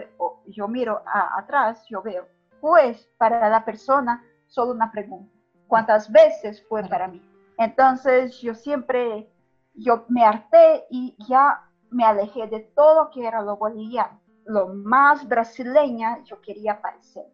yo 0.46 0.68
miro 0.68 1.02
atrás, 1.06 1.86
yo 1.90 2.02
veo, 2.02 2.28
pues 2.62 3.10
para 3.18 3.50
la 3.50 3.64
persona 3.64 4.24
solo 4.48 4.74
una 4.74 4.92
pregunta. 4.92 5.34
¿Cuántas 5.68 6.12
veces 6.12 6.64
fue 6.68 6.84
para 6.84 7.08
mí? 7.08 7.24
Entonces 7.58 8.40
yo 8.42 8.54
siempre, 8.54 9.32
yo 9.74 10.06
me 10.10 10.24
harté 10.26 10.86
y 10.90 11.16
ya 11.28 11.64
me 11.90 12.04
alejé 12.04 12.48
de 12.48 12.60
todo 12.60 13.10
que 13.12 13.26
era 13.26 13.42
lo 13.42 13.58
boliviano. 13.58 14.20
Lo 14.50 14.70
más 14.70 15.28
brasileña 15.28 16.24
yo 16.24 16.42
quería 16.42 16.82
parecer, 16.82 17.28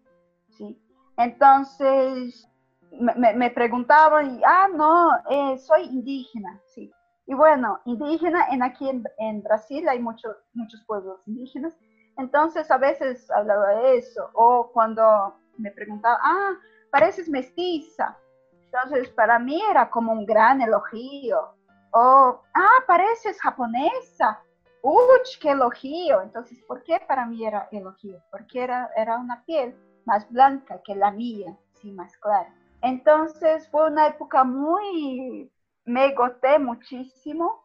¿sí? 0.50 0.78
Entonces 1.16 2.46
me, 2.92 3.50
preguntaban, 3.52 4.42
ah, 4.46 4.68
no, 4.74 5.12
eh, 5.30 5.58
soy 5.58 5.84
indígena, 5.84 6.60
sí. 6.66 6.92
Y 7.26 7.34
bueno, 7.34 7.80
indígena, 7.86 8.48
en 8.52 8.62
aquí 8.64 8.90
en, 8.90 9.42
Brasil 9.42 9.88
hay 9.88 10.00
muchos 10.00 10.36
muchos 10.54 10.84
pueblos 10.86 11.22
indígenas, 11.26 11.74
entonces 12.18 12.70
a 12.70 12.78
veces 12.78 13.32
hablaba 13.32 13.70
de 13.76 13.98
eso, 14.00 14.30
o 14.34 14.70
cuando 14.74 15.36
me 15.58 15.72
preguntaba, 15.72 16.20
ah, 16.22 16.52
pareces 16.92 17.30
mestiza, 17.30 18.18
entonces 18.66 19.08
para 19.12 19.40
mí 19.40 19.62
era 19.70 19.90
como 19.90 20.12
un 20.12 20.26
gran 20.26 20.62
elogio, 20.62 21.56
o, 21.94 22.42
ah, 22.54 22.84
pareces 22.86 23.40
japonesa, 23.40 24.38
¡uch, 24.86 25.40
qué 25.42 25.52
elogio! 25.52 26.22
Entonces, 26.22 26.62
¿por 26.68 26.84
qué 26.84 27.02
para 27.08 27.26
mí 27.26 27.46
era 27.46 27.68
elogio? 27.72 28.22
Porque 28.32 28.64
era, 28.64 28.92
era 28.96 29.18
una 29.18 29.44
piel 29.46 29.76
más 30.06 30.30
blanca 30.32 30.82
que 30.84 30.96
la 30.96 31.12
mía, 31.12 31.58
sí, 31.74 31.92
más 31.92 32.16
clara. 32.18 32.54
Entonces 32.82 33.68
fue 33.70 33.88
una 33.88 34.08
época 34.08 34.44
muy, 34.44 35.52
me 35.86 36.14
goté 36.14 36.60
muchísimo. 36.60 37.64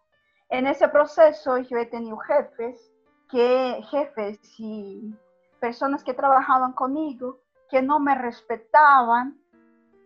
En 0.49 0.67
ese 0.67 0.89
proceso 0.89 1.59
yo 1.59 1.77
he 1.77 1.87
tenido 1.87 2.17
jefes, 2.17 2.91
que 3.31 3.83
jefes 3.91 4.39
y 4.59 5.15
personas 5.61 6.03
que 6.03 6.15
trabajaban 6.15 6.73
conmigo 6.73 7.39
que 7.69 7.83
no 7.83 8.01
me 8.01 8.15
respetaban 8.15 9.39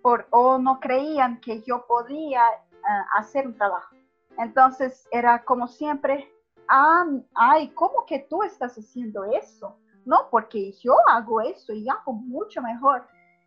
por, 0.02 0.26
o 0.30 0.58
no 0.58 0.80
creían 0.80 1.40
que 1.40 1.62
yo 1.62 1.86
podía 1.86 2.42
ah, 2.44 3.06
hacer 3.14 3.46
un 3.46 3.56
trabajo. 3.56 3.94
Entonces 4.36 5.08
era 5.12 5.44
como 5.44 5.68
siempre, 5.68 6.33
ah, 6.68 7.06
ay, 7.34 7.68
¿cómo 7.74 8.04
que 8.06 8.26
tú 8.28 8.42
estás 8.42 8.76
haciendo 8.76 9.24
eso? 9.24 9.78
No, 10.04 10.28
porque 10.30 10.72
yo 10.82 10.96
hago 11.08 11.40
eso 11.40 11.72
y 11.72 11.88
hago 11.88 12.12
mucho 12.12 12.60
mejor. 12.62 13.06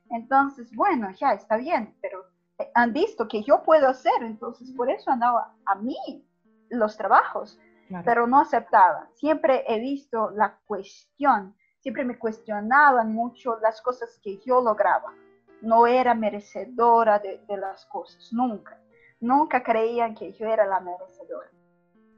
Entonces, 0.10 0.74
bueno, 0.76 1.12
ya 1.12 1.34
está 1.34 1.58
bien, 1.58 1.96
pero 2.02 2.26
eh, 2.60 2.70
han 2.74 2.94
visto 2.94 3.28
que 3.28 3.44
yo 3.44 3.64
puedo 3.64 3.88
hacer, 3.90 4.22
entonces 4.22 4.72
por 4.72 4.90
eso 4.90 5.12
han 5.12 5.20
dado 5.20 5.40
a 5.66 5.76
mí 5.76 6.26
los 6.70 6.98
trabajos, 6.98 7.60
pero 8.04 8.28
no 8.28 8.40
aceptaban. 8.40 9.08
Siempre 9.14 9.64
he 9.68 9.80
visto 9.80 10.32
la 10.32 10.58
cuestión, 10.66 11.56
siempre 11.80 12.04
me 12.04 12.18
cuestionaban 12.18 13.14
mucho 13.14 13.58
las 13.62 13.82
cosas 13.82 14.20
que 14.22 14.40
yo 14.46 14.62
lograba. 14.62 15.14
No 15.62 15.88
era 15.88 16.14
merecedora 16.14 17.20
de, 17.20 17.44
de 17.48 17.58
las 17.58 17.86
cosas, 17.86 18.32
nunca. 18.32 18.80
Nunca 19.20 19.64
creían 19.64 20.14
que 20.14 20.34
yo 20.34 20.48
era 20.48 20.66
la 20.66 20.80
merecedora. 20.80 21.50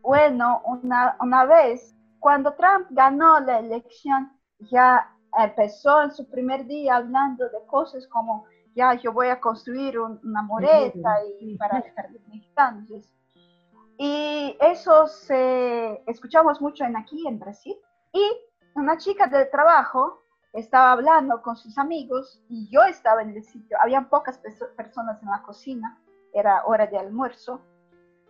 Bueno, 0.01 0.61
una, 0.65 1.15
una 1.19 1.45
vez, 1.45 1.95
cuando 2.19 2.53
Trump 2.53 2.87
ganó 2.89 3.39
la 3.39 3.59
elección, 3.59 4.31
ya 4.59 5.09
empezó 5.37 6.01
en 6.01 6.11
su 6.11 6.27
primer 6.29 6.65
día 6.65 6.97
hablando 6.97 7.45
de 7.49 7.65
cosas 7.67 8.07
como, 8.07 8.45
ya 8.75 8.93
yo 8.95 9.11
voy 9.11 9.27
a 9.27 9.39
construir 9.39 9.99
una 9.99 10.41
moreta 10.41 11.23
y 11.39 11.57
para 11.57 11.83
los 12.11 12.27
mexicanos. 12.27 12.89
Y 13.97 14.55
eso 14.61 15.07
se 15.07 16.01
escuchamos 16.07 16.61
mucho 16.61 16.85
en 16.85 16.95
aquí 16.95 17.27
en 17.27 17.37
Brasil. 17.37 17.75
Y 18.13 18.23
una 18.75 18.97
chica 18.97 19.27
del 19.27 19.49
trabajo 19.49 20.21
estaba 20.53 20.93
hablando 20.93 21.41
con 21.41 21.57
sus 21.57 21.77
amigos 21.77 22.41
y 22.49 22.69
yo 22.71 22.81
estaba 22.83 23.21
en 23.21 23.31
el 23.31 23.43
sitio. 23.43 23.77
Habían 23.81 24.09
pocas 24.09 24.39
personas 24.75 25.21
en 25.21 25.29
la 25.29 25.41
cocina, 25.41 25.99
era 26.33 26.63
hora 26.65 26.87
de 26.87 26.97
almuerzo. 26.97 27.61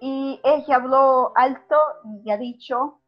Y 0.01 0.39
ella 0.43 0.75
habló 0.75 1.33
alto 1.35 1.75
y 2.23 2.31
ha 2.31 2.37
dicho, 2.37 3.01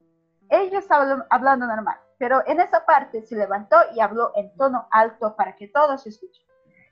ella 0.49 0.79
estaba 0.79 1.25
hablando 1.29 1.65
normal, 1.65 1.97
pero 2.17 2.45
en 2.45 2.59
esa 2.59 2.85
parte 2.85 3.21
se 3.21 3.35
levantó 3.35 3.77
y 3.95 4.01
habló 4.01 4.31
en 4.35 4.53
tono 4.55 4.87
alto 4.91 5.35
para 5.35 5.55
que 5.55 5.69
todos 5.69 6.05
escuchen. 6.05 6.45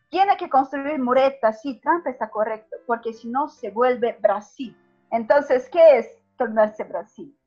Tiene 0.10 0.38
que 0.38 0.50
construir 0.50 1.00
muretas, 1.00 1.62
sí, 1.62 1.80
Trump 1.82 2.08
está 2.08 2.30
correcto, 2.30 2.78
porque 2.88 3.14
si 3.14 3.30
no 3.30 3.48
se 3.48 3.70
vuelve 3.70 4.18
Brasil. 4.22 4.76
Entonces, 5.12 5.70
¿qué 5.70 6.00
es 6.00 6.10
tornarse 6.38 6.84
Brasil? 6.84 7.38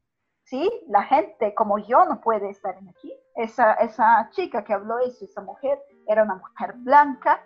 ¿Sí? 0.44 0.70
La 0.88 1.02
gente 1.02 1.54
como 1.54 1.78
yo 1.78 2.04
no 2.04 2.20
puede 2.20 2.50
estar 2.50 2.76
en 2.76 2.88
aquí. 2.88 3.12
Esa, 3.34 3.72
esa 3.74 4.28
chica 4.30 4.62
que 4.62 4.74
habló 4.74 4.98
eso, 4.98 5.24
esa 5.24 5.40
mujer, 5.40 5.80
era 6.06 6.22
una 6.24 6.34
mujer 6.34 6.74
blanca, 6.76 7.42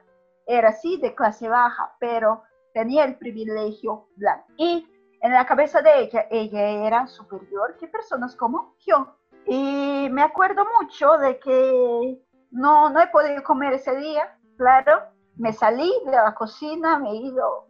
era 0.47 0.71
así 0.71 0.99
de 0.99 1.14
clase 1.14 1.49
baja, 1.49 1.95
pero 2.01 2.42
tenía 2.75 3.05
el 3.05 3.16
privilegio 3.16 4.09
blanco. 4.16 4.47
Y 4.57 4.87
en 5.27 5.33
la 5.33 5.45
cabeza 5.45 5.83
de 5.83 6.03
ella, 6.03 6.27
ella 6.31 6.87
era 6.87 7.07
superior 7.09 7.77
que 7.79 7.89
personas 7.89 8.37
como 8.37 8.77
yo. 8.87 9.17
Y 9.45 10.09
me 10.12 10.23
acuerdo 10.23 10.65
mucho 10.81 11.19
de 11.19 11.41
que 11.41 12.23
no, 12.53 12.91
no 12.91 13.01
he 13.01 13.09
podido 13.09 13.43
comer 13.43 13.73
ese 13.73 13.97
día, 13.97 14.39
claro. 14.57 15.03
Me 15.35 15.53
salí 15.53 15.93
de 16.05 16.12
la 16.12 16.33
cocina, 16.33 17.01
me 17.01 17.11
he 17.11 17.17
ido 17.17 17.67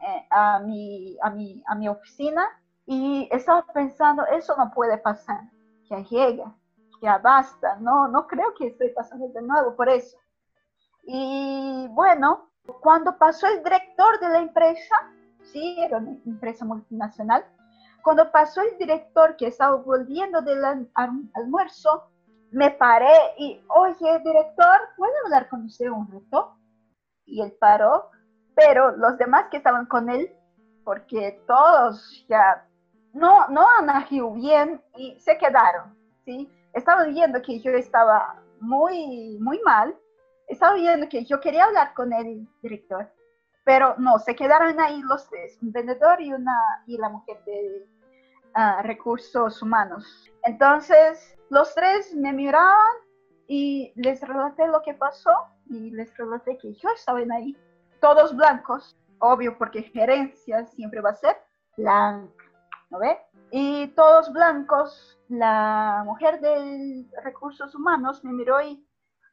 eh, 0.00 0.26
a, 0.30 0.60
mi, 0.60 1.16
a, 1.20 1.30
mi, 1.30 1.62
a 1.66 1.74
mi 1.74 1.88
oficina 1.88 2.46
y 2.86 3.28
estaba 3.32 3.66
pensando, 3.74 4.24
eso 4.26 4.54
no 4.56 4.70
puede 4.70 4.96
pasar, 4.98 5.40
ya 5.90 5.98
llega, 5.98 6.54
ya 7.02 7.18
basta, 7.18 7.76
no, 7.80 8.06
no 8.06 8.28
creo 8.28 8.54
que 8.54 8.68
estoy 8.68 8.90
pasando 8.90 9.28
de 9.28 9.42
nuevo 9.42 9.74
por 9.74 9.88
eso. 9.88 10.16
Y 11.02 11.88
bueno, 11.90 12.50
cuando 12.80 13.18
pasó 13.18 13.48
el 13.48 13.64
director 13.64 14.20
de 14.20 14.28
la 14.28 14.38
empresa, 14.38 14.94
sí, 15.52 15.76
era 15.78 15.98
una 15.98 16.16
empresa 16.26 16.64
multinacional, 16.64 17.44
cuando 18.02 18.30
pasó 18.30 18.62
el 18.62 18.78
director 18.78 19.36
que 19.36 19.48
estaba 19.48 19.76
volviendo 19.76 20.40
del 20.40 20.64
almuerzo, 21.34 22.10
me 22.50 22.70
paré 22.70 23.14
y, 23.38 23.62
oye, 23.68 24.18
director, 24.24 24.80
¿puedo 24.96 25.12
hablar 25.24 25.48
con 25.48 25.66
usted 25.66 25.88
un 25.88 26.10
rato? 26.10 26.56
Y 27.26 27.42
él 27.42 27.52
paró 27.60 28.10
pero 28.60 28.96
los 28.96 29.16
demás 29.18 29.46
que 29.50 29.56
estaban 29.56 29.86
con 29.86 30.08
él, 30.10 30.30
porque 30.84 31.42
todos 31.46 32.24
ya 32.28 32.66
no, 33.12 33.48
no 33.48 33.66
han 33.78 33.88
agido 33.90 34.32
bien 34.34 34.82
y 34.96 35.18
se 35.18 35.36
quedaron, 35.38 35.96
¿sí? 36.24 36.48
Estaban 36.74 37.12
viendo 37.12 37.40
que 37.42 37.58
yo 37.60 37.70
estaba 37.72 38.36
muy, 38.60 39.38
muy 39.40 39.60
mal, 39.64 39.96
estaban 40.48 40.76
viendo 40.76 41.08
que 41.08 41.24
yo 41.24 41.40
quería 41.40 41.64
hablar 41.64 41.94
con 41.94 42.12
el 42.12 42.46
director, 42.62 43.10
pero 43.70 43.94
no, 43.98 44.18
se 44.18 44.34
quedaron 44.34 44.80
ahí 44.80 45.00
los 45.02 45.28
tres, 45.28 45.56
un 45.62 45.70
vendedor 45.70 46.20
y, 46.20 46.32
una, 46.32 46.82
y 46.88 46.98
la 46.98 47.08
mujer 47.08 47.40
de 47.44 47.86
uh, 48.56 48.82
recursos 48.82 49.62
humanos. 49.62 50.28
Entonces, 50.42 51.38
los 51.50 51.72
tres 51.76 52.12
me 52.16 52.32
miraban 52.32 52.96
y 53.46 53.92
les 53.94 54.22
relaté 54.22 54.66
lo 54.66 54.82
que 54.82 54.94
pasó 54.94 55.30
y 55.66 55.92
les 55.92 56.12
relaté 56.16 56.58
que 56.58 56.74
yo 56.74 56.88
estaba 56.96 57.20
ahí 57.20 57.56
todos 58.00 58.34
blancos, 58.34 58.98
obvio 59.20 59.56
porque 59.56 59.84
gerencia 59.84 60.66
siempre 60.66 61.00
va 61.00 61.10
a 61.10 61.14
ser 61.14 61.36
blanca, 61.76 62.44
¿no 62.90 62.98
ve? 62.98 63.16
Y 63.52 63.86
todos 63.94 64.32
blancos, 64.32 65.16
la 65.28 66.02
mujer 66.04 66.40
de 66.40 67.06
recursos 67.22 67.72
humanos 67.76 68.24
me 68.24 68.32
miró 68.32 68.60
y, 68.62 68.84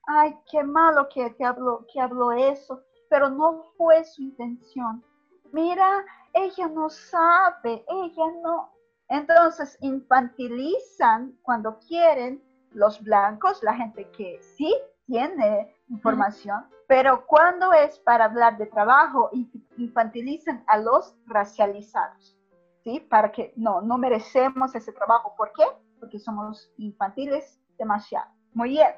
ay, 0.05 0.37
qué 0.51 0.61
malo 0.61 1.09
que 1.09 1.31
te 1.31 1.43
habló, 1.43 1.87
que 1.91 1.99
habló 1.99 2.33
eso, 2.33 2.83
pero 3.09 3.29
no 3.29 3.63
fue 3.77 4.03
su 4.03 4.21
intención. 4.21 5.03
Mira, 5.51 6.05
ella 6.33 6.67
no 6.67 6.89
sabe, 6.89 7.85
ella 7.87 8.25
no. 8.43 8.71
Entonces 9.09 9.77
infantilizan 9.81 11.37
cuando 11.41 11.79
quieren 11.79 12.43
los 12.71 13.01
blancos, 13.01 13.63
la 13.63 13.73
gente 13.73 14.09
que 14.11 14.39
sí 14.41 14.75
tiene 15.05 15.73
información, 15.89 16.65
pero 16.87 17.25
cuando 17.25 17.71
es 17.73 17.99
para 17.99 18.25
hablar 18.25 18.57
de 18.57 18.65
trabajo, 18.65 19.29
infantilizan 19.77 20.63
a 20.67 20.77
los 20.77 21.15
racializados, 21.25 22.37
¿sí? 22.83 22.99
Para 22.99 23.31
que 23.31 23.53
no, 23.55 23.81
no 23.81 23.97
merecemos 23.97 24.75
ese 24.75 24.91
trabajo. 24.91 25.33
¿Por 25.37 25.51
qué? 25.53 25.63
Porque 25.99 26.19
somos 26.19 26.71
infantiles 26.77 27.59
demasiado. 27.77 28.29
Muy 28.53 28.69
bien. 28.69 28.91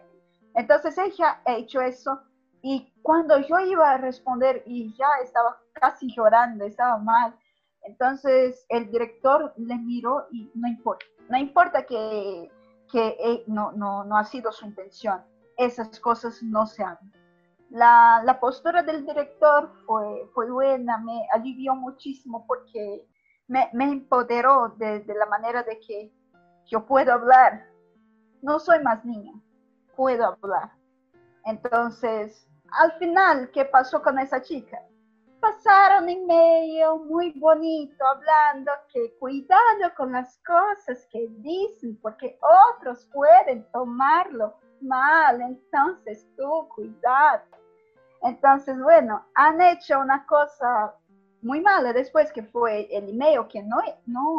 Entonces 0.55 0.97
ella 0.97 1.41
ha 1.45 1.53
hecho 1.53 1.81
eso 1.81 2.19
y 2.61 2.93
cuando 3.01 3.39
yo 3.39 3.59
iba 3.59 3.91
a 3.91 3.97
responder 3.97 4.63
y 4.65 4.93
ya 4.95 5.07
estaba 5.23 5.57
casi 5.73 6.13
llorando, 6.13 6.65
estaba 6.65 6.97
mal, 6.97 7.35
entonces 7.83 8.65
el 8.69 8.91
director 8.91 9.53
le 9.57 9.77
miró 9.77 10.27
y 10.31 10.51
no 10.55 10.67
importa, 10.67 11.05
no 11.29 11.37
importa 11.37 11.83
que, 11.85 12.51
que 12.91 13.43
no, 13.47 13.71
no, 13.71 14.03
no 14.03 14.17
ha 14.17 14.23
sido 14.25 14.51
su 14.51 14.65
intención 14.65 15.23
esas 15.59 15.99
cosas 15.99 16.41
no 16.41 16.65
se 16.65 16.83
hacen. 16.83 17.11
La, 17.69 18.23
la, 18.25 18.39
postura 18.39 18.81
del 18.81 19.05
director 19.05 19.71
fue, 19.85 20.27
fue 20.33 20.49
buena, 20.49 20.97
me 20.97 21.27
alivió 21.33 21.75
muchísimo 21.75 22.45
porque 22.47 23.05
me, 23.47 23.69
empoderó 23.73 24.69
de, 24.77 25.01
de, 25.01 25.13
la 25.13 25.27
manera 25.27 25.61
de 25.61 25.79
que 25.79 26.11
yo 26.65 26.85
puedo 26.85 27.13
hablar. 27.13 27.67
No 28.41 28.57
soy 28.57 28.81
más 28.81 29.03
niña, 29.05 29.33
puedo 29.95 30.25
hablar. 30.25 30.71
Entonces, 31.45 32.47
al 32.71 32.91
final, 32.99 33.49
¿qué 33.51 33.65
pasó 33.65 34.01
con 34.01 34.19
esa 34.19 34.41
chica? 34.41 34.81
Pasaron 35.39 36.09
en 36.09 36.25
medio 36.25 36.97
muy 36.97 37.31
bonito 37.39 38.05
hablando 38.05 38.71
que 38.91 39.15
cuidado 39.17 39.93
con 39.95 40.11
las 40.11 40.37
cosas 40.45 41.07
que 41.11 41.27
dicen 41.37 41.97
porque 42.01 42.37
otros 42.75 43.05
pueden 43.13 43.63
tomarlo 43.71 44.55
mal, 44.81 45.41
entonces 45.41 46.27
tú 46.35 46.67
cuidado. 46.75 47.43
Entonces, 48.21 48.77
bueno, 48.81 49.25
han 49.33 49.61
hecho 49.61 49.99
una 49.99 50.25
cosa 50.25 50.93
muy 51.41 51.61
mala 51.61 51.93
después 51.93 52.33
que 52.33 52.43
fue 52.43 52.87
el 52.91 53.09
email 53.09 53.47
que 53.47 53.63
no, 53.63 53.77
no, 54.05 54.37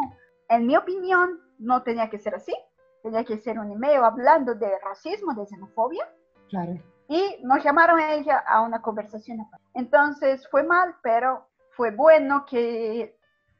en 0.49 0.67
mi 0.67 0.77
opinión, 0.77 1.39
no 1.57 1.81
tenía 1.81 2.09
que 2.09 2.19
ser 2.19 2.35
así. 2.35 2.53
Tenía 3.01 3.23
que 3.23 3.37
ser 3.37 3.57
un 3.57 3.71
email 3.71 4.03
hablando 4.03 4.53
de 4.53 4.77
racismo, 4.79 5.33
de 5.33 5.45
xenofobia. 5.45 6.07
Claro. 6.49 6.73
Y 7.11 7.43
nos 7.43 7.61
llamaron 7.61 7.99
a 7.99 8.13
ella 8.13 8.37
a 8.47 8.61
una 8.61 8.81
conversación. 8.81 9.45
Entonces 9.73 10.47
fue 10.49 10.63
mal, 10.63 10.95
pero 11.03 11.45
fue 11.71 11.91
bueno 11.91 12.45
que 12.45 13.17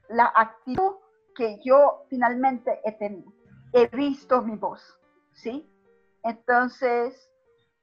la 0.07 0.31
actitud 0.33 0.93
que 1.35 1.59
yo 1.61 2.05
finalmente 2.09 2.79
he 2.85 2.93
tenido. 2.93 3.33
He 3.73 3.87
visto 3.87 4.41
mi 4.41 4.55
voz, 4.55 4.97
¿sí? 5.33 5.69
Entonces, 6.23 7.29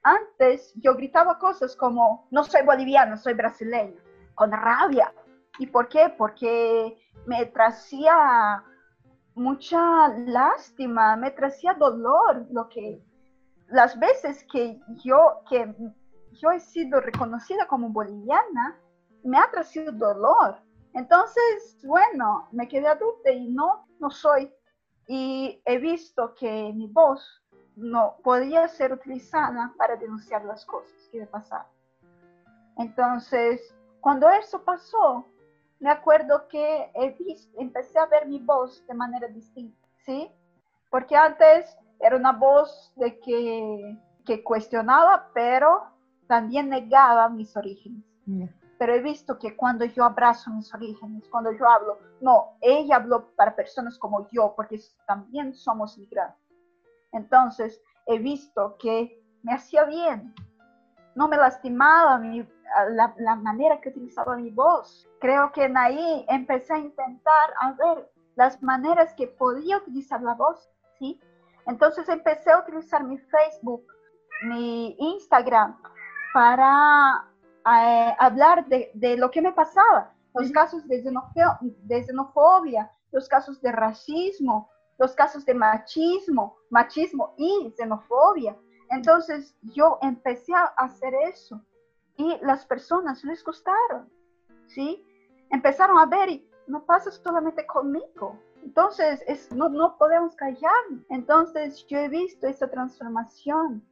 antes 0.02 0.72
yo 0.76 0.94
gritaba 0.94 1.38
cosas 1.38 1.76
como, 1.76 2.26
no 2.30 2.44
soy 2.44 2.62
boliviano, 2.64 3.18
soy 3.18 3.34
brasileño, 3.34 4.00
con 4.36 4.50
rabia. 4.50 5.12
¿Y 5.58 5.66
por 5.66 5.90
qué? 5.90 6.14
Porque 6.16 6.96
me 7.26 7.44
traía 7.44 8.64
mucha 9.34 10.08
lástima, 10.16 11.14
me 11.16 11.30
traía 11.30 11.74
dolor 11.74 12.46
lo 12.52 12.70
que, 12.70 13.02
las 13.68 13.98
veces 13.98 14.44
que 14.50 14.80
yo, 15.04 15.42
que 15.48 15.74
yo 16.32 16.50
he 16.50 16.60
sido 16.60 17.00
reconocida 17.00 17.66
como 17.66 17.90
boliviana, 17.90 18.78
me 19.24 19.38
ha 19.38 19.50
traído 19.50 19.92
dolor. 19.92 20.60
Entonces, 20.94 21.78
bueno, 21.84 22.48
me 22.52 22.66
quedé 22.66 22.88
adulta 22.88 23.30
y 23.30 23.48
no, 23.48 23.86
no 23.98 24.10
soy. 24.10 24.52
Y 25.06 25.60
he 25.64 25.78
visto 25.78 26.34
que 26.34 26.72
mi 26.74 26.86
voz 26.86 27.42
no 27.76 28.16
podía 28.24 28.66
ser 28.68 28.92
utilizada 28.92 29.72
para 29.76 29.96
denunciar 29.96 30.44
las 30.44 30.64
cosas 30.64 31.08
que 31.12 31.20
me 31.20 31.26
pasaron. 31.26 31.70
Entonces, 32.76 33.74
cuando 34.00 34.28
eso 34.28 34.62
pasó, 34.64 35.26
me 35.80 35.90
acuerdo 35.90 36.48
que 36.48 36.90
empecé 37.56 37.98
a 37.98 38.06
ver 38.06 38.26
mi 38.26 38.40
voz 38.40 38.84
de 38.86 38.94
manera 38.94 39.28
distinta, 39.28 39.86
¿sí? 40.04 40.30
Porque 40.90 41.16
antes 41.16 41.76
era 42.00 42.16
una 42.16 42.32
voz 42.32 42.92
de 42.96 43.18
que, 43.20 43.98
que 44.24 44.42
cuestionaba, 44.42 45.30
pero 45.34 45.82
también 46.26 46.68
negaba 46.68 47.28
mis 47.28 47.56
orígenes. 47.56 48.04
Pero 48.78 48.94
he 48.94 49.00
visto 49.00 49.38
que 49.38 49.56
cuando 49.56 49.84
yo 49.86 50.04
abrazo 50.04 50.50
mis 50.50 50.72
orígenes, 50.74 51.26
cuando 51.30 51.50
yo 51.52 51.68
hablo, 51.68 51.98
no, 52.20 52.56
ella 52.60 52.96
habló 52.96 53.30
para 53.34 53.56
personas 53.56 53.98
como 53.98 54.28
yo, 54.30 54.52
porque 54.54 54.78
también 55.06 55.54
somos 55.54 55.96
migrantes. 55.98 56.38
Entonces, 57.12 57.80
he 58.06 58.18
visto 58.18 58.76
que 58.78 59.20
me 59.42 59.54
hacía 59.54 59.84
bien, 59.84 60.34
no 61.14 61.26
me 61.26 61.36
lastimaba 61.36 62.20
la, 62.90 63.14
la, 63.18 63.36
manera 63.36 63.80
que 63.80 63.88
utilizaba 63.88 64.36
mi 64.36 64.50
voz. 64.50 65.08
Creo 65.20 65.50
que 65.52 65.64
en 65.64 65.76
ahí 65.76 66.24
empecé 66.28 66.74
a 66.74 66.78
intentar 66.78 67.50
a 67.60 67.72
ver 67.72 68.10
las 68.36 68.62
maneras 68.62 69.14
que 69.14 69.26
podía 69.26 69.78
utilizar 69.78 70.22
la 70.22 70.34
voz, 70.34 70.70
¿sí? 70.98 71.20
Entonces 71.68 72.08
empecé 72.08 72.50
a 72.50 72.60
utilizar 72.60 73.04
mi 73.04 73.18
Facebook, 73.18 73.86
mi 74.42 74.96
Instagram 74.98 75.80
para 76.32 77.28
eh, 77.66 78.14
hablar 78.18 78.66
de, 78.66 78.90
de, 78.94 79.16
lo 79.16 79.30
que 79.30 79.42
me 79.42 79.52
pasaba, 79.52 80.12
los 80.34 80.50
casos 80.50 80.88
de, 80.88 81.02
de 81.02 82.04
xenofobia, 82.04 82.90
los 83.12 83.28
casos 83.28 83.60
de 83.60 83.70
racismo, 83.72 84.70
los 84.98 85.14
casos 85.14 85.44
de 85.44 85.54
machismo, 85.54 86.56
machismo 86.70 87.34
y 87.36 87.72
xenofobia. 87.76 88.56
Entonces 88.90 89.54
yo 89.62 89.98
empecé 90.00 90.54
a 90.54 90.72
hacer 90.78 91.12
eso 91.28 91.60
y 92.16 92.38
las 92.42 92.64
personas 92.64 93.22
les 93.24 93.44
gustaron, 93.44 94.10
¿sí? 94.66 95.04
Empezaron 95.50 95.98
a 95.98 96.06
ver 96.06 96.30
y 96.30 96.50
no 96.66 96.84
pasa 96.84 97.10
solamente 97.10 97.66
conmigo. 97.66 98.38
Entonces 98.68 99.24
es, 99.26 99.50
no, 99.50 99.70
no 99.70 99.96
podemos 99.96 100.36
callar. 100.36 100.84
Entonces 101.08 101.86
yo 101.86 101.96
he 102.00 102.08
visto 102.10 102.46
esa 102.46 102.68
transformación. 102.68 103.82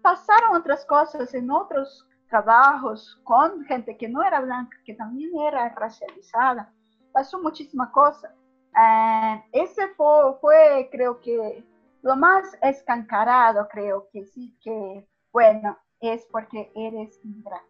Pasaron 0.00 0.56
otras 0.56 0.86
cosas 0.86 1.34
en 1.34 1.50
otros 1.50 2.08
trabajos 2.30 3.20
con 3.24 3.62
gente 3.66 3.94
que 3.94 4.08
no 4.08 4.22
era 4.22 4.40
blanca, 4.40 4.74
que 4.86 4.94
también 4.94 5.38
era 5.38 5.68
racializada. 5.68 6.72
Pasó 7.12 7.42
muchísima 7.42 7.92
cosa. 7.92 8.34
Eh, 8.74 9.44
ese 9.52 9.86
fue, 9.88 10.34
fue, 10.40 10.88
creo 10.90 11.20
que, 11.20 11.62
lo 12.00 12.16
más 12.16 12.56
escancarado, 12.62 13.68
creo 13.68 14.08
que 14.10 14.24
sí, 14.24 14.56
que, 14.62 15.06
bueno, 15.30 15.76
es 16.00 16.26
porque 16.32 16.72
eres 16.74 17.20
inmigrante. 17.22 17.66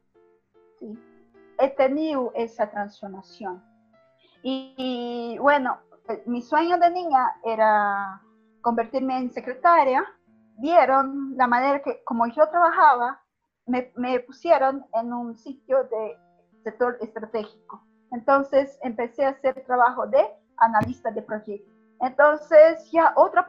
¿sí? 0.78 0.96
He 1.58 1.70
tenido 1.70 2.30
esa 2.36 2.70
transformación. 2.70 3.64
Y, 4.42 5.36
bueno, 5.40 5.80
mi 6.26 6.42
sueño 6.42 6.78
de 6.78 6.90
niña 6.90 7.36
era 7.44 8.20
convertirme 8.62 9.18
en 9.18 9.30
secretaria. 9.30 10.04
Vieron 10.58 11.36
la 11.36 11.46
manera 11.46 11.82
que, 11.82 12.02
como 12.04 12.26
yo 12.26 12.48
trabajaba, 12.48 13.20
me, 13.66 13.92
me 13.96 14.20
pusieron 14.20 14.84
en 14.94 15.12
un 15.12 15.36
sitio 15.36 15.84
de 15.84 16.18
sector 16.62 16.96
estratégico. 17.00 17.82
Entonces 18.12 18.78
empecé 18.82 19.24
a 19.24 19.30
hacer 19.30 19.64
trabajo 19.66 20.06
de 20.06 20.24
analista 20.58 21.10
de 21.10 21.22
proyectos. 21.22 21.76
Entonces, 22.00 22.90
ya 22.90 23.12
otra, 23.16 23.48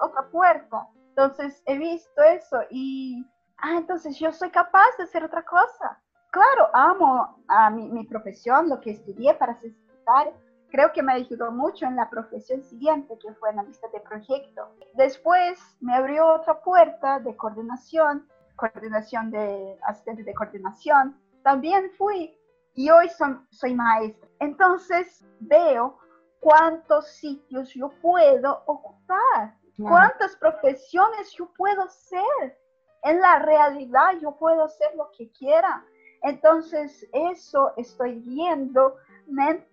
otra 0.00 0.28
puerta. 0.30 0.86
Entonces, 1.10 1.62
he 1.66 1.78
visto 1.78 2.22
eso 2.22 2.58
y, 2.70 3.24
ah, 3.58 3.76
entonces 3.76 4.18
yo 4.18 4.30
soy 4.32 4.50
capaz 4.50 4.96
de 4.98 5.04
hacer 5.04 5.24
otra 5.24 5.44
cosa. 5.44 5.98
Claro, 6.30 6.68
amo 6.74 7.42
a 7.48 7.70
mi, 7.70 7.88
mi 7.88 8.04
profesión, 8.04 8.68
lo 8.68 8.80
que 8.80 8.90
estudié 8.90 9.34
para 9.34 9.58
ser 9.60 9.72
secretaria. 9.72 10.32
Creo 10.70 10.92
que 10.92 11.02
me 11.02 11.14
ayudó 11.14 11.50
mucho 11.50 11.86
en 11.86 11.96
la 11.96 12.10
profesión 12.10 12.62
siguiente, 12.62 13.18
que 13.18 13.32
fue 13.34 13.50
analista 13.50 13.88
de 13.88 14.00
proyecto. 14.00 14.68
Después 14.94 15.58
me 15.80 15.94
abrió 15.94 16.26
otra 16.34 16.60
puerta 16.60 17.18
de 17.20 17.34
coordinación, 17.36 18.28
coordinación 18.56 19.30
de 19.30 19.78
asistente 19.84 20.24
de 20.24 20.34
coordinación. 20.34 21.18
También 21.42 21.90
fui 21.96 22.36
y 22.74 22.90
hoy 22.90 23.08
soy 23.50 23.74
maestra. 23.74 24.28
Entonces 24.40 25.24
veo 25.40 25.98
cuántos 26.40 27.08
sitios 27.08 27.72
yo 27.74 27.90
puedo 28.02 28.62
ocupar, 28.66 29.54
cuántas 29.78 30.36
profesiones 30.36 31.32
yo 31.32 31.50
puedo 31.56 31.88
ser. 31.88 32.58
En 33.04 33.20
la 33.20 33.38
realidad 33.38 34.18
yo 34.20 34.36
puedo 34.36 34.64
hacer 34.64 34.94
lo 34.96 35.10
que 35.16 35.30
quiera. 35.32 35.84
Entonces 36.22 37.06
eso 37.12 37.72
estoy 37.76 38.18
viendo 38.20 38.96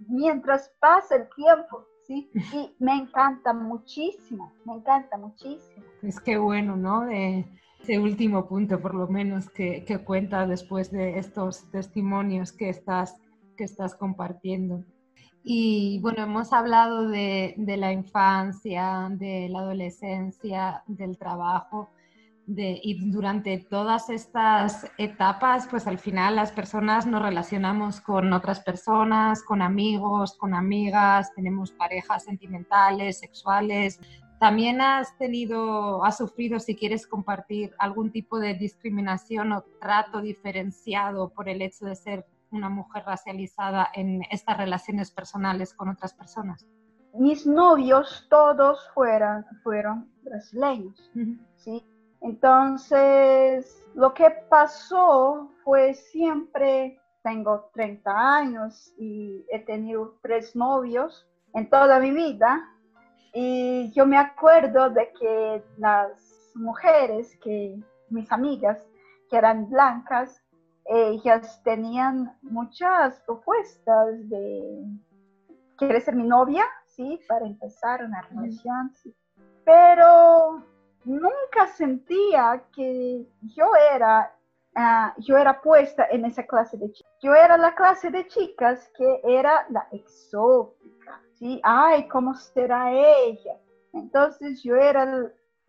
mientras 0.07 0.71
pasa 0.79 1.15
el 1.15 1.29
tiempo, 1.35 1.85
¿sí? 2.05 2.29
Y 2.53 2.75
me 2.79 2.93
encanta 2.93 3.53
muchísimo, 3.53 4.53
me 4.65 4.75
encanta 4.75 5.17
muchísimo. 5.17 5.85
Es 6.01 6.19
que 6.19 6.37
bueno, 6.37 6.75
¿no? 6.75 7.05
De 7.05 7.45
ese 7.81 7.99
último 7.99 8.47
punto, 8.47 8.81
por 8.81 8.95
lo 8.95 9.07
menos, 9.07 9.49
que, 9.49 9.85
que 9.85 9.99
cuenta 9.99 10.45
después 10.45 10.91
de 10.91 11.19
estos 11.19 11.69
testimonios 11.71 12.51
que 12.51 12.69
estás, 12.69 13.15
que 13.57 13.63
estás 13.63 13.95
compartiendo. 13.95 14.83
Y 15.47 15.99
bueno, 15.99 16.23
hemos 16.23 16.51
hablado 16.53 17.07
de, 17.07 17.53
la 17.55 17.93
infancia, 17.93 19.09
de 19.11 19.47
la 19.47 19.59
adolescencia, 19.59 20.83
del 20.87 21.19
trabajo, 21.19 21.91
de, 22.47 22.79
y 22.81 23.09
durante 23.11 23.57
todas 23.57 24.09
estas 24.09 24.89
etapas, 24.97 25.67
pues 25.69 25.87
al 25.87 25.97
final 25.97 26.35
las 26.35 26.51
personas 26.51 27.05
nos 27.05 27.21
relacionamos 27.21 28.01
con 28.01 28.31
otras 28.33 28.59
personas, 28.59 29.43
con 29.43 29.61
amigos, 29.61 30.37
con 30.37 30.53
amigas, 30.53 31.33
tenemos 31.35 31.71
parejas 31.71 32.23
sentimentales, 32.23 33.19
sexuales. 33.19 33.99
También 34.39 34.81
has 34.81 35.17
tenido, 35.17 36.03
has 36.03 36.17
sufrido, 36.17 36.59
si 36.59 36.75
quieres 36.75 37.07
compartir, 37.07 37.73
algún 37.79 38.11
tipo 38.11 38.39
de 38.39 38.53
discriminación 38.53 39.51
o 39.53 39.63
trato 39.81 40.21
diferenciado 40.21 41.29
por 41.29 41.49
el 41.49 41.61
hecho 41.61 41.85
de 41.85 41.95
ser 41.95 42.25
una 42.51 42.69
mujer 42.69 43.03
racializada 43.05 43.89
en 43.93 44.21
estas 44.29 44.57
relaciones 44.57 45.11
personales 45.11 45.73
con 45.73 45.89
otras 45.89 46.13
personas? 46.13 46.65
Mis 47.13 47.45
novios 47.45 48.27
todos 48.29 48.79
fueron, 48.93 49.45
fueron 49.63 50.11
brasileños, 50.23 51.11
¿sí? 51.55 51.85
Entonces, 52.25 53.87
lo 53.93 54.11
que 54.15 54.31
pasó 54.49 55.51
fue 55.63 55.93
siempre, 55.93 56.99
tengo 57.21 57.69
30 57.73 58.11
años 58.11 58.91
y 58.97 59.45
he 59.51 59.59
tenido 59.59 60.17
tres 60.23 60.55
novios 60.55 61.27
en 61.53 61.69
toda 61.69 61.99
mi 61.99 62.09
vida, 62.09 62.67
y 63.31 63.91
yo 63.91 64.07
me 64.07 64.17
acuerdo 64.17 64.89
de 64.89 65.11
que 65.19 65.63
las 65.77 66.51
mujeres, 66.55 67.37
que 67.43 67.79
mis 68.09 68.31
amigas, 68.31 68.83
que 69.29 69.37
eran 69.37 69.69
blancas, 69.69 70.41
ellas 70.85 71.61
tenían 71.63 72.35
muchas 72.41 73.19
propuestas 73.27 74.27
de, 74.29 74.83
¿quieres 75.77 76.05
ser 76.05 76.15
mi 76.15 76.27
novia? 76.27 76.65
Sí, 76.87 77.19
para 77.27 77.45
empezar 77.45 78.03
una 78.03 78.23
relación, 78.23 78.91
sí. 78.95 79.13
Pero 79.63 80.63
nunca 81.05 81.67
sentía 81.75 82.63
que 82.75 83.25
yo 83.41 83.65
era, 83.93 84.33
ah, 84.75 85.13
yo 85.19 85.37
era 85.37 85.61
puesta 85.61 86.07
en 86.11 86.25
esa 86.25 86.43
clase 86.43 86.77
de 86.77 86.91
chicas. 86.91 87.13
Yo 87.21 87.33
era 87.33 87.57
la 87.57 87.73
clase 87.75 88.09
de 88.11 88.27
chicas 88.27 88.91
que 88.97 89.21
era 89.23 89.65
la 89.69 89.87
exótica, 89.91 91.21
¿sí? 91.33 91.59
Ay, 91.63 92.07
¿cómo 92.07 92.33
será 92.33 92.91
ella? 92.91 93.57
Entonces 93.93 94.61
yo 94.63 94.75
era 94.75 95.03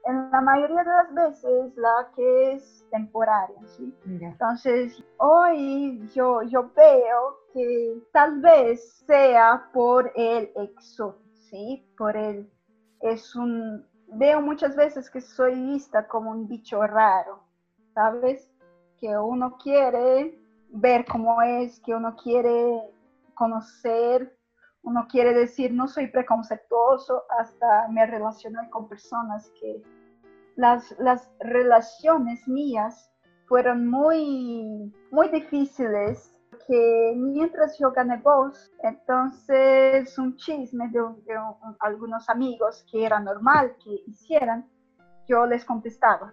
en 0.06 0.30
la 0.30 0.40
mayoría 0.40 0.84
de 0.84 0.90
las 0.90 1.14
veces 1.14 1.76
la 1.76 2.10
que 2.14 2.52
es 2.52 2.86
temporaria, 2.90 3.56
¿sí? 3.66 3.92
Entonces, 4.04 5.02
hoy 5.18 6.00
yo, 6.14 6.42
yo 6.42 6.70
veo 6.74 7.38
que 7.52 8.00
tal 8.12 8.40
vez 8.40 9.04
sea 9.06 9.68
por 9.72 10.12
el 10.14 10.50
exo, 10.54 11.18
¿sí? 11.50 11.84
Por 11.98 12.16
el, 12.16 12.48
es 13.00 13.34
un, 13.34 13.84
veo 14.08 14.40
muchas 14.40 14.76
veces 14.76 15.10
que 15.10 15.20
soy 15.20 15.54
vista 15.54 16.06
como 16.06 16.30
un 16.30 16.48
bicho 16.48 16.86
raro, 16.86 17.42
¿sabes? 17.94 18.50
Que 18.98 19.16
uno 19.16 19.56
quiere 19.58 20.38
ver 20.70 21.04
cómo 21.04 21.42
es, 21.42 21.80
que 21.80 21.94
uno 21.94 22.16
quiere 22.16 22.80
conocer, 23.34 24.36
uno 24.82 25.06
quiere 25.08 25.34
decir, 25.34 25.72
no 25.72 25.88
soy 25.88 26.08
preconceptuoso, 26.08 27.24
hasta 27.38 27.88
me 27.88 28.06
relacioné 28.06 28.70
con 28.70 28.88
personas 28.88 29.50
que 29.60 29.82
las, 30.54 30.94
las 30.98 31.28
relaciones 31.40 32.46
mías 32.46 33.10
fueron 33.46 33.88
muy, 33.88 34.92
muy 35.10 35.28
difíciles 35.28 36.35
que 36.66 37.14
mientras 37.16 37.78
yo 37.78 37.92
gané 37.92 38.18
voz, 38.18 38.72
entonces 38.82 40.18
un 40.18 40.36
chisme 40.36 40.88
de, 40.90 41.00
algunos 41.80 42.28
amigos 42.28 42.84
que 42.90 43.04
era 43.04 43.20
normal 43.20 43.76
que 43.82 44.02
hicieran, 44.06 44.68
yo 45.28 45.46
les 45.46 45.64
contestaba. 45.64 46.32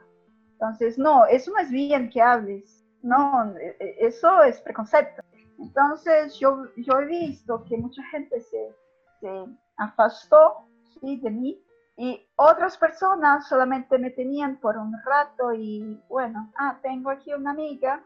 Entonces, 0.53 0.97
no, 0.97 1.25
eso 1.25 1.51
no 1.51 1.59
es 1.59 1.69
bien 1.69 2.09
que 2.09 2.21
hables, 2.21 2.85
no, 3.01 3.53
e, 3.57 3.75
e, 3.79 4.07
eso 4.07 4.41
es 4.43 4.61
preconcepto. 4.61 5.21
Entonces, 5.59 6.39
yo, 6.39 6.65
yo 6.77 6.99
he 6.99 7.05
visto 7.05 7.63
que 7.65 7.77
mucha 7.77 8.03
gente 8.11 8.39
se, 8.41 8.75
se 9.19 9.45
afastó 9.77 10.67
¿sí? 11.01 11.19
de 11.19 11.29
mí 11.29 11.63
y 11.95 12.25
otras 12.35 12.77
personas 12.77 13.47
solamente 13.47 13.99
me 13.99 14.09
tenían 14.09 14.57
por 14.57 14.77
un 14.77 14.93
rato 15.05 15.53
y 15.53 16.01
bueno, 16.09 16.51
ah, 16.57 16.79
tengo 16.81 17.11
aquí 17.11 17.33
una 17.33 17.51
amiga, 17.51 18.03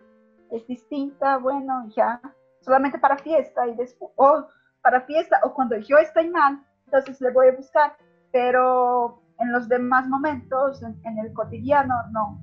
es 0.52 0.66
distinta, 0.68 1.38
bueno, 1.38 1.88
ya, 1.96 2.22
solamente 2.62 3.00
para 3.00 3.18
fiesta 3.18 3.68
y 3.68 3.76
después, 3.76 4.12
o 4.16 4.48
para 4.82 5.02
fiesta 5.02 5.40
o 5.44 5.54
cuando 5.54 5.78
yo 5.78 5.98
estoy 5.98 6.30
mal, 6.30 6.64
entonces 6.86 7.20
le 7.22 7.32
voy 7.32 7.48
a 7.48 7.56
buscar, 7.56 7.98
pero 8.32 9.22
en 9.40 9.52
los 9.52 9.68
demás 9.68 10.08
momentos, 10.08 10.82
en, 10.82 11.18
el 11.20 11.34
cotidiano, 11.34 11.96
no, 12.12 12.40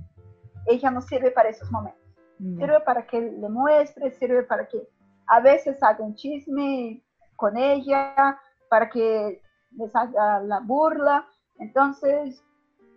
ella 0.67 0.91
no 0.91 1.01
sirve 1.01 1.31
para 1.31 1.49
esos 1.49 1.71
momentos. 1.71 2.01
Sirve 2.39 2.81
para 2.81 3.07
que 3.07 3.21
le 3.21 3.49
muestre, 3.49 4.11
sirve 4.11 4.43
para 4.43 4.67
que 4.67 4.87
a 5.29 5.41
veces 5.41 5.83
haga 5.83 6.05
un 6.05 6.15
chisme 6.15 7.03
con 7.37 7.57
ella, 7.57 8.39
para 8.69 8.91
que 8.91 9.41
les 9.71 9.95
haga 9.95 10.41
la 10.41 10.61
burla, 10.61 11.27
entonces, 11.59 12.43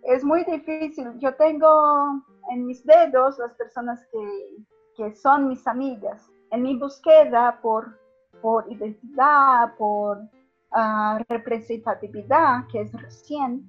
es 0.02 0.24
muy 0.24 0.44
difícil. 0.44 1.18
Yo 1.18 1.34
tengo 1.36 2.22
en 2.50 2.66
mis 2.66 2.84
dedos 2.84 3.38
las 3.38 3.54
personas 3.54 4.04
que, 4.10 4.56
que 4.98 5.14
son 5.14 5.48
mis 5.48 5.64
amigas. 5.68 6.28
En 6.50 6.62
mi 6.62 6.76
búsqueda 6.76 7.60
por, 7.62 7.96
por 8.42 8.70
identidad, 8.70 9.76
por 9.78 10.18
uh, 10.18 11.22
representatividad, 11.28 12.66
que 12.66 12.80
es 12.80 12.92
recién, 12.92 13.64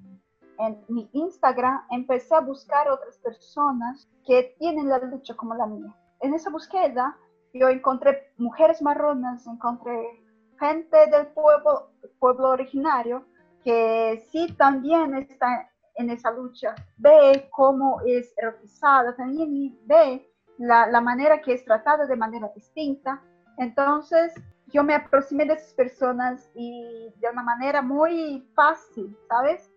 en 0.58 0.84
mi 0.88 1.08
Instagram 1.12 1.86
empecé 1.90 2.34
a 2.34 2.40
buscar 2.40 2.90
otras 2.90 3.16
personas 3.18 4.08
que 4.26 4.56
tienen 4.58 4.88
la 4.88 4.98
lucha 4.98 5.34
como 5.34 5.54
la 5.54 5.66
mía. 5.66 5.94
En 6.20 6.34
esa 6.34 6.50
búsqueda 6.50 7.16
yo 7.54 7.68
encontré 7.68 8.32
mujeres 8.36 8.82
marronas, 8.82 9.46
encontré 9.46 10.24
gente 10.58 10.98
del 11.10 11.28
pueblo, 11.28 11.90
pueblo 12.18 12.50
originario 12.50 13.24
que 13.64 14.26
sí 14.30 14.52
también 14.54 15.14
está 15.14 15.70
en 15.94 16.10
esa 16.10 16.32
lucha, 16.32 16.74
ve 16.96 17.48
cómo 17.52 18.00
es 18.04 18.32
erotizada, 18.36 19.14
también 19.14 19.78
ve 19.86 20.29
la, 20.60 21.00
manera 21.00 21.40
que 21.40 21.54
es 21.54 21.64
tratada 21.64 22.06
de 22.06 22.16
manera 22.16 22.50
distinta. 22.54 23.22
Entonces, 23.56 24.34
yo 24.68 24.84
me 24.84 24.94
aproximé 24.94 25.46
de 25.46 25.54
esas 25.54 25.72
personas 25.72 26.50
y 26.54 27.12
de 27.16 27.30
una 27.30 27.42
manera 27.42 27.82
muy 27.82 28.46
fácil, 28.54 29.16
¿sabes? 29.28 29.72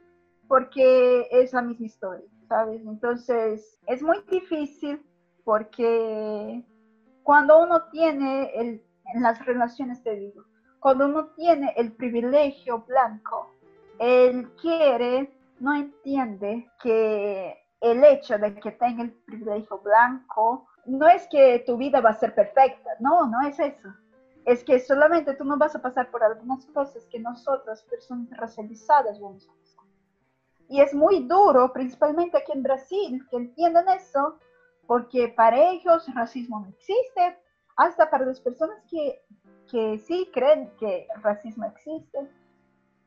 Porque 0.47 1.27
es 1.31 1.53
la 1.53 1.61
misma 1.61 1.85
historia, 1.85 2.27
¿sabes? 2.49 2.81
Entonces, 2.85 3.79
es 3.87 4.03
muy 4.03 4.21
difícil 4.29 5.01
porque 5.45 6.63
cuando 7.23 7.63
uno 7.63 7.83
tiene 7.89 8.51
el, 8.53 8.83
en 9.13 9.23
las 9.23 9.43
relaciones, 9.45 10.03
te 10.03 10.15
digo, 10.15 10.43
cuando 10.79 11.05
uno 11.05 11.27
tiene 11.37 11.73
el 11.77 11.93
privilegio 11.93 12.79
blanco, 12.79 13.49
él 13.99 14.51
quiere, 14.61 15.33
no 15.61 15.73
entiende 15.75 16.69
que 16.81 17.57
el 17.79 18.03
hecho 18.03 18.37
de 18.37 18.53
que 18.55 18.71
tenga 18.71 19.03
el 19.03 19.11
privilegio 19.11 19.79
blanco 19.79 20.67
no 20.85 21.07
es 21.07 21.27
que 21.27 21.63
tu 21.65 21.77
vida 21.77 22.01
va 22.01 22.11
a 22.11 22.19
ser 22.19 22.33
perfecta, 22.35 22.91
no, 22.99 23.27
no 23.27 23.41
es 23.47 23.59
eso. 23.59 23.93
Es 24.45 24.63
que 24.63 24.79
solamente 24.79 25.33
tú 25.35 25.45
no 25.45 25.57
vas 25.57 25.75
a 25.75 25.81
pasar 25.81 26.11
por 26.11 26.23
algunas 26.23 26.65
cosas 26.67 27.05
que 27.07 27.19
nosotras, 27.19 27.83
personas 27.83 28.29
racializadas, 28.37 29.19
vamos 29.19 29.47
a 29.47 29.53
pasar. 29.53 29.85
Y 30.69 30.81
es 30.81 30.93
muy 30.93 31.25
duro, 31.27 31.71
principalmente 31.71 32.37
aquí 32.37 32.51
en 32.51 32.63
Brasil, 32.63 33.25
que 33.29 33.37
entiendan 33.37 33.87
eso, 33.89 34.37
porque 34.87 35.29
para 35.29 35.57
ellos 35.71 36.05
racismo 36.13 36.59
no 36.59 36.67
existe, 36.69 37.37
hasta 37.77 38.09
para 38.09 38.25
las 38.25 38.39
personas 38.41 38.83
que, 38.89 39.21
que 39.71 39.97
sí 39.99 40.29
creen 40.33 40.71
que 40.77 41.07
racismo 41.21 41.65
existe 41.65 42.29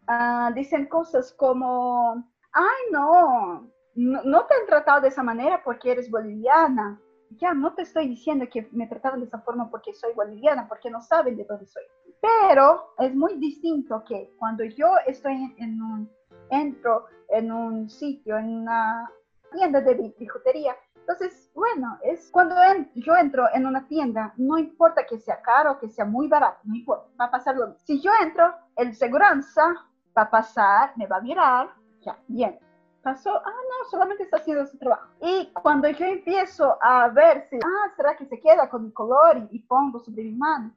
Ah, 0.06 0.52
dicen 0.54 0.86
cosas 0.86 1.32
como, 1.32 2.24
ay 2.52 2.82
no, 2.92 3.68
no, 3.94 4.46
te 4.46 4.54
han 4.54 4.66
tratado 4.66 5.00
de 5.00 5.08
esa 5.08 5.22
manera 5.22 5.62
porque 5.64 5.90
eres 5.90 6.10
boliviana. 6.10 7.00
Ya 7.30 7.54
no 7.54 7.74
te 7.74 7.82
estoy 7.82 8.08
diciendo 8.08 8.46
que 8.50 8.68
me 8.72 8.86
trataron 8.86 9.20
de 9.20 9.26
esa 9.26 9.40
forma 9.40 9.70
porque 9.70 9.92
soy 9.92 10.14
boliviana, 10.14 10.68
porque 10.68 10.90
no 10.90 11.02
saben 11.02 11.36
de 11.36 11.44
dónde 11.44 11.66
soy. 11.66 11.82
Pero 12.20 12.94
es 12.98 13.14
muy 13.14 13.34
distinto 13.36 14.04
que 14.04 14.32
cuando 14.38 14.64
yo 14.64 14.88
estoy 15.06 15.54
en, 15.58 15.82
un, 15.82 16.10
entro 16.50 17.06
en 17.28 17.52
un 17.52 17.90
sitio, 17.90 18.38
en 18.38 18.62
una 18.62 19.10
tienda 19.52 19.80
de 19.80 20.14
bijutería, 20.18 20.74
entonces, 21.08 21.52
bueno, 21.54 21.98
es 22.02 22.30
cuando 22.32 22.56
yo 22.94 23.16
entro 23.16 23.46
en 23.54 23.64
una 23.64 23.86
tienda, 23.86 24.34
no 24.36 24.58
importa 24.58 25.06
que 25.06 25.20
sea 25.20 25.40
caro, 25.40 25.78
que 25.78 25.88
sea 25.88 26.04
muy 26.04 26.26
barato, 26.26 26.58
no 26.64 26.74
importa, 26.74 27.06
va 27.20 27.26
a 27.26 27.30
pasar 27.30 27.56
lo 27.56 27.68
mismo. 27.68 27.80
Si 27.84 28.00
yo 28.00 28.10
entro, 28.20 28.52
el 28.74 28.92
seguranza 28.92 29.72
va 30.18 30.22
a 30.22 30.30
pasar, 30.30 30.92
me 30.96 31.06
va 31.06 31.18
a 31.18 31.20
mirar, 31.20 31.68
ya, 32.00 32.18
bien. 32.26 32.58
Pasó, 33.06 33.36
ah, 33.36 33.44
no, 33.44 33.88
solamente 33.88 34.24
está 34.24 34.38
haciendo 34.38 34.66
su 34.66 34.76
trabajo. 34.78 35.06
Y 35.20 35.52
cuando 35.62 35.88
yo 35.90 36.06
empiezo 36.06 36.76
a 36.82 37.06
ver 37.06 37.46
si, 37.48 37.56
ah, 37.64 37.92
¿será 37.94 38.16
que 38.16 38.26
se 38.26 38.40
queda 38.40 38.68
con 38.68 38.82
mi 38.82 38.90
color 38.90 39.46
y, 39.52 39.60
pongo 39.60 40.00
sobre 40.00 40.24
mi 40.24 40.32
mano? 40.32 40.74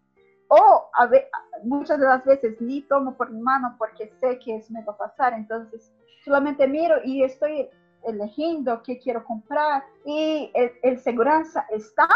O 0.50 0.92
a 0.94 1.08
ver, 1.08 1.28
muchas 1.64 2.00
de 2.00 2.06
las 2.06 2.24
veces 2.24 2.62
ni 2.62 2.84
tomo 2.84 3.18
por 3.18 3.32
mi 3.32 3.42
mano 3.42 3.74
porque 3.80 4.14
sé 4.20 4.38
que 4.38 4.58
eso 4.58 4.72
me 4.72 4.84
va 4.84 4.94
a 4.94 4.98
pasar, 4.98 5.34
entonces 5.34 5.92
solamente 6.24 6.68
miro 6.68 6.98
y 7.04 7.24
estoy 7.24 7.68
eligiendo 8.04 8.84
qué 8.84 9.00
quiero 9.00 9.24
comprar 9.24 9.84
y 10.06 10.52
el, 10.54 10.72
el 10.84 11.00
seguranza 11.00 11.66
está 11.72 12.08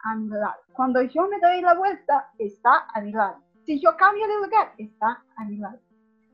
a 0.00 0.16
mi 0.16 0.30
lado. 0.30 0.60
Cuando 0.72 1.00
yo 1.00 1.28
me 1.28 1.38
doy 1.38 1.60
la 1.60 1.74
vuelta, 1.74 2.28
está 2.38 2.88
a 2.92 3.00
mi 3.02 3.12
lado. 3.12 3.36
Si 3.66 3.80
yo 3.80 3.96
cambio 3.96 4.26
de 4.26 4.34
lugar, 4.34 4.72
está 4.78 5.22
a 5.36 5.44
mi 5.44 5.58
lado 5.58 5.78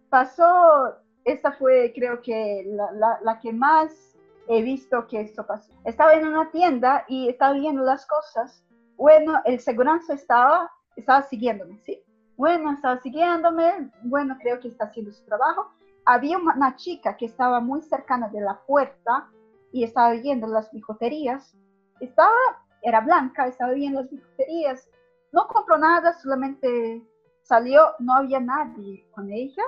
pasó, 0.09 0.97
esta 1.27 1.53
fue 1.53 1.93
creo 1.95 2.23
que 2.23 2.65
la, 2.67 3.19
la, 3.21 3.39
que 3.41 3.53
más 3.53 4.17
he 4.49 4.63
visto 4.63 5.07
que 5.09 5.21
esto 5.21 5.45
pasó. 5.45 5.73
Estaba 5.85 6.15
en 6.15 6.25
una 6.25 6.51
tienda 6.53 7.05
y 7.09 7.29
estaba 7.29 7.53
viendo 7.53 7.83
las 7.83 8.07
cosas. 8.07 8.65
Bueno, 8.97 9.41
el 9.45 9.59
seguranza 9.59 10.15
estaba, 10.15 10.71
estaba 10.95 11.23
siguiéndome, 11.23 11.81
¿sí? 11.85 12.01
Bueno, 12.37 12.73
estaba 12.73 13.01
siguiéndome, 13.01 13.91
bueno, 14.05 14.39
creo 14.41 14.61
que 14.61 14.69
está 14.69 14.85
haciendo 14.85 15.13
su 15.13 15.25
trabajo. 15.25 15.73
Había 16.05 16.39
una 16.39 16.77
chica 16.77 17.17
que 17.17 17.27
estaba 17.27 17.59
muy 17.59 17.83
cercana 17.83 18.29
de 18.29 18.41
la 18.41 18.61
puerta 18.65 19.29
y 19.73 19.83
estaba 19.83 20.13
viendo 20.13 20.47
las 20.47 20.71
bijuterías. 20.71 21.57
Estaba, 21.99 22.37
era 22.83 23.01
blanca, 23.01 23.49
estaba 23.49 23.73
viendo 23.73 24.03
las 24.03 24.11
bijuterías. 24.11 24.89
No 25.33 25.49
compró 25.49 25.77
nada, 25.77 26.13
solamente 26.13 27.03
salió, 27.43 27.95
no 27.99 28.15
había 28.15 28.39
nadie 28.39 29.05
con 29.11 29.33
ella 29.33 29.65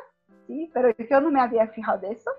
pero 0.72 0.90
yo 0.96 1.20
no 1.20 1.30
me 1.30 1.40
había 1.40 1.68
fijado 1.68 2.00
de 2.00 2.12
eso. 2.12 2.30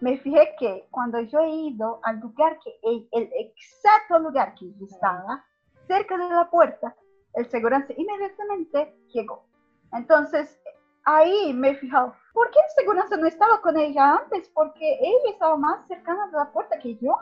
Me 0.00 0.18
fijé 0.18 0.54
que 0.58 0.86
cuando 0.90 1.20
yo 1.20 1.40
he 1.40 1.50
ido 1.50 2.00
al 2.02 2.20
lugar 2.20 2.58
que, 2.62 2.78
el, 2.82 3.08
exacto 3.12 4.18
lugar 4.18 4.54
que 4.54 4.66
ella 4.66 4.86
estaba, 4.90 5.44
cerca 5.86 6.18
de 6.18 6.28
la 6.28 6.50
puerta, 6.50 6.94
el 7.34 7.48
seguranza 7.48 7.92
inmediatamente 7.96 8.94
llegó. 9.08 9.46
Entonces, 9.92 10.60
ahí 11.04 11.52
me 11.54 11.70
he 11.70 11.76
fijado, 11.76 12.14
¿por 12.34 12.50
qué 12.50 12.58
el 12.58 12.84
seguranza 12.84 13.16
no 13.16 13.26
estaba 13.26 13.60
con 13.62 13.76
ella 13.78 14.16
antes? 14.16 14.50
Porque 14.50 14.98
ella 15.00 15.30
estaba 15.30 15.56
más 15.56 15.86
cercana 15.86 16.26
de 16.26 16.36
la 16.36 16.52
puerta 16.52 16.78
que 16.78 16.96
yo. 16.96 17.16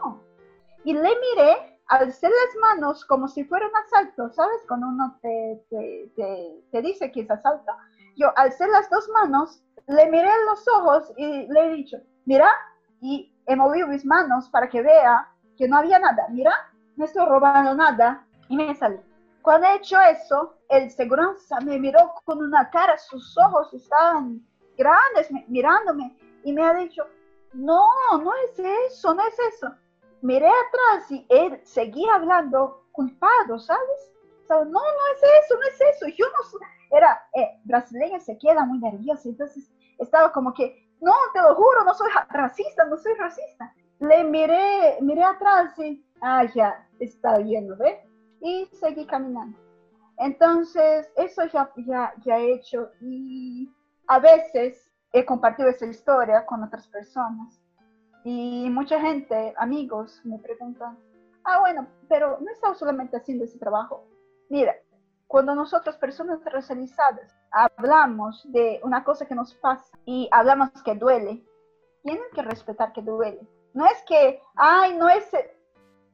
Y 0.84 0.94
le 0.94 1.00
miré, 1.02 1.78
alcé 1.86 2.28
las 2.28 2.60
manos 2.60 3.04
como 3.04 3.28
si 3.28 3.44
fuera 3.44 3.68
un 3.68 3.76
asalto, 3.76 4.30
¿sabes? 4.30 4.62
Cuando 4.66 4.88
uno 4.88 5.16
te, 5.20 5.64
te, 5.70 6.12
te, 6.16 6.64
te 6.72 6.82
dice 6.82 7.12
que 7.12 7.20
es 7.20 7.30
asalto. 7.30 7.72
Yo 8.16 8.32
alcé 8.36 8.66
las 8.68 8.88
dos 8.90 9.08
manos 9.08 9.64
le 9.86 10.10
miré 10.10 10.30
los 10.46 10.66
ojos 10.68 11.12
y 11.16 11.46
le 11.52 11.66
he 11.66 11.68
dicho, 11.74 11.98
mira, 12.24 12.48
y 13.00 13.30
he 13.46 13.56
movido 13.56 13.86
mis 13.88 14.04
manos 14.04 14.48
para 14.48 14.68
que 14.68 14.82
vea 14.82 15.28
que 15.56 15.68
no 15.68 15.78
había 15.78 15.98
nada. 15.98 16.26
Mira, 16.30 16.52
no 16.96 17.04
estoy 17.04 17.26
robando 17.26 17.74
nada. 17.74 18.26
Y 18.48 18.56
me 18.56 18.74
salí. 18.74 18.98
Cuando 19.42 19.66
he 19.66 19.76
hecho 19.76 20.00
eso, 20.00 20.54
el 20.68 20.90
seguranza 20.90 21.60
me 21.60 21.78
miró 21.78 22.12
con 22.24 22.42
una 22.42 22.70
cara, 22.70 22.96
sus 22.96 23.36
ojos 23.38 23.72
estaban 23.74 24.40
grandes 24.76 25.30
mirándome 25.48 26.16
y 26.44 26.52
me 26.52 26.62
ha 26.62 26.74
dicho, 26.74 27.04
no, 27.52 27.86
no 28.12 28.32
es 28.46 28.58
eso, 28.58 29.14
no 29.14 29.22
es 29.26 29.38
eso. 29.54 29.68
Miré 30.22 30.48
atrás 30.48 31.10
y 31.10 31.26
él 31.28 31.60
seguía 31.64 32.14
hablando 32.14 32.86
culpado, 32.92 33.58
¿sabes? 33.58 34.12
no, 34.48 34.64
no 34.64 34.80
es 35.14 35.22
eso, 35.44 35.54
no 35.56 35.66
es 35.68 35.80
eso. 35.96 36.06
Yo 36.16 36.26
no 36.26 36.44
era 36.90 37.22
eh, 37.34 37.60
brasileña, 37.64 38.20
se 38.20 38.38
queda 38.38 38.64
muy 38.64 38.78
nerviosa, 38.78 39.28
entonces 39.28 39.70
estaba 39.98 40.32
como 40.32 40.52
que, 40.52 40.88
no, 41.00 41.12
te 41.32 41.40
lo 41.40 41.54
juro, 41.54 41.84
no 41.84 41.94
soy 41.94 42.08
racista, 42.30 42.84
no 42.84 42.96
soy 42.96 43.14
racista. 43.14 43.74
le 44.00 44.24
miré, 44.24 44.98
miré 45.00 45.22
atrás 45.22 45.78
y, 45.78 46.04
ah, 46.20 46.44
ya, 46.54 46.86
está 46.98 47.38
lleno, 47.38 47.76
¿ve? 47.76 48.00
Y 48.40 48.66
seguí 48.72 49.06
caminando. 49.06 49.58
Entonces, 50.18 51.10
eso 51.16 51.44
ya, 51.46 51.70
ya, 51.86 52.12
ya 52.24 52.38
he 52.38 52.54
hecho 52.54 52.90
y 53.00 53.68
a 54.06 54.18
veces 54.18 54.90
he 55.12 55.24
compartido 55.24 55.68
esa 55.68 55.86
historia 55.86 56.44
con 56.46 56.62
otras 56.62 56.86
personas 56.88 57.60
y 58.24 58.68
mucha 58.70 58.98
gente, 59.00 59.52
amigos, 59.58 60.20
me 60.24 60.38
preguntan, 60.38 60.98
ah, 61.44 61.60
bueno, 61.60 61.86
pero 62.08 62.38
no 62.40 62.50
estamos 62.50 62.78
solamente 62.78 63.16
haciendo 63.18 63.44
ese 63.44 63.58
trabajo. 63.58 64.06
Mira, 64.48 64.74
cuando 65.34 65.56
nosotros, 65.56 65.96
personas 65.96 66.38
racializadas, 66.44 67.36
hablamos 67.50 68.40
de 68.52 68.78
una 68.84 69.02
cosa 69.02 69.26
que 69.26 69.34
nos 69.34 69.52
pasa 69.56 69.98
y 70.04 70.28
hablamos 70.30 70.70
que 70.84 70.94
duele, 70.94 71.44
tienen 72.04 72.22
que 72.32 72.42
respetar 72.42 72.92
que 72.92 73.02
duele. 73.02 73.44
No 73.72 73.84
es 73.84 74.00
que, 74.06 74.40
ay, 74.54 74.96
no 74.96 75.08
es, 75.08 75.28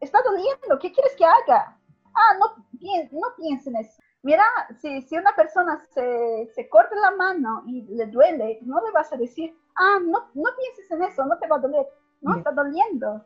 está 0.00 0.22
doliendo, 0.22 0.78
¿qué 0.80 0.90
quieres 0.90 1.14
que 1.18 1.26
haga? 1.26 1.78
Ah, 2.14 2.38
no, 2.38 2.64
no 3.12 3.34
piensen 3.36 3.76
eso. 3.76 4.00
Mira, 4.22 4.42
si, 4.78 5.02
si 5.02 5.18
una 5.18 5.36
persona 5.36 5.84
se, 5.90 6.50
se 6.54 6.70
corta 6.70 6.96
la 6.96 7.10
mano 7.10 7.62
y 7.66 7.82
le 7.94 8.06
duele, 8.06 8.60
no 8.62 8.82
le 8.82 8.90
vas 8.92 9.12
a 9.12 9.18
decir, 9.18 9.54
ah, 9.74 9.98
no, 10.02 10.30
no 10.32 10.50
pienses 10.56 10.90
en 10.92 11.02
eso, 11.02 11.26
no 11.26 11.38
te 11.38 11.46
va 11.46 11.56
a 11.56 11.60
doler, 11.60 11.86
no 12.22 12.36
está 12.36 12.52
doliendo. 12.52 13.22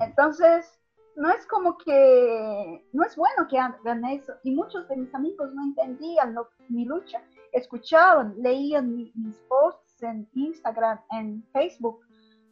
Entonces, 0.00 0.76
no 1.16 1.30
es 1.30 1.46
como 1.46 1.78
que, 1.78 2.86
no 2.92 3.04
es 3.04 3.16
bueno 3.16 3.48
que 3.48 3.58
hagan 3.58 4.04
eso. 4.04 4.34
Y 4.44 4.54
muchos 4.54 4.86
de 4.88 4.96
mis 4.96 5.14
amigos 5.14 5.52
no 5.54 5.64
entendían 5.64 6.36
mi 6.68 6.84
lucha, 6.84 7.22
escuchaban, 7.52 8.34
leían 8.38 8.94
mis 8.94 9.36
posts 9.48 10.02
en 10.02 10.28
Instagram, 10.34 11.00
en 11.10 11.42
Facebook, 11.52 12.00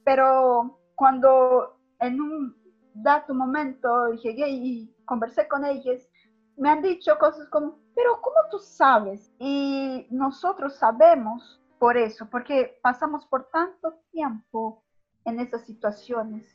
pero 0.03 0.79
cuando 0.95 1.77
en 2.01 2.21
un 2.21 2.57
dato 2.95 3.35
momento 3.35 4.13
llegué 4.15 4.49
y 4.49 4.95
conversé 5.05 5.47
con 5.47 5.65
ellos, 5.65 6.09
me 6.57 6.71
han 6.71 6.83
dicho 6.83 7.19
cosas 7.19 7.49
como, 7.49 7.79
pero 7.95 8.21
¿cómo 8.23 8.37
tú 8.51 8.59
sabes? 8.59 9.33
Y 9.39 10.07
nosotros 10.11 10.77
sabemos 10.77 11.61
por 11.79 11.97
eso, 11.97 12.29
porque 12.31 12.79
pasamos 12.83 13.27
por 13.27 13.51
tanto 13.51 13.95
tiempo 14.11 14.83
en 15.25 15.41
esas 15.41 15.67
situaciones 15.67 16.47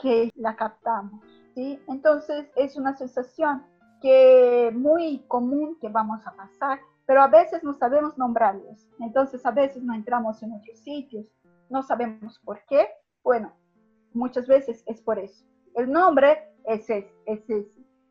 que 0.00 0.30
la 0.34 0.56
captamos, 0.56 1.24
¿sí? 1.56 1.82
Entonces 1.88 2.46
es 2.54 2.76
una 2.76 2.92
sensación 2.92 3.64
que 4.02 4.70
muy 4.74 5.24
común 5.26 5.76
que 5.80 5.88
vamos 5.88 6.24
a 6.26 6.32
pasar, 6.32 6.78
pero 7.06 7.22
a 7.22 7.28
veces 7.28 7.64
no 7.64 7.72
sabemos 7.72 8.16
nombrarlos. 8.18 8.86
Entonces 9.00 9.44
a 9.46 9.50
veces 9.50 9.82
no 9.82 9.94
entramos 9.94 10.42
en 10.42 10.52
otros 10.52 10.78
sitios, 10.78 11.26
no 11.70 11.82
sabemos 11.82 12.38
por 12.44 12.60
qué. 12.68 12.86
Bueno, 13.24 13.52
muchas 14.12 14.46
veces 14.46 14.84
es 14.86 15.00
por 15.00 15.18
eso. 15.18 15.44
El 15.74 15.90
nombre 15.90 16.38
es 16.64 16.88
ese, 16.90 17.10
es, 17.24 17.40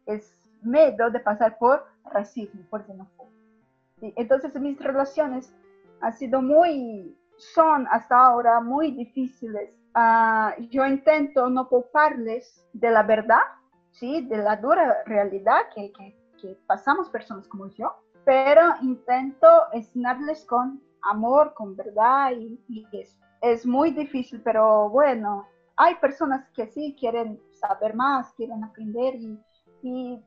es 0.08 0.52
miedo 0.64 1.12
de 1.12 1.20
pasar 1.20 1.58
por 1.60 1.86
racismo, 2.12 2.62
por 2.72 2.84
xenofobia. 2.86 3.32
¿sí? 4.00 4.12
Entonces 4.16 4.60
mis 4.60 4.80
relaciones 4.80 5.54
han 6.02 6.14
sido 6.14 6.42
muy, 6.42 7.16
son 7.38 7.88
hasta 7.92 8.18
ahora 8.18 8.60
muy 8.60 8.92
difíciles. 8.92 9.85
Uh, 9.96 10.62
yo 10.70 10.86
intento 10.86 11.50
no 11.50 11.70
culparles 11.70 12.68
de 12.74 12.92
la 12.92 13.04
verdad, 13.04 13.40
¿sí? 13.92 14.26
de 14.26 14.38
la 14.38 14.58
dura 14.58 15.04
realidad 15.06 15.62
que, 15.74 15.94
pasamos 16.68 17.10
personas 17.10 17.48
como 17.48 17.70
yo, 17.70 17.96
pero 18.26 18.62
intento 18.82 19.48
enseñarles 19.72 20.46
con 20.46 20.82
amor, 21.02 21.54
con 21.54 21.76
verdad 21.76 22.32
y, 22.32 22.60
y. 22.68 22.86
Es 23.42 23.66
muy 23.66 23.92
difícil, 23.92 24.42
pero 24.44 24.90
bueno, 24.90 25.48
hay 25.78 25.96
personas 25.96 26.48
que 26.50 26.68
sí 26.68 26.96
quieren 27.00 27.40
saber 27.52 27.96
más, 27.96 28.34
quieren 28.34 28.64
aprender 28.64 29.16
y, 29.16 29.40
y 29.82 30.24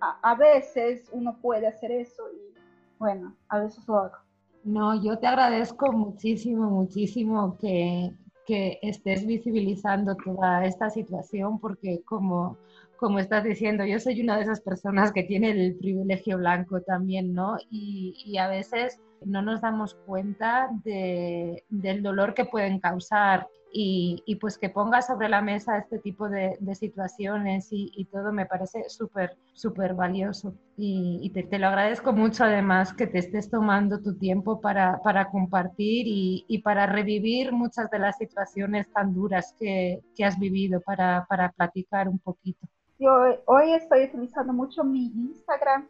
a, 0.00 0.30
a, 0.30 0.34
veces 0.34 1.08
uno 1.12 1.36
puede 1.40 1.66
hacer 1.66 1.92
eso 1.92 2.22
y 2.32 2.54
bueno, 2.98 3.36
a 3.48 3.58
veces 3.60 3.86
lo 3.86 3.98
hago. 3.98 4.16
No, 4.64 5.00
yo 5.02 5.18
te 5.18 5.26
agradezco 5.26 5.92
muchísimo, 5.92 6.70
muchísimo 6.70 7.56
que, 7.58 8.12
que 8.46 8.78
estés 8.82 9.26
visibilizando 9.26 10.16
toda 10.16 10.64
esta 10.64 10.88
situación 10.90 11.58
porque 11.58 12.02
como, 12.04 12.56
como 12.96 13.18
estás 13.18 13.44
diciendo, 13.44 13.84
yo 13.84 13.98
soy 13.98 14.20
una 14.20 14.36
de 14.36 14.44
esas 14.44 14.60
personas 14.60 15.12
que 15.12 15.24
tiene 15.24 15.50
el 15.50 15.76
privilegio 15.76 16.38
blanco 16.38 16.80
también, 16.80 17.34
¿no? 17.34 17.56
Y, 17.70 18.14
y 18.24 18.38
a 18.38 18.48
veces 18.48 19.00
no 19.24 19.42
nos 19.42 19.60
damos 19.60 19.94
cuenta 20.06 20.70
de, 20.84 21.64
del 21.68 22.02
dolor 22.02 22.34
que 22.34 22.44
pueden 22.44 22.78
causar 22.78 23.48
y, 23.78 24.36
pues 24.36 24.56
que 24.56 24.70
ponga 24.70 25.02
sobre 25.02 25.28
la 25.28 25.42
mesa 25.42 25.76
este 25.76 25.98
tipo 25.98 26.28
de, 26.28 26.56
situaciones 26.74 27.68
y, 27.70 28.06
todo 28.10 28.32
me 28.32 28.46
parece 28.46 28.88
súper, 28.88 29.36
súper 29.52 29.94
valioso. 29.94 30.54
Y, 30.78 31.30
te, 31.30 31.58
lo 31.58 31.68
agradezco 31.68 32.12
mucho 32.12 32.44
además 32.44 32.94
que 32.94 33.06
te 33.06 33.18
estés 33.18 33.50
tomando 33.50 34.00
tu 34.00 34.16
tiempo 34.16 34.60
para, 34.60 35.00
para 35.02 35.30
compartir 35.30 36.06
y, 36.06 36.62
para 36.64 36.86
revivir 36.86 37.52
muchas 37.52 37.90
de 37.90 37.98
las 37.98 38.16
situaciones 38.16 38.90
tan 38.92 39.12
duras 39.12 39.54
que, 39.58 40.00
que 40.16 40.24
has 40.24 40.38
vivido, 40.38 40.80
para, 40.80 41.26
para 41.28 41.50
platicar 41.52 42.08
un 42.08 42.18
poquito. 42.18 42.66
Yo 42.98 43.12
hoy 43.44 43.74
estoy 43.74 44.04
utilizando 44.04 44.54
mucho 44.54 44.84
mi 44.84 45.06
Instagram 45.06 45.86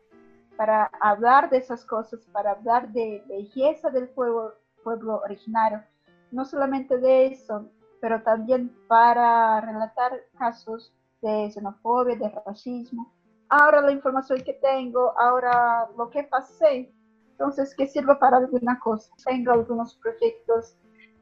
para 0.56 0.90
hablar 1.00 1.50
de 1.50 1.58
esas 1.58 1.84
cosas, 1.84 2.26
para 2.32 2.50
hablar 2.52 2.88
de 2.92 3.22
belleza 3.28 3.90
del 3.90 4.08
pueblo, 4.08 4.54
pueblo 4.82 5.20
originario 5.24 5.82
no 6.30 6.44
solamente 6.44 6.98
de 6.98 7.26
eso, 7.26 7.70
pero 8.00 8.22
también 8.22 8.74
para 8.88 9.60
relatar 9.60 10.12
casos 10.38 10.92
de 11.22 11.50
xenofobia, 11.50 12.16
de 12.16 12.28
racismo. 12.44 13.12
Ahora 13.48 13.80
la 13.80 13.92
información 13.92 14.42
que 14.42 14.54
tengo, 14.54 15.18
ahora 15.18 15.88
lo 15.96 16.10
que 16.10 16.24
pasé, 16.24 16.92
entonces 17.30 17.74
que 17.74 17.86
sirva 17.86 18.18
para 18.18 18.38
alguna 18.38 18.78
cosa. 18.80 19.12
Tengo 19.24 19.52
algunos 19.52 19.94
proyectos 19.96 20.76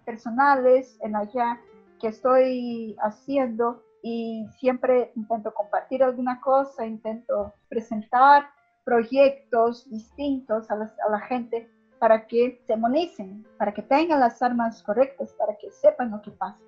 personales 0.05 0.99
en 1.03 1.17
allá 1.17 1.61
que 2.01 2.09
estoy 2.09 2.97
haciendo 3.01 3.83
y 4.03 4.47
siempre 4.59 5.13
intento 5.17 5.53
compartir 5.55 6.03
alguna 6.03 6.41
cosa, 6.41 6.87
intento 6.87 7.55
presentar 7.69 8.47
proyectos 8.85 9.89
distintos 9.91 10.71
a, 10.71 10.75
a 10.75 11.11
la 11.11 11.21
gente 11.21 11.71
para 12.05 12.27
que 12.27 12.61
se 12.67 12.77
monicen, 12.77 13.47
para 13.57 13.73
que 13.73 13.81
tengan 13.81 14.21
las 14.21 14.43
armas 14.43 14.83
correctas, 14.83 15.35
para 15.39 15.57
que 15.57 15.71
sepan 15.71 16.11
lo 16.11 16.21
que 16.21 16.33
pasa. 16.33 16.61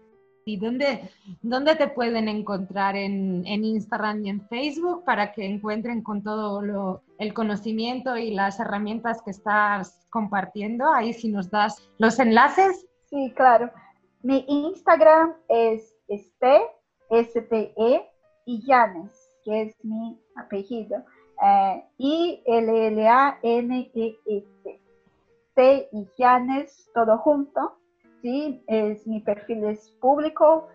¿Y 0.46 0.56
dónde, 0.56 1.10
dónde 1.42 1.76
te 1.76 1.88
pueden 1.88 2.26
encontrar 2.26 2.96
en, 2.96 3.46
en, 3.46 3.62
Instagram 3.62 4.24
y 4.24 4.30
en 4.30 4.40
Facebook 4.48 5.04
para 5.04 5.34
que 5.34 5.44
encuentren 5.44 6.00
con 6.00 6.22
todo 6.22 6.62
lo, 6.62 7.02
el 7.18 7.34
conocimiento 7.34 8.16
y 8.16 8.30
las 8.30 8.58
herramientas 8.60 9.20
que 9.20 9.32
estás 9.32 10.06
compartiendo? 10.08 10.90
Ahí 10.90 11.12
si 11.12 11.28
nos 11.28 11.50
das 11.50 11.86
los 11.98 12.18
enlaces. 12.18 12.86
Sí, 13.10 13.30
claro. 13.36 13.70
Mi 14.22 14.42
Instagram 14.48 15.34
es 15.50 15.94
este, 16.08 16.62
S-T-E, 17.10 18.08
y 18.46 18.64
Yanes, 18.66 19.12
que 19.44 19.64
es 19.64 19.84
mi 19.84 20.18
apellido. 20.34 21.04
Eh, 21.44 21.84
I-L-L-A-N-E-S. 21.98 22.96
T 25.56 25.88
y 25.90 26.08
Janes, 26.16 26.88
todo 26.94 27.18
junto. 27.18 27.78
¿sí? 28.22 28.62
Es, 28.68 29.06
mi 29.06 29.20
perfil 29.20 29.64
es 29.64 29.90
público. 30.00 30.68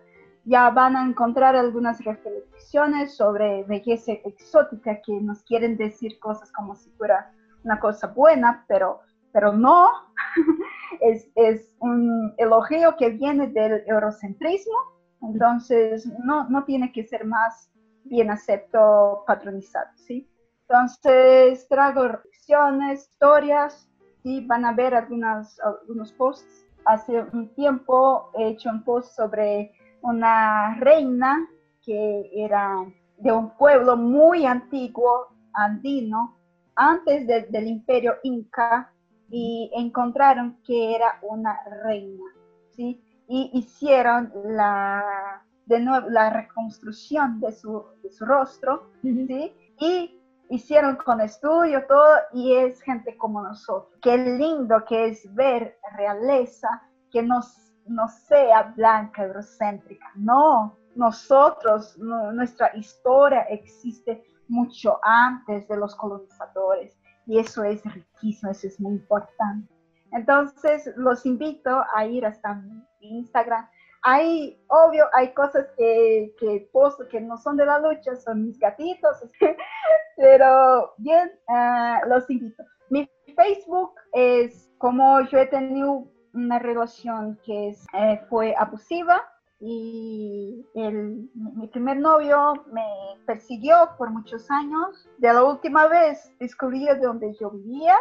Ya 0.44 0.68
van 0.70 0.96
a 0.96 1.06
encontrar 1.06 1.54
algunas 1.54 2.04
reflexiones 2.04 3.14
sobre 3.16 3.62
belleza 3.64 4.12
exótica 4.24 5.00
que 5.00 5.12
nos 5.20 5.42
quieren 5.44 5.76
decir 5.76 6.18
cosas 6.18 6.50
como 6.52 6.74
si 6.74 6.90
fuera 6.90 7.32
una 7.64 7.78
cosa 7.78 8.08
buena, 8.08 8.64
pero, 8.66 9.00
pero 9.32 9.52
no. 9.52 9.88
es, 11.00 11.30
es 11.36 11.72
un 11.78 12.34
elogio 12.38 12.96
que 12.96 13.10
viene 13.10 13.46
del 13.48 13.84
eurocentrismo, 13.86 14.76
entonces 15.22 16.06
no, 16.24 16.48
no 16.48 16.64
tiene 16.64 16.92
que 16.92 17.04
ser 17.04 17.24
más 17.24 17.70
bien 18.04 18.30
acepto 18.30 19.22
patronizado, 19.26 19.90
¿sí? 19.94 20.28
Entonces 20.68 21.68
traigo 21.68 22.08
reflexiones, 22.08 23.08
historias, 23.10 23.91
sí 24.22 24.44
van 24.46 24.64
a 24.64 24.72
ver 24.72 24.94
algunas, 24.94 25.58
algunos 25.60 26.12
posts. 26.12 26.66
Hace 26.84 27.22
un 27.32 27.54
tiempo 27.54 28.30
he 28.34 28.48
hecho 28.48 28.70
un 28.70 28.82
post 28.82 29.14
sobre 29.14 29.72
una 30.02 30.76
reina 30.80 31.48
que 31.84 32.30
era 32.34 32.84
de 33.18 33.32
un 33.32 33.50
pueblo 33.56 33.96
muy 33.96 34.46
antiguo, 34.46 35.28
andino, 35.52 36.36
antes 36.74 37.26
del 37.26 37.66
imperio 37.66 38.14
inca, 38.22 38.92
y 39.30 39.70
encontraron 39.74 40.58
que 40.62 40.94
era 40.94 41.18
una 41.22 41.58
reina, 41.82 42.24
¿sí? 42.70 43.02
Y 43.28 43.50
hicieron 43.54 44.30
la, 44.44 45.42
de 45.64 45.80
nuevo, 45.80 46.10
la 46.10 46.28
reconstrucción 46.28 47.40
de 47.40 47.52
su, 47.52 47.82
de 48.02 48.10
su 48.10 48.26
rostro, 48.26 48.90
¿sí? 49.02 49.54
Y 49.80 50.21
hicieron 50.50 50.96
con 50.96 51.20
estudio 51.20 51.86
todo 51.86 52.16
y 52.32 52.54
es 52.54 52.80
gente 52.82 53.16
como 53.16 53.42
nosotros. 53.42 53.98
Qué 54.02 54.18
lindo 54.18 54.84
que 54.84 55.08
es 55.08 55.34
ver 55.34 55.78
realeza 55.96 56.82
que 57.10 57.22
nos 57.22 57.62
no 57.86 58.08
sea 58.08 58.62
blanca, 58.76 59.24
eurocéntrica. 59.24 60.06
No, 60.14 60.76
nosotros, 60.94 61.96
nuestra 61.98 62.76
historia 62.76 63.42
existe 63.42 64.24
mucho 64.48 64.98
antes 65.02 65.66
de 65.68 65.76
los 65.76 65.94
colonizadores 65.96 66.96
y 67.26 67.38
eso 67.38 67.64
es 67.64 67.82
riquísimo, 67.84 68.50
eso 68.50 68.66
es 68.66 68.80
muy 68.80 68.92
importante. 68.94 69.72
Entonces, 70.12 70.90
los 70.96 71.24
invito 71.24 71.84
a 71.94 72.04
ir 72.04 72.26
hasta 72.26 72.54
mi 72.54 72.84
Instagram. 73.00 73.66
Hay, 74.02 74.60
obvio, 74.68 75.06
hay 75.12 75.32
cosas 75.32 75.66
que, 75.78 76.34
que 76.38 76.68
posto 76.72 77.06
que 77.08 77.20
no 77.20 77.36
son 77.36 77.56
de 77.56 77.66
la 77.66 77.78
lucha, 77.78 78.16
son 78.16 78.46
mis 78.46 78.58
gatitos, 78.58 79.16
pero 80.16 80.94
bien, 80.98 81.30
ah, 81.48 82.00
los 82.08 82.28
invito. 82.28 82.64
Mi 82.90 83.08
Facebook 83.36 83.94
es 84.12 84.70
como 84.78 85.20
yo 85.28 85.38
he 85.38 85.46
tenido 85.46 86.08
una 86.34 86.58
relación 86.58 87.38
que 87.44 87.76
eh, 87.92 88.20
fue 88.28 88.54
abusiva 88.58 89.22
y 89.60 90.66
mi 90.74 91.68
primer 91.68 91.98
novio 91.98 92.64
me 92.72 92.84
persiguió 93.26 93.90
por 93.96 94.10
muchos 94.10 94.50
años. 94.50 95.08
De 95.18 95.32
la 95.32 95.44
última 95.44 95.86
vez 95.86 96.32
descubrí 96.40 96.84
de 96.84 96.96
donde 96.96 97.32
yo 97.34 97.50
vivía, 97.50 97.96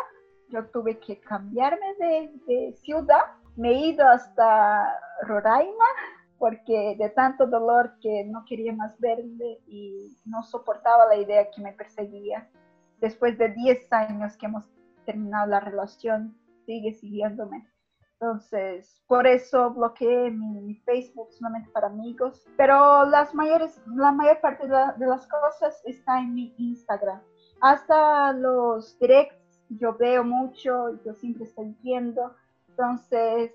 yo 0.50 0.66
tuve 0.72 1.00
que 1.00 1.20
cambiarme 1.20 1.94
de 2.48 2.74
ciudad. 2.78 3.22
Me 3.56 3.70
he 3.70 3.88
ido 3.90 4.08
hasta 4.08 5.00
Roraima 5.24 5.86
porque 6.38 6.96
de 6.98 7.10
tanto 7.10 7.46
dolor 7.46 7.94
que 8.02 8.24
no 8.26 8.44
quería 8.46 8.74
más 8.74 9.00
verle 9.00 9.62
y 9.68 10.18
no 10.26 10.42
soportaba 10.42 11.06
la 11.06 11.18
idea 11.18 11.52
que 11.52 11.62
me 11.62 11.74
perseguía. 11.74 12.50
Después 13.00 13.38
de 13.38 13.50
10 13.50 13.94
años 13.94 14.38
que 14.38 14.48
hemos 14.48 14.68
terminado 15.06 15.48
la 15.48 15.60
relación, 15.60 16.36
sigue 16.66 16.94
siguiéndome. 16.94 17.68
Entonces, 18.22 19.02
por 19.08 19.26
eso 19.26 19.72
bloqueé 19.72 20.30
mi, 20.30 20.76
Facebook 20.86 21.32
solamente 21.32 21.72
para 21.72 21.88
amigos. 21.88 22.46
Pero 22.56 23.04
las 23.06 23.34
mayores, 23.34 23.82
la 23.88 24.12
mayor 24.12 24.40
parte 24.42 24.68
de, 24.68 25.06
las 25.08 25.28
cosas 25.28 25.82
está 25.86 26.20
en 26.20 26.36
mi 26.36 26.54
Instagram. 26.58 27.20
Hasta 27.62 28.32
los 28.34 28.98
directs 29.00 29.36
yo 29.70 29.96
veo 29.98 30.24
mucho, 30.24 31.04
yo 31.04 31.16
siempre 31.16 31.46
estoy 31.46 31.76
viendo. 31.82 32.36
Entonces, 32.72 33.52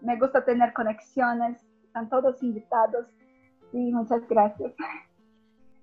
me 0.00 0.18
gusta 0.18 0.44
tener 0.44 0.72
conexiones. 0.72 1.62
Están 1.84 2.08
todos 2.08 2.42
invitados. 2.42 3.06
Y 3.72 3.92
muchas 3.92 4.26
gracias. 4.28 4.72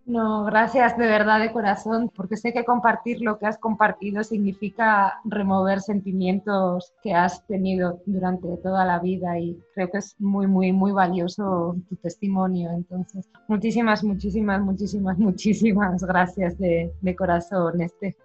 No, 0.08 0.46
gracias 0.46 0.98
de 0.98 1.06
verdad 1.06 1.42
de 1.42 1.52
corazón, 1.52 2.10
porque 2.16 2.38
sé 2.38 2.54
que 2.54 2.64
compartir 2.64 3.20
lo 3.20 3.38
que 3.38 3.46
has 3.46 3.58
compartido 3.58 4.24
significa 4.24 5.20
remover 5.26 5.82
sentimientos 5.82 6.94
que 7.04 7.14
has 7.14 7.46
tenido 7.46 8.02
durante 8.06 8.48
toda 8.64 8.86
la 8.86 9.00
vida 9.00 9.38
y 9.38 9.62
creo 9.76 9.90
que 9.92 9.98
es 9.98 10.16
muy, 10.18 10.48
muy, 10.48 10.72
muy 10.72 10.94
valioso 10.94 11.76
tu 11.90 11.98
testimonio. 11.98 12.72
Entonces, 12.72 13.30
muchísimas, 13.50 14.02
muchísimas, 14.02 14.62
muchísimas, 14.62 15.18
muchísimas 15.20 16.02
gracias 16.02 16.58
de, 16.58 17.16
corazón, 17.18 17.82
este. 17.82 18.16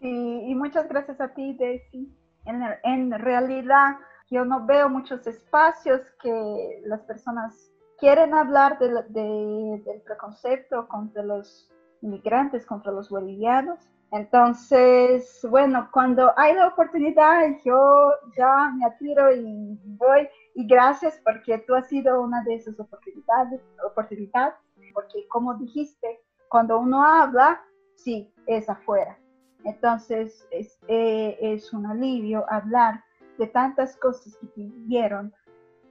Sí, 0.00 0.42
y 0.46 0.54
muchas 0.54 0.88
gracias 0.88 1.20
a 1.20 1.34
ti, 1.34 1.54
Daisy. 1.60 2.10
En, 2.44 2.62
en 2.84 3.10
realidad, 3.18 3.96
yo 4.30 4.44
no 4.44 4.64
veo 4.64 4.88
muchos 4.88 5.26
espacios 5.26 6.00
que 6.22 6.82
las 6.84 7.02
personas 7.02 7.70
quieren 7.98 8.32
hablar 8.34 8.78
del 8.78 10.02
preconcepto 10.04 10.88
contra 10.88 11.22
los 11.22 11.70
inmigrantes, 12.00 12.64
contra 12.64 12.92
los 12.92 13.10
bolivianos. 13.10 13.78
Entonces, 14.12 15.46
bueno, 15.48 15.88
cuando 15.92 16.32
hay 16.36 16.54
la 16.54 16.68
oportunidad, 16.68 17.42
yo 17.64 18.10
ya 18.36 18.72
me 18.76 18.86
atiro 18.86 19.32
y 19.32 19.78
voy. 19.84 20.28
Y 20.54 20.66
gracias 20.66 21.20
porque 21.24 21.58
tú 21.66 21.74
has 21.74 21.86
sido 21.88 22.20
una 22.22 22.42
de 22.42 22.54
esas 22.54 22.78
oportunidades, 22.80 23.60
oportunidades 23.86 24.54
porque 24.92 25.26
como 25.28 25.54
dijiste, 25.54 26.20
cuando 26.48 26.78
uno 26.78 27.04
habla, 27.04 27.62
sí, 27.94 28.32
es 28.46 28.68
afuera. 28.68 29.16
Entonces, 29.64 30.46
es, 30.50 30.78
eh, 30.88 31.36
es 31.40 31.72
un 31.72 31.86
alivio 31.86 32.44
hablar 32.50 33.02
de 33.38 33.46
tantas 33.46 33.96
cosas 33.96 34.36
que 34.36 34.48
vivieron 34.56 35.32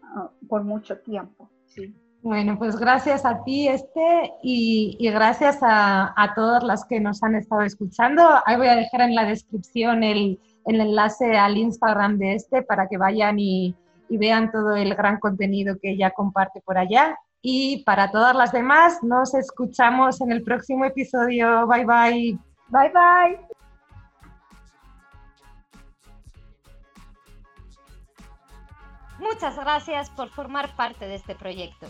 ah, 0.03 0.29
por 0.47 0.63
mucho 0.63 0.97
tiempo. 0.99 1.49
Sí. 1.65 1.93
Bueno, 2.21 2.57
pues 2.57 2.75
gracias 2.75 3.25
a 3.25 3.43
ti, 3.43 3.69
Este, 3.69 4.33
y, 4.43 4.97
gracias 5.09 5.59
a, 5.61 6.33
todas 6.35 6.63
las 6.63 6.85
que 6.85 6.99
nos 6.99 7.23
han 7.23 7.35
estado 7.35 7.61
escuchando. 7.61 8.23
Ahí 8.45 8.57
voy 8.57 8.67
a 8.67 8.75
dejar 8.75 9.01
en 9.01 9.15
la 9.15 9.25
descripción 9.25 10.03
el, 10.03 10.39
enlace 10.65 11.37
al 11.37 11.57
Instagram 11.57 12.17
de 12.17 12.35
Este 12.35 12.61
para 12.61 12.87
que 12.87 12.97
vayan 12.97 13.39
y, 13.39 13.73
y 14.09 14.17
vean 14.17 14.51
todo 14.51 14.75
el 14.75 14.93
gran 14.95 15.19
contenido 15.19 15.77
que 15.81 15.91
ella 15.91 16.11
comparte 16.11 16.61
por 16.61 16.77
allá. 16.77 17.17
Y 17.41 17.83
para 17.85 18.11
todas 18.11 18.35
las 18.35 18.51
demás, 18.51 19.01
nos 19.01 19.33
escuchamos 19.33 20.19
en 20.19 20.33
el 20.33 20.43
próximo 20.43 20.83
episodio. 20.83 21.65
Bye 21.67 21.85
bye. 21.85 22.39
Bye 22.67 22.91
bye. 22.93 23.58
Muchas 29.31 29.57
gracias 29.57 30.09
por 30.09 30.29
formar 30.29 30.75
parte 30.75 31.07
de 31.07 31.13
este 31.13 31.35
proyecto. 31.35 31.85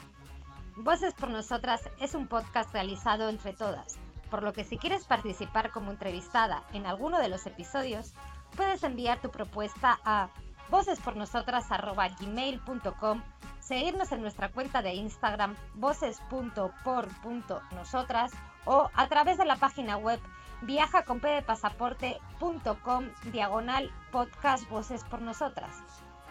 Voces 0.75 1.13
por 1.13 1.29
Nosotras 1.29 1.89
es 2.01 2.13
un 2.13 2.27
podcast 2.27 2.73
realizado 2.73 3.29
entre 3.29 3.53
todas, 3.53 3.97
por 4.29 4.43
lo 4.43 4.51
que 4.51 4.65
si 4.65 4.77
quieres 4.77 5.05
participar 5.05 5.71
como 5.71 5.91
entrevistada 5.91 6.65
en 6.73 6.85
alguno 6.85 7.17
de 7.17 7.29
los 7.29 7.45
episodios, 7.45 8.13
puedes 8.57 8.83
enviar 8.83 9.21
tu 9.21 9.31
propuesta 9.31 9.97
a 10.03 10.27
vocespornosotras.gmail.com, 10.69 13.21
seguirnos 13.61 14.11
en 14.11 14.21
nuestra 14.21 14.49
cuenta 14.49 14.81
de 14.81 14.95
Instagram 14.95 15.55
voces.por.nosotras 15.75 18.33
o 18.65 18.89
a 18.93 19.07
través 19.07 19.37
de 19.37 19.45
la 19.45 19.55
página 19.55 19.95
web 19.95 20.19
viajaconpdepasaporte.com 20.63 23.05
diagonal 23.31 23.89
podcast 24.11 24.69
Voces 24.69 25.05
por 25.05 25.21
Nosotras. 25.21 25.81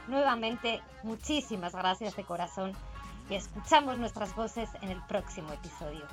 Nuevamente, 0.09 0.82
muchísimas 1.02 1.74
gracias 1.74 2.16
de 2.16 2.24
corazón 2.24 2.72
y 3.28 3.34
escuchamos 3.34 3.98
nuestras 3.98 4.34
voces 4.34 4.70
en 4.80 4.88
el 4.88 5.02
próximo 5.02 5.52
episodio. 5.52 6.06